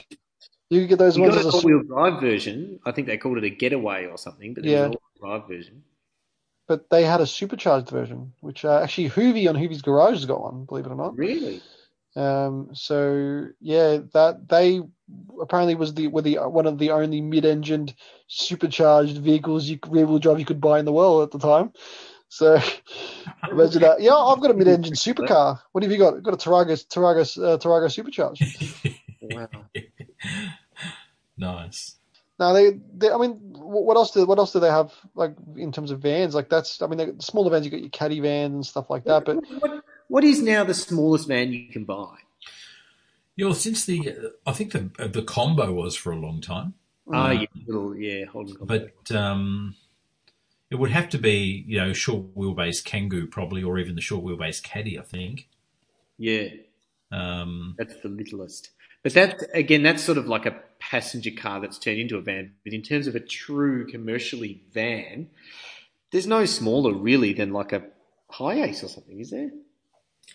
[0.74, 2.80] You could get those You ones got as an a all-wheel drive version.
[2.84, 4.88] I think they called it a getaway or something, but there Yeah.
[4.88, 5.82] was an all-wheel drive version.
[6.66, 10.40] but they had a supercharged version, which uh, actually Hoovie on Hoovie's Garage has got
[10.42, 11.14] one, believe it or not.
[11.16, 11.60] Really?
[12.16, 14.80] Um, so yeah, that they
[15.40, 17.92] apparently was the were the one of the only mid-engined
[18.28, 21.72] supercharged vehicles you rear wheel drive you could buy in the world at the time.
[22.28, 22.58] So
[23.50, 24.00] imagine that.
[24.00, 25.60] Yeah, I've got a mid-engine supercar.
[25.72, 26.14] What have you got?
[26.14, 28.46] I've got a Tarago Tarago uh, Tarago supercharged.
[29.20, 29.48] Wow.
[31.36, 31.96] Nice.
[32.38, 35.70] Now they, they, I mean, what else do what else do they have like in
[35.70, 36.34] terms of vans?
[36.34, 39.04] Like that's, I mean, the smaller vans you got your caddy vans and stuff like
[39.04, 39.24] that.
[39.24, 42.16] But what, what is now the smallest van you can buy?
[43.36, 46.40] Yeah, well, since the uh, I think the uh, the combo was for a long
[46.40, 46.74] time,
[47.12, 47.40] Ah, Mm.
[47.42, 48.56] yeah, little, yeah, Holden.
[48.60, 49.74] but um,
[50.70, 54.24] it would have to be you know short wheelbase Kangoo probably, or even the short
[54.24, 54.98] wheelbase Caddy.
[54.98, 55.48] I think.
[56.18, 56.48] yeah,
[57.12, 58.70] Um, that's the littlest.
[59.02, 60.60] But that again, that's sort of like a
[60.90, 62.52] passenger car that's turned into a van.
[62.64, 65.28] But in terms of a true commercially van,
[66.10, 67.84] there's no smaller really than like a
[68.32, 69.50] HiAce or something, is there?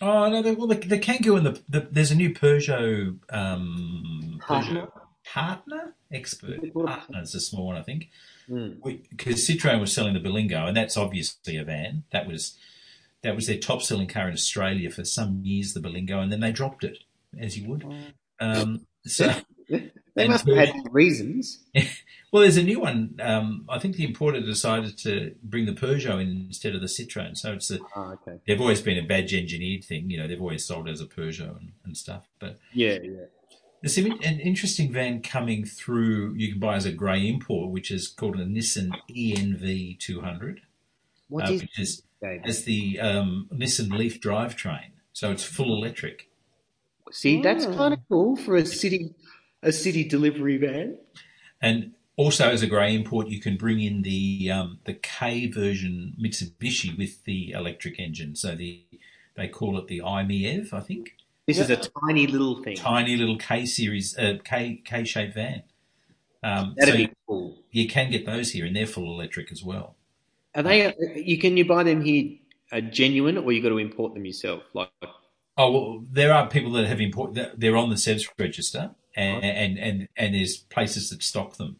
[0.02, 4.40] oh no, the, well the, the Kangoo and the, the there's a new Peugeot um,
[4.40, 4.86] Partner?
[4.86, 4.92] Peugeot
[5.32, 7.20] partner expert partner.
[7.20, 8.08] It's a small one, I think.
[8.48, 8.70] Hmm.
[9.10, 12.04] because Citroen was selling the Berlingo, and that's obviously a van.
[12.10, 12.58] That was
[13.22, 16.40] that was their top selling car in Australia for some years, the Berlingo, and then
[16.40, 16.98] they dropped it,
[17.38, 17.84] as you would.
[18.40, 19.32] Um, so,
[20.14, 21.60] They must have had reasons.
[22.32, 23.18] well, there's a new one.
[23.20, 27.36] Um, I think the importer decided to bring the Peugeot in instead of the Citroen.
[27.36, 28.38] So it's a, Ah, okay.
[28.46, 30.10] they've always been a badge engineered thing.
[30.10, 32.26] You know, they've always sold as a Peugeot and, and stuff.
[32.38, 33.24] But Yeah, yeah.
[33.82, 36.34] there's an interesting van coming through.
[36.34, 40.62] You can buy as a grey import, which is called a Nissan ENV 200.
[41.28, 42.02] What uh, is which is
[42.44, 44.90] as the um, Nissan Leaf drivetrain.
[45.12, 46.29] So it's full electric.
[47.10, 47.76] See, that's Mm.
[47.76, 49.14] kind of cool for a city,
[49.62, 50.98] a city delivery van.
[51.60, 56.14] And also as a grey import, you can bring in the um, the K version
[56.22, 58.36] Mitsubishi with the electric engine.
[58.36, 58.84] So the
[59.36, 61.16] they call it the iMiev, I think.
[61.46, 62.76] This is a tiny little thing.
[62.76, 65.62] Tiny little K series, uh, K K shaped van.
[66.42, 67.58] Um, That'd so be cool.
[67.70, 69.96] you can get those here, and they're full electric as well.
[70.54, 70.94] Are they?
[71.16, 72.38] You can you buy them here
[72.72, 74.62] uh, genuine, or you got to import them yourself?
[74.74, 74.90] Like,
[75.60, 77.38] Oh well, there are people that have import.
[77.54, 81.76] They're on the SEVS register, and and, and and there's places that stock them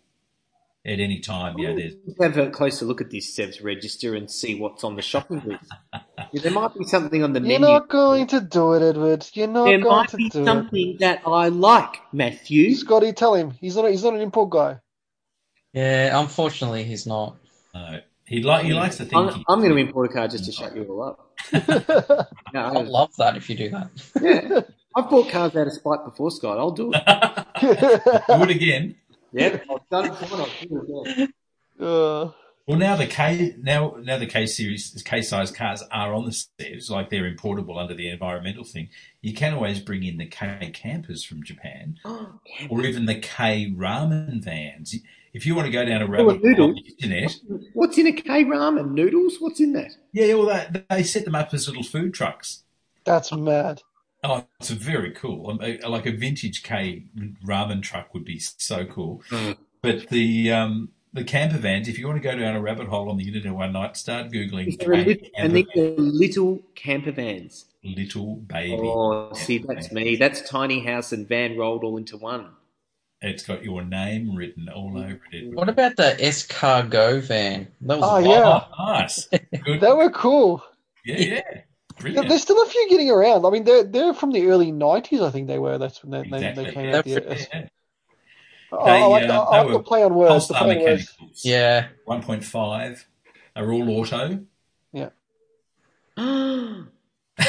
[0.84, 1.58] at any time.
[1.58, 5.02] Yeah, there's have a closer look at this SEVS register and see what's on the
[5.02, 5.72] shopping list.
[5.94, 6.02] Yeah,
[6.42, 9.26] there might be something on the menu You're not going to do it, Edward.
[9.32, 12.72] You're not there going might to be do something that I like, Matthew.
[12.72, 12.76] it.
[12.76, 13.90] Scotty, tell him he's not.
[13.90, 14.80] He's not an import guy.
[15.72, 17.38] Yeah, unfortunately, he's not.
[17.72, 18.00] No,
[18.30, 19.14] he like he likes to think.
[19.16, 21.26] I'm, he- I'm going to import a car just to shut you all up.
[22.54, 23.90] No, I'd love that if you do that.
[24.20, 24.60] yeah.
[24.96, 26.58] I've bought cars out of spite before, Scott.
[26.58, 27.02] I'll do it.
[28.26, 28.96] Do it again.
[29.32, 30.38] Yeah, I've done it before.
[30.40, 31.32] I'll do it again.
[31.80, 32.30] Uh,
[32.66, 36.32] Well, now the K now now the K series K size cars are on the
[36.32, 38.88] stairs, like they're importable under the environmental thing.
[39.22, 41.96] You can always bring in the K campers from Japan,
[42.70, 44.94] or even the K ramen vans.
[45.32, 47.36] If you want to go down a rabbit hole on the internet,
[47.72, 48.92] What's in a K ramen?
[48.92, 49.36] Noodles?
[49.38, 49.92] What's in that?
[50.12, 52.62] yeah, well, they, they set them up as little food trucks.
[53.04, 53.82] that's mad.
[54.22, 55.50] Oh, it's very cool.
[55.50, 57.04] Um, Like a vintage K
[57.44, 59.22] ramen truck would be so cool.
[59.30, 59.56] Mm.
[59.82, 63.08] But the um, the camper vans, if you want to go down a rabbit hole
[63.08, 65.98] on the internet one night, start googling Is there a K lit- and camper these
[65.98, 67.64] are little camper vans.
[67.82, 68.76] little baby.
[68.82, 70.16] Oh, see, that's me.
[70.16, 72.50] That's tiny house and van rolled all into one.
[73.22, 75.54] It's got your name written all over it.
[75.54, 77.68] What about the S-Cargo van?
[77.82, 78.26] That was Oh, wild.
[78.26, 78.60] yeah.
[78.78, 79.26] Oh, nice.
[79.26, 79.80] Good.
[79.80, 80.64] They were cool.
[81.04, 81.24] Yeah, yeah.
[81.34, 81.60] Yeah,
[81.98, 82.28] Brilliant.
[82.30, 83.44] There's still a few getting around.
[83.44, 85.20] I mean, they're they're from the early '90s.
[85.22, 85.76] I think they were.
[85.76, 86.64] That's when they, Exactly.
[86.64, 86.96] they, they came yeah.
[86.96, 87.04] out.
[87.04, 87.68] The, Yeah.
[88.72, 90.48] I, I like, They, I, uh, I like the were play on words.
[90.48, 91.12] The Polestar play on words.
[91.18, 91.44] mechanicals.
[91.44, 91.88] Yeah.
[92.08, 93.04] 1.5
[93.56, 94.46] are all auto.
[96.16, 96.84] Oh,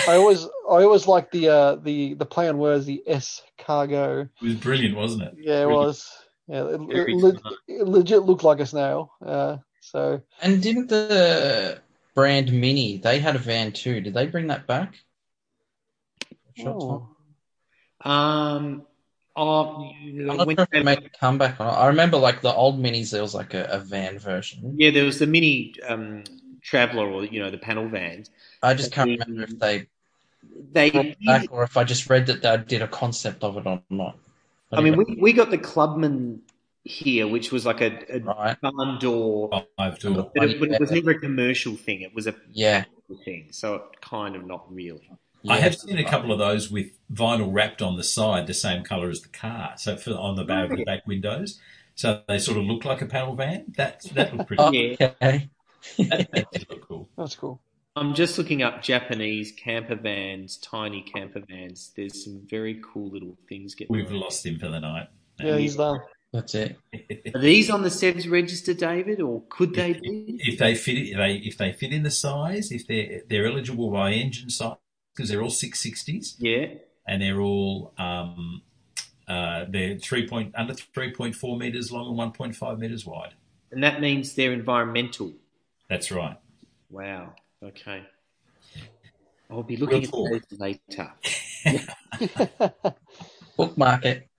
[0.08, 2.86] I always I always like the uh the the play on words.
[2.86, 4.22] The S cargo.
[4.22, 5.34] It was brilliant, wasn't it?
[5.38, 5.88] Yeah, it Brilliant.
[5.88, 6.10] was.
[6.48, 9.14] Yeah, it, it, le- it legit looked like a snail.
[9.26, 11.80] Uh, so And didn't the
[12.14, 14.02] brand Mini, they had a van too.
[14.02, 14.96] Did they bring that back?
[16.58, 17.16] Short oh.
[18.04, 18.12] time.
[18.12, 18.86] um,
[19.36, 21.66] oh, I'm not sure if they made a comeback or.
[21.66, 24.76] I remember like the old minis, there was like a, a van version.
[24.78, 26.24] yeah, there was the mini um,
[26.62, 28.30] traveller, or you know, the panel vans.
[28.64, 29.26] I just can't Mm.
[29.26, 29.88] remember if they
[30.74, 33.66] They, brought back or if I just read that they did a concept of it
[33.66, 34.18] or not.
[34.74, 36.42] I mean, we, we got the Clubman
[36.84, 38.58] here, which was like a, a right?
[38.62, 40.32] barn door, Five door.
[40.34, 42.02] but it, but it was never a commercial thing.
[42.02, 42.86] It was a Yeah.
[43.26, 45.12] thing, so it kind of not really.
[45.48, 48.84] I have seen a couple of those with vinyl wrapped on the side, the same
[48.84, 49.74] colour as the car.
[49.78, 51.60] So for, on the back, the back windows,
[51.96, 53.66] so they sort of look like a panel van.
[53.76, 54.64] That that looked pretty.
[54.64, 54.70] Oh,
[55.02, 55.50] okay.
[55.98, 57.10] That, that did look cool.
[57.18, 57.62] That's cool.
[57.96, 61.92] I'm just looking up Japanese camper vans, tiny camper vans.
[61.96, 63.94] There's some very cool little things getting.
[63.94, 64.20] We've around.
[64.22, 65.08] lost him for the night.
[65.40, 66.00] Yeah, he's done.
[66.32, 66.78] That's it.
[67.36, 70.40] Are these on the SEVS register, David, or could they be?
[70.40, 73.90] if they fit, if they if they fit in the size, if they're they're eligible
[73.92, 74.78] by engine size
[75.14, 76.68] because they're all six sixties Yeah.
[77.06, 78.62] and they're all um,
[79.28, 83.06] uh, they're three point under three point four meters long and one point five meters
[83.06, 83.34] wide.
[83.74, 85.34] And that means they're environmental.
[85.92, 86.38] That's right.
[86.90, 87.34] Wow.
[87.62, 88.04] Okay.
[89.50, 90.34] I'll be looking Real cool.
[90.34, 91.12] at those later.
[93.58, 94.30] Bookmark it.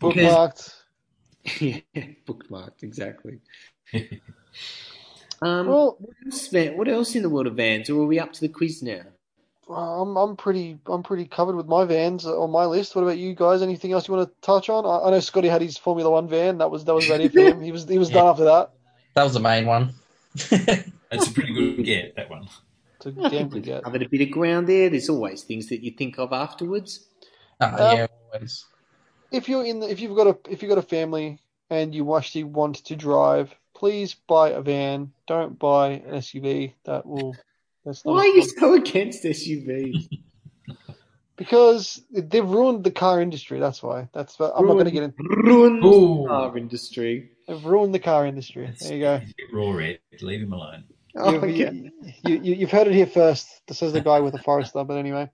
[0.00, 0.74] Bookmarked.
[1.60, 1.80] yeah,
[2.26, 3.40] bookmarked exactly.
[5.42, 6.78] um, Well, what else, man?
[6.78, 7.90] What else in the world of vans?
[7.90, 9.02] Or are we up to the quiz now?
[9.68, 12.96] I'm I'm pretty I'm pretty covered with my vans on my list.
[12.96, 13.60] What about you guys?
[13.60, 14.86] Anything else you want to touch on?
[14.86, 16.56] I, I know Scotty had his Formula One van.
[16.56, 17.60] That was that was about it for him.
[17.60, 18.70] He was he was done after that.
[19.12, 19.92] That was the main one.
[21.12, 22.48] That's a pretty good get that one.
[23.00, 23.84] To I damn good we've get.
[23.84, 24.88] covered a bit of ground there.
[24.88, 27.06] There's always things that you think of afterwards.
[27.60, 28.64] Um, yeah, always.
[29.30, 31.38] If you're in the, if you've got a if you've got a family
[31.70, 35.12] and you actually want to drive, please buy a van.
[35.26, 36.74] Don't buy an SUV.
[36.84, 37.36] That will
[37.84, 40.08] that's not Why are you so against SUVs?
[41.36, 43.58] because they've ruined the car industry.
[43.58, 44.08] That's why.
[44.12, 45.22] That's why I'm not going to get into.
[45.44, 46.22] Ruin Ooh.
[46.22, 47.30] the car industry.
[47.48, 48.66] They've ruined the car industry.
[48.66, 49.18] That's- There you go.
[49.18, 49.98] he's a bit Raw red.
[50.20, 50.84] Leave him alone.
[51.14, 51.70] Oh, You've, yeah.
[51.70, 51.90] you,
[52.24, 53.46] you, you, you've heard it here first.
[53.66, 55.30] This is the guy with the Forester, but anyway.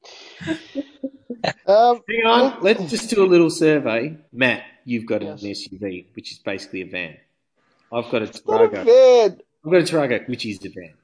[1.67, 4.17] Um, Hang on, let's just do a little survey.
[4.33, 5.43] Matt, you've got Yes.
[5.43, 7.17] an SUV, which is basically a van.
[7.93, 8.85] I've got a it's not a Tarago.
[8.85, 9.41] van.
[9.65, 10.95] I've got a Tarago, which is a van.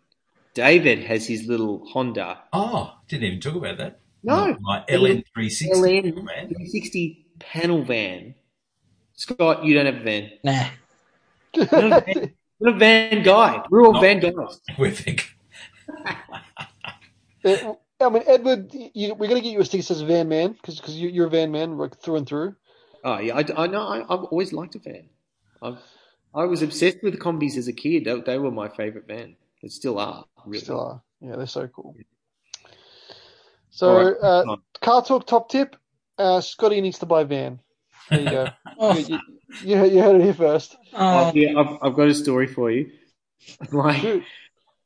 [0.54, 4.00] David has his little Honda Oh, didn't even talk about that.
[4.22, 4.56] No.
[4.60, 6.48] my LN360 LN man.
[6.48, 8.34] 360 panel van.
[9.14, 10.30] Scott, you don't have a van.
[10.42, 10.66] Nah.
[12.60, 13.66] You're a van, you're not van guy.
[13.70, 14.00] We're all No.
[14.00, 14.60] van guys.
[14.78, 15.30] We think
[17.44, 20.28] Uh, I mean, Edward, you, we're going to get you a sticker that says van
[20.28, 22.56] man because you, you're a van man like, through and through.
[23.04, 23.82] Oh yeah, I, I know.
[23.86, 25.08] I, I've always liked a van.
[25.62, 25.78] I've,
[26.34, 28.04] I was obsessed with Kombis as a kid.
[28.06, 29.36] They, they were my favorite van.
[29.62, 30.24] They still are.
[30.46, 30.64] Really.
[30.64, 31.02] Still are.
[31.20, 31.94] Yeah, they're so cool.
[33.70, 34.16] So, All right.
[34.22, 35.76] uh, Car Torque top tip
[36.18, 37.60] uh, Scotty needs to buy a van.
[38.10, 38.48] There you go.
[38.78, 39.18] Oh, you,
[39.62, 40.76] you, you heard- you heard it here first.
[40.92, 42.90] oh, Oh, yeah, I've, I've got a story for you.
[43.72, 44.22] My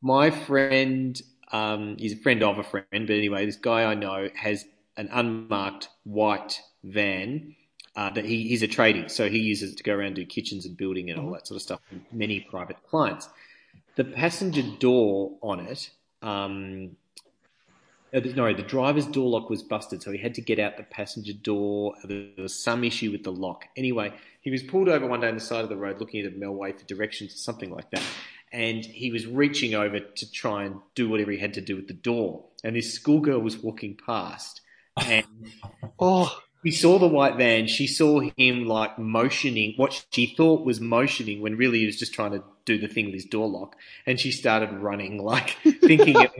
[0.02, 1.20] my friend
[1.52, 4.66] Um, he's a friend of a friend, but anyway, this guy I know has
[4.96, 7.56] an unmarked white van
[7.96, 10.26] uh, that he, he's a tradie, so he uses it to go around and do
[10.26, 13.28] kitchens and building and all that sort of stuff for many private clients.
[13.96, 15.90] The passenger door on it,
[16.22, 16.97] um, uh,
[18.14, 20.82] Uh, no, the driver's door lock was busted, so he had to get out the
[20.82, 21.94] passenger door.
[22.02, 23.64] Uh, there was some issue with the lock.
[23.76, 26.32] Anyway, he was pulled over one day on the side of the road looking at
[26.32, 28.02] a Melway for directions or something like that.
[28.50, 31.86] And he was reaching over to try and do whatever he had to do with
[31.86, 32.44] the door.
[32.64, 34.62] And this schoolgirl was walking past
[34.96, 35.26] and
[35.98, 37.66] Oh, we saw the white van.
[37.66, 42.14] She saw him like motioning, what she thought was motioning when really he was just
[42.14, 43.76] trying to do the thing with his door lock.
[44.06, 46.30] And she started running, like thinking it,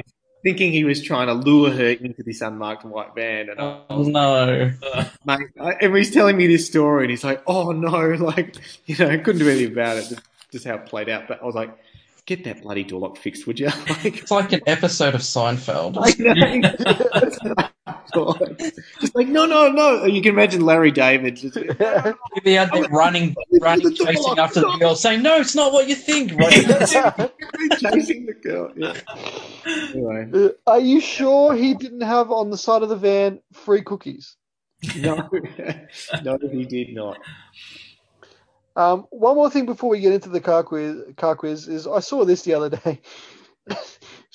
[0.42, 3.50] thinking he was trying to lure her into this unmarked white van.
[3.50, 4.70] And I Oh no.
[5.24, 8.56] mate, I, and he's telling me this story, and he's like, "Oh no!" Like,
[8.86, 10.08] you know, couldn't do anything about it.
[10.08, 10.20] Just,
[10.52, 11.28] just how it played out.
[11.28, 11.76] But I was like,
[12.26, 15.96] "Get that bloody door lock fixed, would you?" Like, It's like an episode of Seinfeld.
[19.18, 19.26] I know.
[19.26, 19.26] That's what I thought.
[19.26, 20.04] just like, no, no, no.
[20.06, 21.36] You can imagine Larry David.
[21.36, 25.72] Just, You'd be out there running, running, chasing after the girl, saying, "No, it's not
[25.72, 26.52] what you think." Right?
[27.78, 28.72] chasing the girl.
[28.76, 28.94] Yeah.
[29.66, 33.82] Anyway, Uh, Are you sure he didn't have on the side of the van free
[33.82, 34.36] cookies?
[34.96, 35.28] no,
[36.22, 37.18] no, he did not.
[38.76, 41.98] Um, one more thing before we get into the car quiz, car quiz is I
[42.00, 43.00] saw this the other day.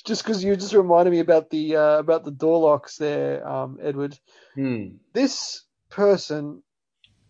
[0.04, 3.78] Just because you just reminded me about the uh, about the door locks there, um,
[3.82, 4.18] Edward.
[4.54, 4.96] Hmm.
[5.12, 6.62] This person,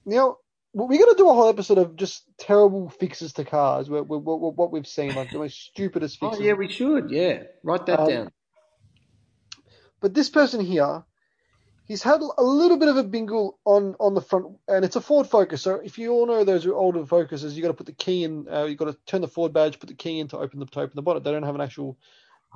[0.04, 0.38] you know,
[0.72, 4.72] we're going to do a whole episode of just terrible fixes to cars, what, what
[4.72, 6.40] we've seen, like the most stupidest fixes.
[6.40, 7.10] Oh yeah, we should.
[7.10, 8.32] Yeah, write that Um, down.
[10.00, 11.04] But this person here,
[11.86, 15.00] he's had a little bit of a bingle on on the front, and it's a
[15.00, 15.62] Ford Focus.
[15.62, 18.46] So if you all know those older Focuses, you got to put the key in.
[18.52, 20.66] Uh, you got to turn the Ford badge, put the key in to open the
[20.66, 21.22] to open the bonnet.
[21.22, 21.96] They don't have an actual.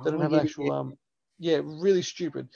[0.03, 0.65] They don't have actual.
[0.67, 0.73] yeah.
[0.79, 0.97] Um,
[1.39, 2.49] yeah, really stupid.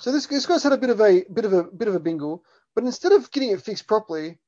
[0.00, 2.00] So this this guy's had a bit of a bit of a bit of a
[2.00, 2.42] bingle,
[2.74, 4.38] but instead of getting it fixed properly,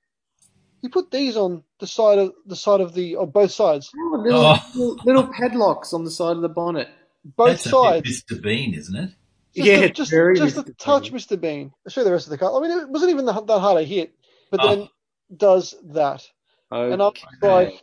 [0.81, 4.16] he put these on the side of the side of the on both sides, Oh,
[4.24, 4.59] little, Oh.
[4.74, 6.89] little little padlocks on the side of the bonnet.
[7.24, 8.23] both That's sides.
[8.24, 8.43] bit Mr.
[8.43, 9.11] Bean, isn't it?
[9.55, 11.19] Just yeah, a, just, very just a touch, Bean.
[11.19, 11.40] Mr.
[11.40, 11.73] Bean.
[11.86, 12.55] I'll show you the rest of the car.
[12.57, 14.15] I mean, it wasn't even that, that hard a hit,
[14.51, 14.69] but Oh.
[14.77, 14.89] then
[15.36, 16.27] does that.
[16.70, 16.93] Okay.
[16.93, 17.12] And I'm
[17.43, 17.82] like,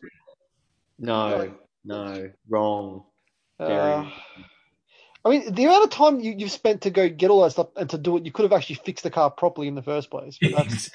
[0.99, 1.53] no,
[1.83, 3.03] no, wrong.
[3.59, 4.09] Uh,
[5.25, 7.69] I mean, the amount of time you, you've spent to go get all that stuff
[7.75, 10.11] and to do it, you could have actually fixed the car properly in the first
[10.11, 10.37] place.
[10.39, 10.91] But that's,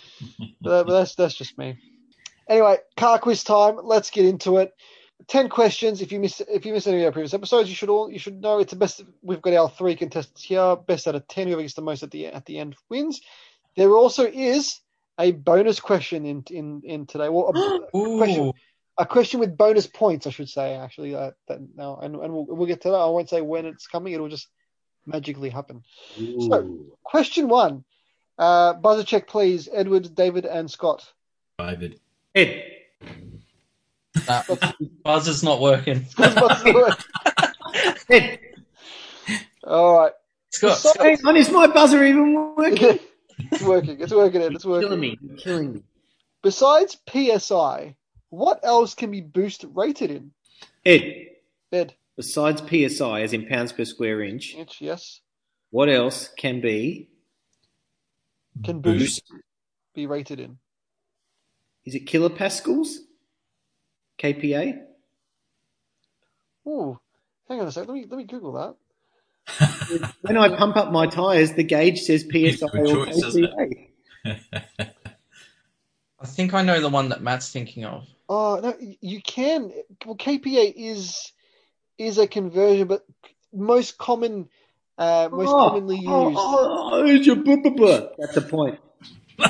[0.62, 1.78] but that's, that's just me.
[2.48, 3.78] Anyway, car quiz time.
[3.82, 4.74] Let's get into it.
[5.28, 6.02] Ten questions.
[6.02, 8.18] If you miss if you miss any of our previous episodes, you should all you
[8.18, 9.02] should know it's the best.
[9.22, 10.76] We've got our three contestants here.
[10.76, 11.46] Best out of ten.
[11.46, 13.22] Whoever gets the most at the at the end wins.
[13.76, 14.80] There also is
[15.18, 17.30] a bonus question in in in today.
[17.30, 17.80] Well, a,
[18.18, 18.52] question
[18.96, 20.74] a question with bonus points, I should say.
[20.74, 22.96] Actually, uh, that now and and we'll, we'll get to that.
[22.96, 24.12] I won't say when it's coming.
[24.12, 24.48] It'll just
[25.06, 25.82] magically happen.
[26.20, 26.96] Ooh.
[27.02, 27.84] Question one.
[28.38, 29.68] Uh, buzzer check, please.
[29.72, 31.04] Edward, David, and Scott.
[31.58, 32.00] David.
[32.34, 32.64] Ed.
[34.26, 34.42] nah,
[35.04, 36.06] buzzer's not working.
[38.10, 38.38] Ed.
[39.64, 40.12] All right.
[40.50, 42.98] Scott, So- Scott, Hang on, is my buzzer even working?
[43.52, 44.00] it's working.
[44.00, 44.42] It's working.
[44.42, 44.52] Ed.
[44.54, 45.00] It's You're killing working.
[45.00, 45.18] me.
[45.22, 45.82] You're killing me.
[46.42, 47.96] Besides PSI,
[48.36, 50.32] what else can be boost rated in?
[50.84, 51.26] Ed.
[51.72, 55.20] Ed, Besides PSI, as in pounds per square inch, inch, yes.
[55.70, 57.08] what else can be?
[58.64, 59.42] Can boost, Boost.
[59.94, 60.58] be rated in?
[61.84, 62.98] Is it kilopascals?
[64.18, 64.80] KPA?
[66.68, 67.00] Ooh,
[67.48, 67.88] hang on a sec.
[67.88, 68.76] Let me let me Google that.
[70.22, 73.88] When I pump up my tyres, the gauge says PSI or choice, KPA.
[76.20, 78.06] I think I know the one that Matt's thinking of.
[78.28, 79.72] Oh no, you can.
[80.06, 81.32] Well, KPA is
[81.98, 83.04] is a conversion, but
[83.52, 84.48] most common,
[84.98, 86.58] uh, most Oh, commonly used.
[86.60, 88.08] Oh, oh, oh, it's your bu- bu- bu.
[88.18, 88.80] That's the point.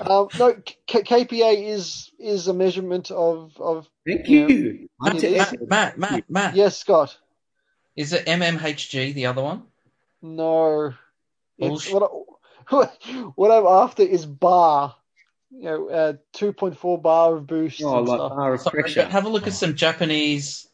[0.00, 0.54] Um, no,
[0.86, 4.48] K- KPA is is a measurement of of Thank Yeah.
[4.48, 4.88] you.
[5.00, 6.58] Matt, Matt, Matt, Matt, Matt.
[6.58, 7.18] yes, Scott.
[7.96, 9.64] Is it MMHG, the other one?
[10.22, 10.94] No,
[11.58, 12.76] it's what I,
[13.36, 14.96] what I'm after is bar.
[15.56, 18.32] You know, uh, two point four bar of boost Oh, and like stuff.
[18.34, 19.02] bar of Sorry, pressure.
[19.02, 20.68] but have a look at some Japanese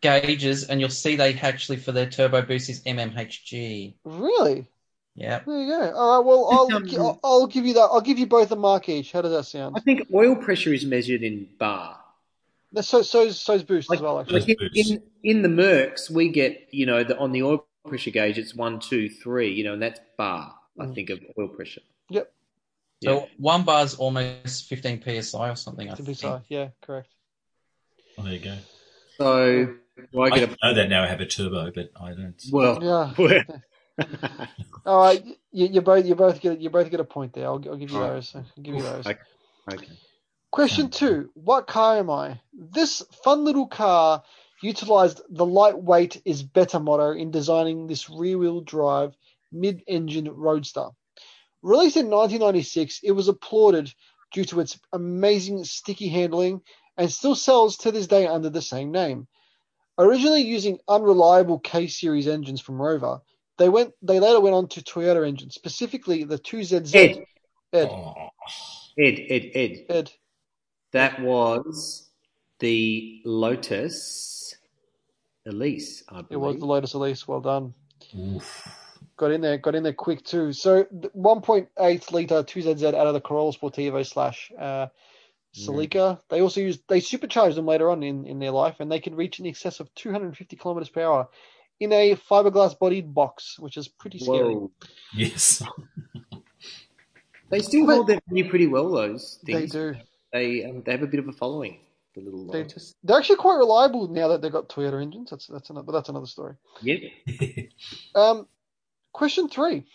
[0.00, 3.94] gauges, and you'll see they actually for their turbo boost is MMHG.
[4.04, 4.68] Really?
[5.14, 5.40] Yeah.
[5.46, 5.94] There you go.
[5.94, 6.26] All right.
[6.26, 7.88] Well, I'll Um, I'll, I'll give you that.
[7.92, 9.12] I'll give you both a mark each.
[9.12, 9.76] How does that sound?
[9.76, 11.98] I think oil pressure is measured in bar.
[12.72, 14.20] That's So so's so's boost Like, as well.
[14.20, 17.64] Actually, like in, in in the Mercs, we get you know the, on the oil
[17.86, 19.52] pressure gauge, it's one, two, three.
[19.52, 20.54] You know, and that's bar.
[20.78, 20.94] I Mm.
[20.94, 21.80] think of oil pressure.
[22.10, 22.32] Yep.
[23.06, 23.26] So Yeah.
[23.38, 25.88] one bar's almost 15 psi or something.
[25.88, 26.08] I to think.
[26.08, 26.42] be so.
[26.48, 27.08] Yeah, correct.
[28.18, 28.56] Oh, there you go.
[29.16, 29.74] So
[30.12, 32.42] Do I I get a know that now I have a turbo, but I don't.
[32.50, 32.82] well?
[32.82, 33.14] Yeah.
[34.86, 37.46] All right, you, you both you both get you both get a point there.
[37.46, 38.14] I'll, I'll give you All right.
[38.14, 38.34] those.
[38.34, 39.06] I'll give you those.
[39.06, 39.18] okay.
[39.72, 39.86] okay.
[40.50, 42.40] Question two: What car am I?
[42.52, 44.24] This fun little car
[44.62, 49.14] utilized the lightweight is better motto in designing this rear-wheel drive
[49.52, 50.88] mid-engine roadster.
[51.66, 53.92] Released in 1996, it was applauded
[54.32, 56.60] due to its amazing sticky handling
[56.96, 59.26] and still sells to this day under the same name.
[59.98, 63.20] Originally using unreliable K series engines from Rover,
[63.58, 66.94] they went they later went on to Toyota engines, specifically the 2ZZ.
[66.94, 67.24] Ed,
[67.72, 68.28] Ed, Oh,
[68.96, 69.86] Ed, Ed, Ed.
[69.88, 70.12] Ed.
[70.92, 72.08] That was
[72.60, 74.54] the Lotus
[75.44, 76.30] Elise, I believe.
[76.30, 77.26] It was the Lotus Elise.
[77.26, 77.74] Well done.
[78.16, 78.85] oof.
[79.16, 80.52] Got in there, got in there quick too.
[80.52, 84.88] So 1.8 liter 2ZZ out of the Corolla Sportivo slash uh,
[85.54, 86.20] Celica.
[86.28, 89.16] They also used they supercharged them later on in, in their life, and they could
[89.16, 91.28] reach in excess of 250 kilometers per hour
[91.80, 94.54] in a fiberglass bodied box, which is pretty scary.
[94.54, 94.70] Whoa.
[95.14, 95.62] Yes.
[97.48, 99.94] They still But- hold their money pretty well, those They do.
[100.32, 101.78] They, um, they have a bit of a following,
[102.14, 102.92] the little They- Lotus.
[103.04, 105.30] They're actually quite reliable now that they've got Toyota engines.
[105.30, 106.54] That's that's another, but that's another story.
[106.82, 107.00] Yep.
[108.14, 108.48] Um,
[109.16, 109.86] question three: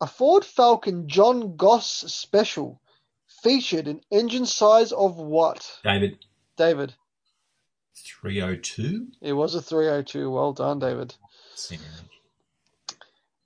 [0.00, 2.80] A Ford Falcon John Goss special
[3.42, 5.78] featured an engine size of what?
[5.84, 6.24] David,
[6.56, 6.94] David.
[7.94, 9.08] 302?
[9.20, 10.30] It was a 302.
[10.30, 11.14] Well done, David.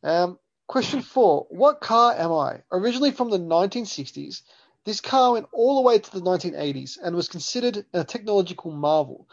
[0.04, 0.38] Um,
[0.68, 2.62] question four: What car am I?
[2.70, 4.42] Originally from the 1960s,
[4.84, 9.26] this car went all the way to the 1980s and was considered a technological marvel.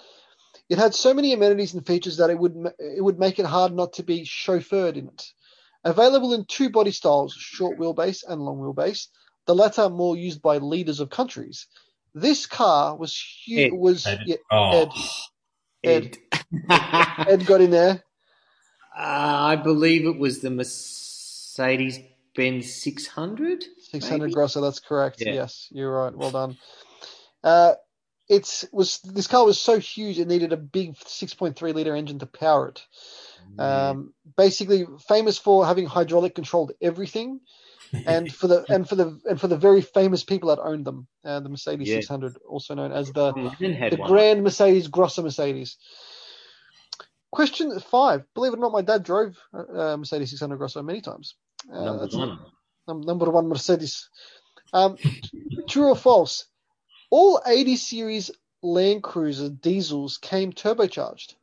[0.69, 3.73] It had so many amenities and features that it would it would make it hard
[3.73, 5.31] not to be chauffeured in it.
[5.83, 9.07] Available in two body styles, short wheelbase and long wheelbase,
[9.45, 11.67] the latter more used by leaders of countries.
[12.13, 13.71] This car was huge.
[13.71, 13.77] Ed.
[13.77, 14.27] Was David.
[14.27, 14.91] yeah, Oh,
[15.83, 16.17] Ed.
[16.17, 16.17] Ed.
[17.27, 18.03] Ed got in there.
[18.97, 21.99] Uh, I believe it was the Mercedes
[22.35, 23.63] Benz 600.
[23.91, 24.33] 600 Maybe?
[24.33, 25.21] Grosso, that's correct.
[25.21, 25.33] Yeah.
[25.33, 26.15] Yes, you're right.
[26.15, 26.57] Well done.
[27.43, 27.73] Uh,
[28.29, 32.25] it's was this car was so huge it needed a big 6.3 liter engine to
[32.25, 32.83] power it.
[33.59, 37.39] Um, basically, famous for having hydraulic controlled everything,
[38.05, 41.07] and for the and for the and for the very famous people that owned them.
[41.23, 41.95] Uh, the Mercedes Yeah.
[41.95, 44.09] 600, also known as the John Lennon had the one.
[44.09, 45.77] Grand Mercedes Grosser Mercedes.
[47.31, 48.23] Question five.
[48.35, 51.35] Believe it or not, my dad drove uh, Mercedes 600 Grosso many times.
[51.71, 52.39] Uh, Number one.
[52.87, 54.09] num- number one Mercedes.
[54.73, 54.97] Um,
[55.69, 56.45] true or false?
[57.09, 58.31] All 80 series
[58.61, 61.35] Land Cruiser diesels came turbocharged.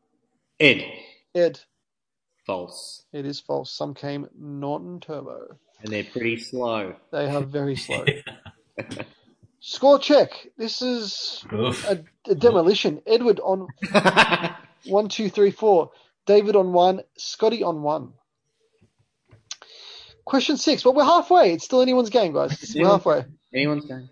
[0.61, 0.85] Ed.
[1.35, 1.61] Ed,
[2.47, 3.05] False.
[3.13, 3.73] it is false.
[3.73, 5.57] Some came non turbo.
[5.83, 6.95] And they're pretty slow.
[7.11, 8.05] They are very slow.
[9.61, 10.31] Score check.
[10.59, 13.01] This is a, a demolition.
[13.07, 13.67] Edward on
[14.85, 15.91] one, two, three, four.
[16.27, 17.01] David on one.
[17.17, 18.13] Scotty on one.
[20.25, 20.85] Question six.
[20.85, 21.53] Well, we're halfway.
[21.53, 22.75] It's still anyone's game, guys.
[22.77, 23.25] We're halfway.
[23.55, 24.09] Anyone's going?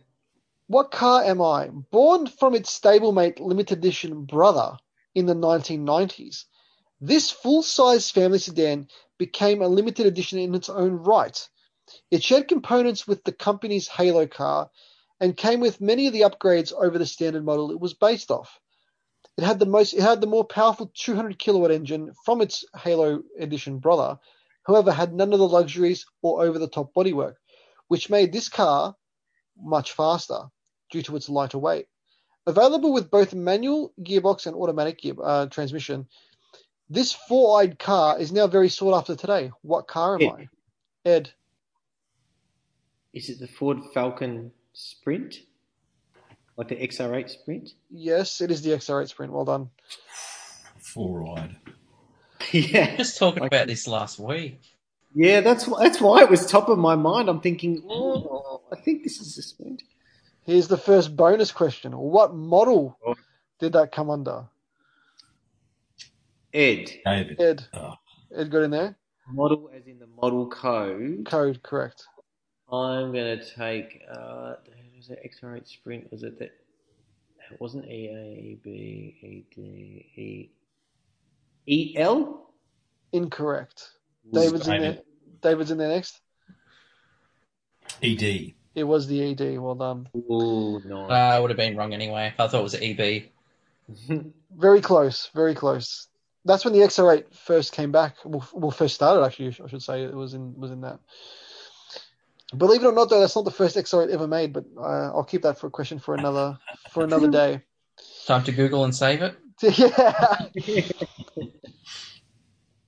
[0.69, 1.69] What car am I?
[1.69, 4.79] Born from its stablemate limited edition brother
[5.15, 6.45] in the 1990s,
[7.01, 8.87] this full size family sedan
[9.19, 11.49] became a limited edition in its own right.
[12.13, 14.71] It shared components with the company's Halo car
[15.19, 18.61] and came with many of the upgrades over the standard model it was based off.
[19.37, 23.25] It had the most it had the more powerful 200 kilowatt engine from its Halo
[23.37, 24.21] edition brother,
[24.65, 27.35] however had none of the luxuries or over the top bodywork,
[27.89, 28.97] which made this car
[29.61, 30.41] much faster
[30.91, 31.87] due to its lighter weight.
[32.47, 36.07] Available with both manual gearbox and automatic gear, uh, transmission,
[36.91, 39.51] this four-eyed car is now very sought after today.
[39.63, 40.49] What car am Ed.
[41.05, 41.09] I?
[41.09, 41.31] Ed.
[43.13, 45.37] Is it the Ford Falcon Sprint?
[46.57, 47.71] Like the XR8 Sprint?
[47.91, 49.33] Yes, it is the XR8 Sprint.
[49.33, 49.71] Well done.
[50.79, 51.57] Full ride.
[52.53, 52.97] yeah.
[52.97, 54.61] Just talking Like- about this last week.
[55.15, 57.29] Yeah, that's that's why it was top of my mind.
[57.29, 59.83] I'm thinking, oh, I think this is the Sprint.
[60.45, 61.93] Here's the first bonus question.
[61.97, 63.15] What model Oh.
[63.61, 64.47] did that come under?
[66.55, 66.91] Ed.
[67.05, 67.41] David.
[67.41, 67.65] Ed.
[67.75, 67.95] Oh.
[68.35, 68.97] Ed got in there.
[69.29, 71.25] Model as in the model code.
[71.27, 72.05] Code correct.
[72.71, 74.55] I'm going to take, uh,
[74.97, 76.11] was it XR8 Sprint?
[76.11, 76.51] Was it that?
[77.51, 78.71] It wasn't E A B
[79.21, 80.51] E D E
[81.67, 82.55] E L?
[83.13, 83.91] Incorrect.
[84.33, 84.99] David's in there.
[85.43, 86.21] David's in there next.
[88.03, 88.55] ED.
[88.75, 89.59] It was the ED.
[89.59, 90.09] Well done.
[90.31, 91.13] Oh, Uh.
[91.13, 92.33] I would have been wrong anyway.
[92.39, 93.25] I thought it was EB.
[94.57, 95.29] Very close.
[95.35, 96.09] Very close.
[96.45, 98.17] That's when the XR8 first came back.
[98.25, 99.49] Well, well, first started actually.
[99.63, 100.99] I should say it was in was in that.
[102.57, 104.53] Believe it or not, though, that's not the first XR8 ever made.
[104.53, 106.59] But uh, I'll keep that for a question for another
[106.91, 107.61] for another day.
[108.27, 109.37] Time to Google and save it.
[109.63, 110.89] yeah.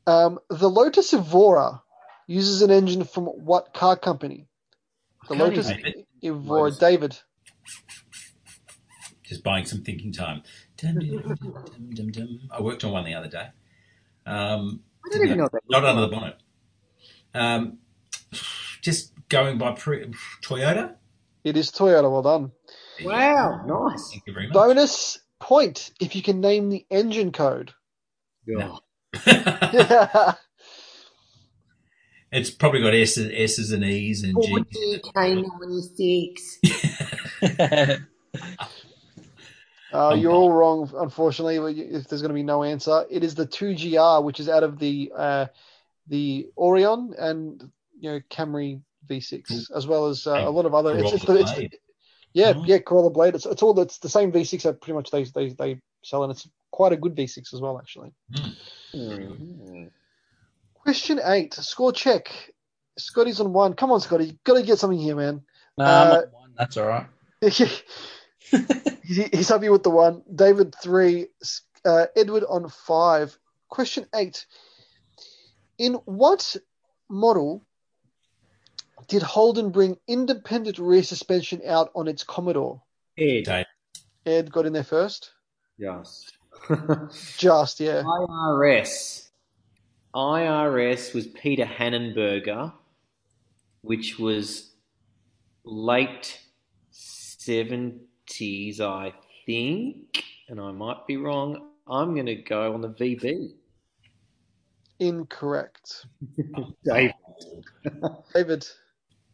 [0.06, 1.82] Um, the Lotus Evora
[2.26, 4.46] uses an engine from what car company?
[5.28, 6.62] The can't Lotus even- Evora.
[6.62, 6.78] Lotus.
[6.78, 7.18] David.
[9.22, 10.42] Just buying some thinking time.
[10.76, 12.40] Dum, dum, dum, dum, dum, dum.
[12.50, 13.48] I worked on one the other day.
[14.26, 16.36] Um, I don't even know what that not under the bonnet.
[17.34, 17.78] Um,
[18.82, 20.96] just going by pre- Toyota.
[21.42, 22.10] It is Toyota.
[22.10, 22.52] Well done.
[23.02, 24.10] Wow, nice.
[24.10, 24.54] Thank you very much.
[24.54, 27.72] Bonus point if you can name the engine code.
[28.46, 28.80] No.
[32.34, 35.00] it's probably got S's, S's and E's and G's.
[35.14, 38.00] K96.
[39.92, 41.56] Uh, you're all wrong, unfortunately.
[41.80, 44.80] If there's going to be no answer, it is the 2GR, which is out of
[44.80, 45.46] the uh,
[46.08, 47.70] the Aurion and
[48.00, 50.98] you know Camry V6, as well as uh, a lot of other.
[50.98, 51.76] It's, it's, the, it's, Blade.
[52.32, 53.36] yeah, yeah, Corolla Blade.
[53.36, 56.32] It's, it's all it's the same V6 that pretty much they they they sell, and
[56.32, 58.12] it's quite a good V6 as well, actually.
[58.92, 59.90] Mhm.
[60.84, 62.28] Question eight, score check.
[62.98, 63.72] Scotty's on one.
[63.72, 65.40] Come on, Scotty, You've got to get something here, man.
[65.78, 66.50] No, I'm Uh, on one.
[66.58, 67.06] That's all right.
[69.02, 70.22] He's happy with the one.
[70.32, 71.28] David three,
[71.86, 73.36] uh, Edward on five.
[73.68, 74.44] Question eight.
[75.78, 76.54] In what
[77.08, 77.62] model
[79.08, 82.82] did Holden bring independent rear suspension out on its Commodore?
[83.18, 83.66] Ed.
[84.26, 85.30] Ed got in there first.
[85.78, 86.30] Yes.
[87.38, 88.02] Just yeah.
[88.02, 89.23] IRS.
[90.14, 92.72] IRS was Peter Hanenberger,
[93.82, 94.72] which was
[95.64, 96.40] late
[96.92, 99.12] 70s, I
[99.44, 101.70] think, and I might be wrong.
[101.86, 103.54] I'm going to go on the VB.
[105.00, 106.06] Incorrect.
[106.84, 107.10] Dave.
[108.34, 108.66] David.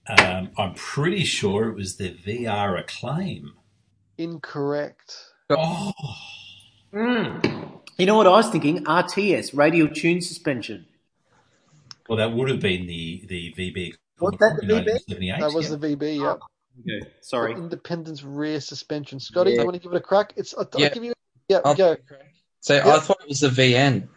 [0.09, 3.52] Um, I'm pretty sure it was the VR acclaim.
[4.19, 5.15] Incorrect.
[5.51, 5.93] Oh,
[7.99, 8.85] You know what I was thinking?
[8.85, 10.87] RTS, radial tune suspension.
[12.09, 13.95] well, that would have been the the VB.
[14.21, 15.39] Was that the VB?
[15.41, 15.77] That was yeah.
[15.77, 16.17] the VB.
[16.19, 16.37] Yeah.
[16.41, 16.47] Oh,
[16.81, 17.53] okay, sorry.
[17.55, 19.21] Independence rear suspension.
[19.21, 19.61] Scotty, Yeah.
[19.61, 20.33] you want to give it a crack?
[20.37, 20.55] It's.
[20.55, 20.89] I'll, I'll Yeah.
[20.91, 21.12] give you.
[21.49, 21.97] Yeah, I'll- go.
[22.61, 22.95] So Yeah.
[22.97, 24.09] I thought it was the VN.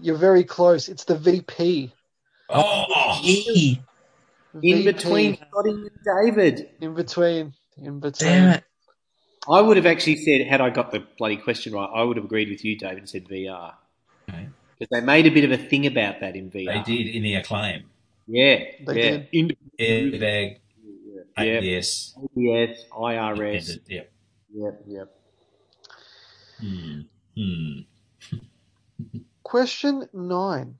[0.00, 0.88] You're very close.
[0.88, 1.92] It's the VP.
[2.50, 3.78] Oh, E.
[4.54, 4.84] In VP.
[4.84, 6.70] between Scotty and David.
[6.80, 7.54] In between.
[7.76, 8.30] In between.
[8.30, 8.64] Damn it.
[9.48, 12.24] I would have actually said, had I got the bloody question right, I would have
[12.24, 13.74] agreed with you, David, and said VR.
[14.28, 14.48] Okay.
[14.78, 16.84] Because they made a bit of a thing about that in VR.
[16.84, 17.84] they did in the acclaim.
[18.26, 18.64] Yeah.
[18.86, 19.10] They yeah.
[19.10, 19.28] did.
[19.32, 20.58] In- Airbag,
[21.36, 21.58] yeah.
[21.58, 23.38] ABS, ABS, IRS.
[23.38, 24.02] independent, yeah.
[24.54, 25.16] Yep, yep.
[26.60, 27.00] Hmm.
[27.36, 29.18] Hmm.
[29.42, 30.78] Question nine.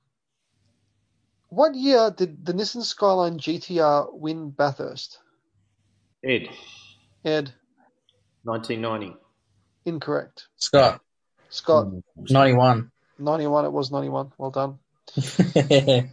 [1.51, 5.19] What year did the Nissan Skyline GTR win Bathurst?
[6.25, 6.49] Ed,
[7.25, 7.53] Ed,
[8.47, 9.17] 1990.
[9.85, 10.47] incorrect.
[10.57, 11.01] Scott,
[11.51, 12.91] Scott, 91.
[13.19, 13.65] 91.
[13.65, 14.33] It was 91.
[14.39, 14.79] Well done.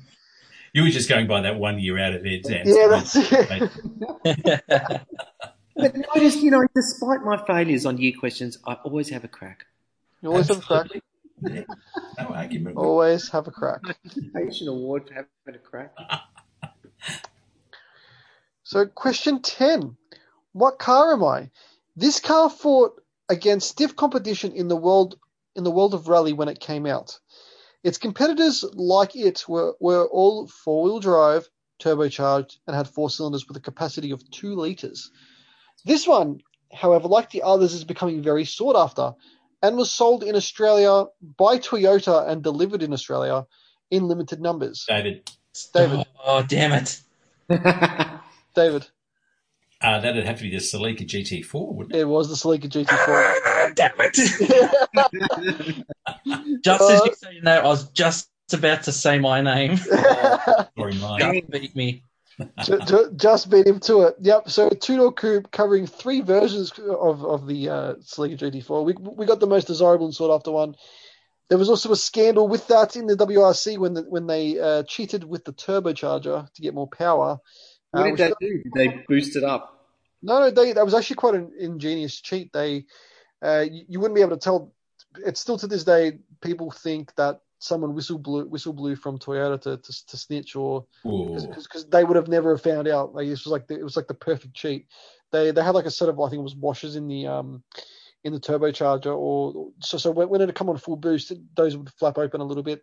[0.75, 2.73] You were just going by that one year out of Ed's answer.
[2.73, 5.01] Yeah, that's it.
[5.75, 9.65] But notice, you know, despite my failures on year questions, I always have a crack.
[10.21, 10.87] You always have a crack.
[11.41, 11.63] Yeah.
[12.19, 12.77] No argument.
[12.77, 13.81] Always have a crack.
[14.35, 15.95] Patient award for having a crack.
[18.63, 19.97] So, question 10.
[20.53, 21.49] What car am I?
[21.95, 25.17] This car fought against stiff competition in the world
[25.55, 27.19] in the world of rally when it came out.
[27.83, 31.47] Its competitors, like it, were, were all four-wheel drive,
[31.79, 35.11] turbocharged, and had four cylinders with a capacity of two liters.
[35.85, 36.39] This one,
[36.73, 39.13] however, like the others, is becoming very sought after
[39.61, 41.05] and was sold in Australia
[41.37, 43.45] by Toyota and delivered in Australia
[43.91, 44.85] in limited numbers.
[44.87, 45.29] David,
[45.73, 47.01] David, Oh, damn it.
[48.55, 48.87] David,
[49.83, 52.01] uh, that'd have to be the Celica GT4, wouldn't it?
[52.01, 53.43] it was the Celica GT4.
[53.75, 54.15] damn it.
[56.63, 59.79] just as you say your name, I was just about to say my name.
[60.77, 61.19] Or in mine?
[61.19, 62.03] Just beat me.
[62.63, 64.15] Ju- ju- just beat him to it.
[64.21, 64.49] Yep.
[64.49, 68.83] So two door coupe covering three versions of of the uh, Celica GT4.
[68.83, 70.75] We we got the most desirable and sought after one.
[71.49, 74.83] There was also a scandal with that in the WRC when the, when they uh,
[74.83, 77.39] cheated with the turbocharger to get more power.
[77.93, 78.63] What Uh, did they got- do?
[78.63, 79.69] Did they boost it up?
[80.21, 82.51] no, no, they, that was actually quite an ingenious cheat.
[82.53, 82.85] They,
[83.41, 84.73] uh, you, you wouldn't be able to tell.
[85.25, 89.61] It's still to this day, people think that someone whistle blew whistle blew from Toyota
[89.61, 93.13] to to, to snitch or because they would have never found out.
[93.13, 94.87] Like this was like the, it was like the perfect cheat.
[95.31, 97.63] They they had like a set of I think it was washers in the um
[98.23, 101.91] in the turbocharger or so so when, when it come on full boost, those would
[101.99, 102.81] flap open a little bit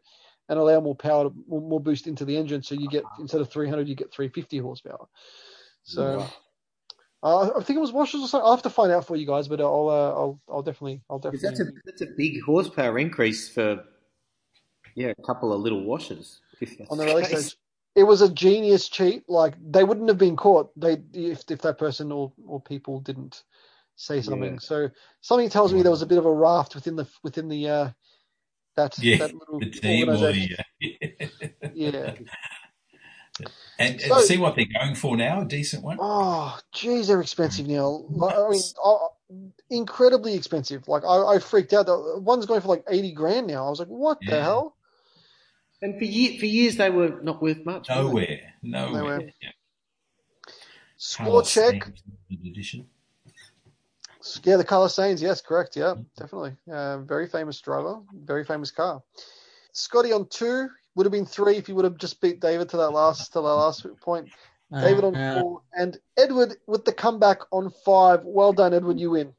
[0.50, 2.62] and allow more power to more, more boost into the engine.
[2.62, 5.06] So you get instead of 300, you get 350 horsepower.
[5.84, 6.30] So Wow.
[7.22, 8.46] Uh, I think it was washers or something.
[8.46, 11.18] I'll have to find out for you guys, but I'll uh, I'll I'll definitely I'll
[11.18, 11.48] definitely.
[11.48, 13.84] That's a that's a big horsepower increase for
[14.94, 16.40] yeah a couple of little washers.
[16.90, 17.56] On the release stage.
[17.94, 19.24] It was a genius cheat.
[19.28, 20.70] Like they wouldn't have been caught.
[20.80, 23.44] They if if that person or, or people didn't
[23.96, 24.54] say something.
[24.54, 24.58] Yeah.
[24.58, 24.88] So
[25.20, 27.90] something tells me there was a bit of a raft within the within the uh
[28.76, 30.56] that Yeah, that little the team or organization.
[30.80, 31.50] the.
[31.74, 32.14] Yeah.
[33.78, 35.42] and, and see what they're going for now.
[35.42, 35.96] A decent one.
[36.00, 38.04] Oh, geez, they're expensive now.
[38.10, 38.96] Like, I mean, uh,
[39.70, 40.86] incredibly expensive.
[40.88, 41.86] Like I, I freaked out.
[41.86, 43.66] The one's going for like eighty grand now.
[43.66, 44.76] I was like, what the hell?
[45.82, 47.88] And for year, for years they were not worth much.
[47.88, 48.92] Nowhere, nowhere.
[48.92, 49.20] Nowhere.
[49.40, 49.50] Yeah.
[50.98, 51.90] Score Carlos check.
[52.30, 52.86] Edition.
[54.44, 55.20] Yeah, the Carlos Sainz.
[55.20, 55.76] Yes, correct.
[55.76, 56.56] Yeah, definitely.
[56.70, 58.00] Uh, very famous driver.
[58.12, 59.02] Very famous car.
[59.72, 62.76] Scotty on two would have been three if he would have just beat David to
[62.78, 64.28] that last to that last point.
[64.72, 68.24] David on Uh, four and Edward with the comeback on five.
[68.24, 69.00] Well done, Edward.
[69.00, 69.34] You win.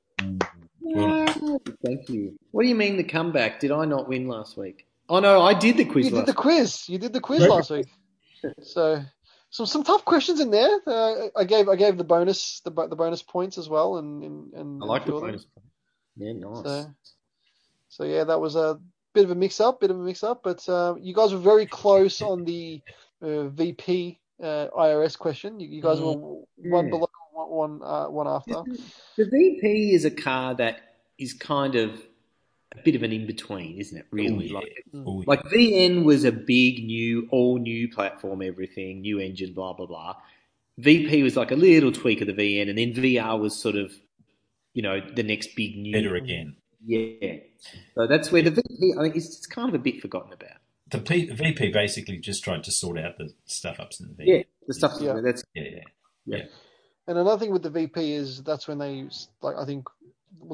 [1.85, 2.37] Thank you.
[2.51, 3.59] What do you mean the comeback?
[3.59, 4.87] Did I not win last week?
[5.09, 6.89] Oh no, I did the quiz You did last the quiz.
[6.89, 7.87] You did the quiz last week.
[8.63, 8.99] So
[9.51, 10.79] some some tough questions in there.
[10.87, 14.53] Uh, I gave I gave the bonus the the bonus points as well, and and,
[14.53, 15.45] and I like the bonus.
[16.17, 16.63] Yeah, nice.
[16.63, 16.95] So,
[17.89, 18.79] so yeah, that was a
[19.13, 21.39] bit of a mix up, bit of a mix up, but uh, you guys were
[21.39, 22.81] very close on the
[23.21, 25.59] uh, VP uh, IRS question.
[25.59, 26.89] You, you guys were one Yeah.
[26.89, 28.63] below, one one, uh, one after.
[29.17, 30.79] The VP is a car that
[31.17, 32.01] is kind of
[32.77, 34.05] a bit of an in between, isn't it?
[34.11, 34.53] Really, oh, yeah.
[34.59, 35.25] like Oh, yeah.
[35.27, 40.15] like VN was a big new, all new platform, everything, new engine, blah blah blah.
[40.77, 43.91] VP was like a little tweak of the VN, and then VR was sort of,
[44.73, 45.91] you know, the next big new.
[45.93, 46.55] better again.
[46.85, 47.35] Yeah.
[47.95, 50.57] So that's where the VP, I think, is it's kind of a bit forgotten about.
[50.89, 54.27] The P- VP basically just tried to sort out the stuff ups in the thing.
[54.27, 55.19] Yeah, the stuff Yeah.
[55.23, 55.63] that's yeah,
[56.25, 56.43] yeah.
[57.07, 59.07] And another thing with the VP is that's when they
[59.41, 60.00] like I think with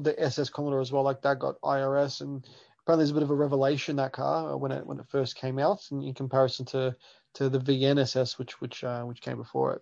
[0.01, 2.45] the SS Commodore as well, like that got IRS, and
[2.81, 5.35] apparently there's a bit of a revelation that car uh, when it when it first
[5.35, 6.95] came out, in, in comparison to
[7.35, 9.81] to the VNSS which which uh, which came before it.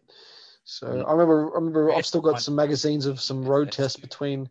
[0.63, 4.49] So I remember I remember I've still got some magazines of some road tests between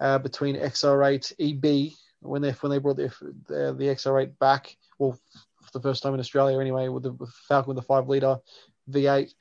[0.00, 3.12] uh, between XR8 EB when they when they brought the
[3.48, 5.18] the, the XR8 back, well
[5.62, 8.38] for the first time in Australia anyway, with the with Falcon with the five liter
[8.90, 9.32] V8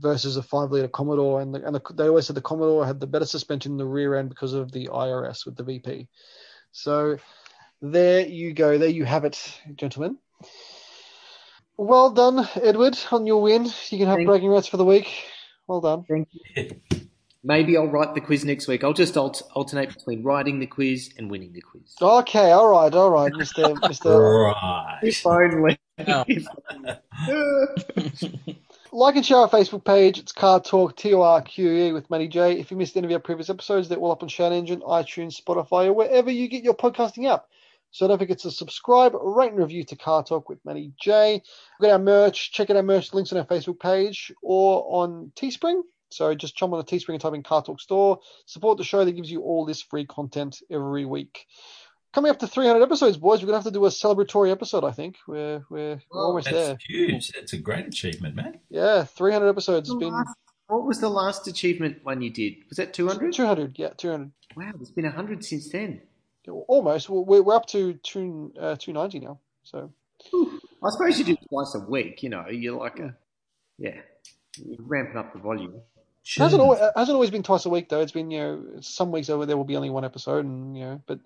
[0.00, 3.00] versus a five liter Commodore, and the, and the, they always said the Commodore had
[3.00, 6.08] the better suspension in the rear end because of the IRS with the VP.
[6.72, 7.18] So
[7.82, 10.18] there you go, there you have it, gentlemen.
[11.76, 13.66] Well done, Edward, on your win.
[13.90, 15.08] You can have Thank- bragging rights for the week.
[15.66, 16.04] Well done.
[16.08, 16.70] Thank you.
[17.44, 18.82] Maybe I'll write the quiz next week.
[18.82, 21.94] I'll just alt- alternate between writing the quiz and winning the quiz.
[22.02, 24.20] Okay, all right, all right, Mister Mister.
[24.20, 24.98] Right.
[25.02, 25.78] If only.
[28.90, 30.18] Like and share our Facebook page.
[30.18, 32.58] It's Car Torque T O R Q E with Matty J.
[32.58, 35.38] If you missed any of our previous episodes, they're all up on Shout Engine, iTunes,
[35.38, 37.44] Spotify, or wherever you get your podcasting app.
[37.90, 41.42] So don't forget to subscribe, rate and review to Car Torque with Matty J.
[41.78, 42.50] We've got our merch.
[42.52, 45.82] Check out our merch links on our Facebook page or on Teespring.
[46.10, 48.20] So just jump on the Teespring and type in Car Torque Store.
[48.46, 51.46] Support the show that gives you all this free content every week.
[52.18, 53.40] Coming up to 300 episodes, boys.
[53.40, 54.82] We're gonna have to do a celebratory episode.
[54.82, 56.78] I think we're we're, we're almost That's there.
[56.84, 57.30] huge.
[57.30, 58.58] That's a great achievement, man.
[58.70, 60.24] Yeah, 300 episodes has been
[60.66, 62.54] What was the last achievement one you did?
[62.70, 63.32] Was that 200?
[63.32, 63.78] 200.
[63.78, 64.32] Yeah, 200.
[64.56, 66.00] Wow, it's been 100 since then.
[66.48, 67.08] Almost.
[67.08, 69.38] We're, we're up to two, uh, 290 now.
[69.62, 69.92] So
[70.32, 73.14] I suppose you do twice a week, you know, you're like a,
[73.78, 73.94] yeah,
[74.56, 75.74] you're ramping up the volume.
[75.76, 78.00] it hasn't always, hasn't always been twice a week though.
[78.00, 80.82] It's been you know some weeks over there will be only one episode, and you
[80.82, 81.20] know, but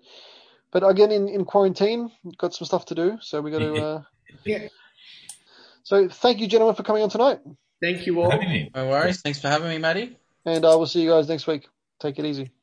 [0.73, 3.75] but again in, in quarantine, got some stuff to do, so we got to.
[3.83, 4.01] Uh,
[4.45, 4.67] Yeah.
[5.83, 7.39] so thank you, gentlemen, for coming on tonight,
[7.81, 8.31] Thank you all.
[8.75, 9.21] No worries.
[9.21, 10.17] Thanks for having me, Matty.
[10.45, 11.67] and I will see you guys next week.
[11.99, 12.45] Take it easy.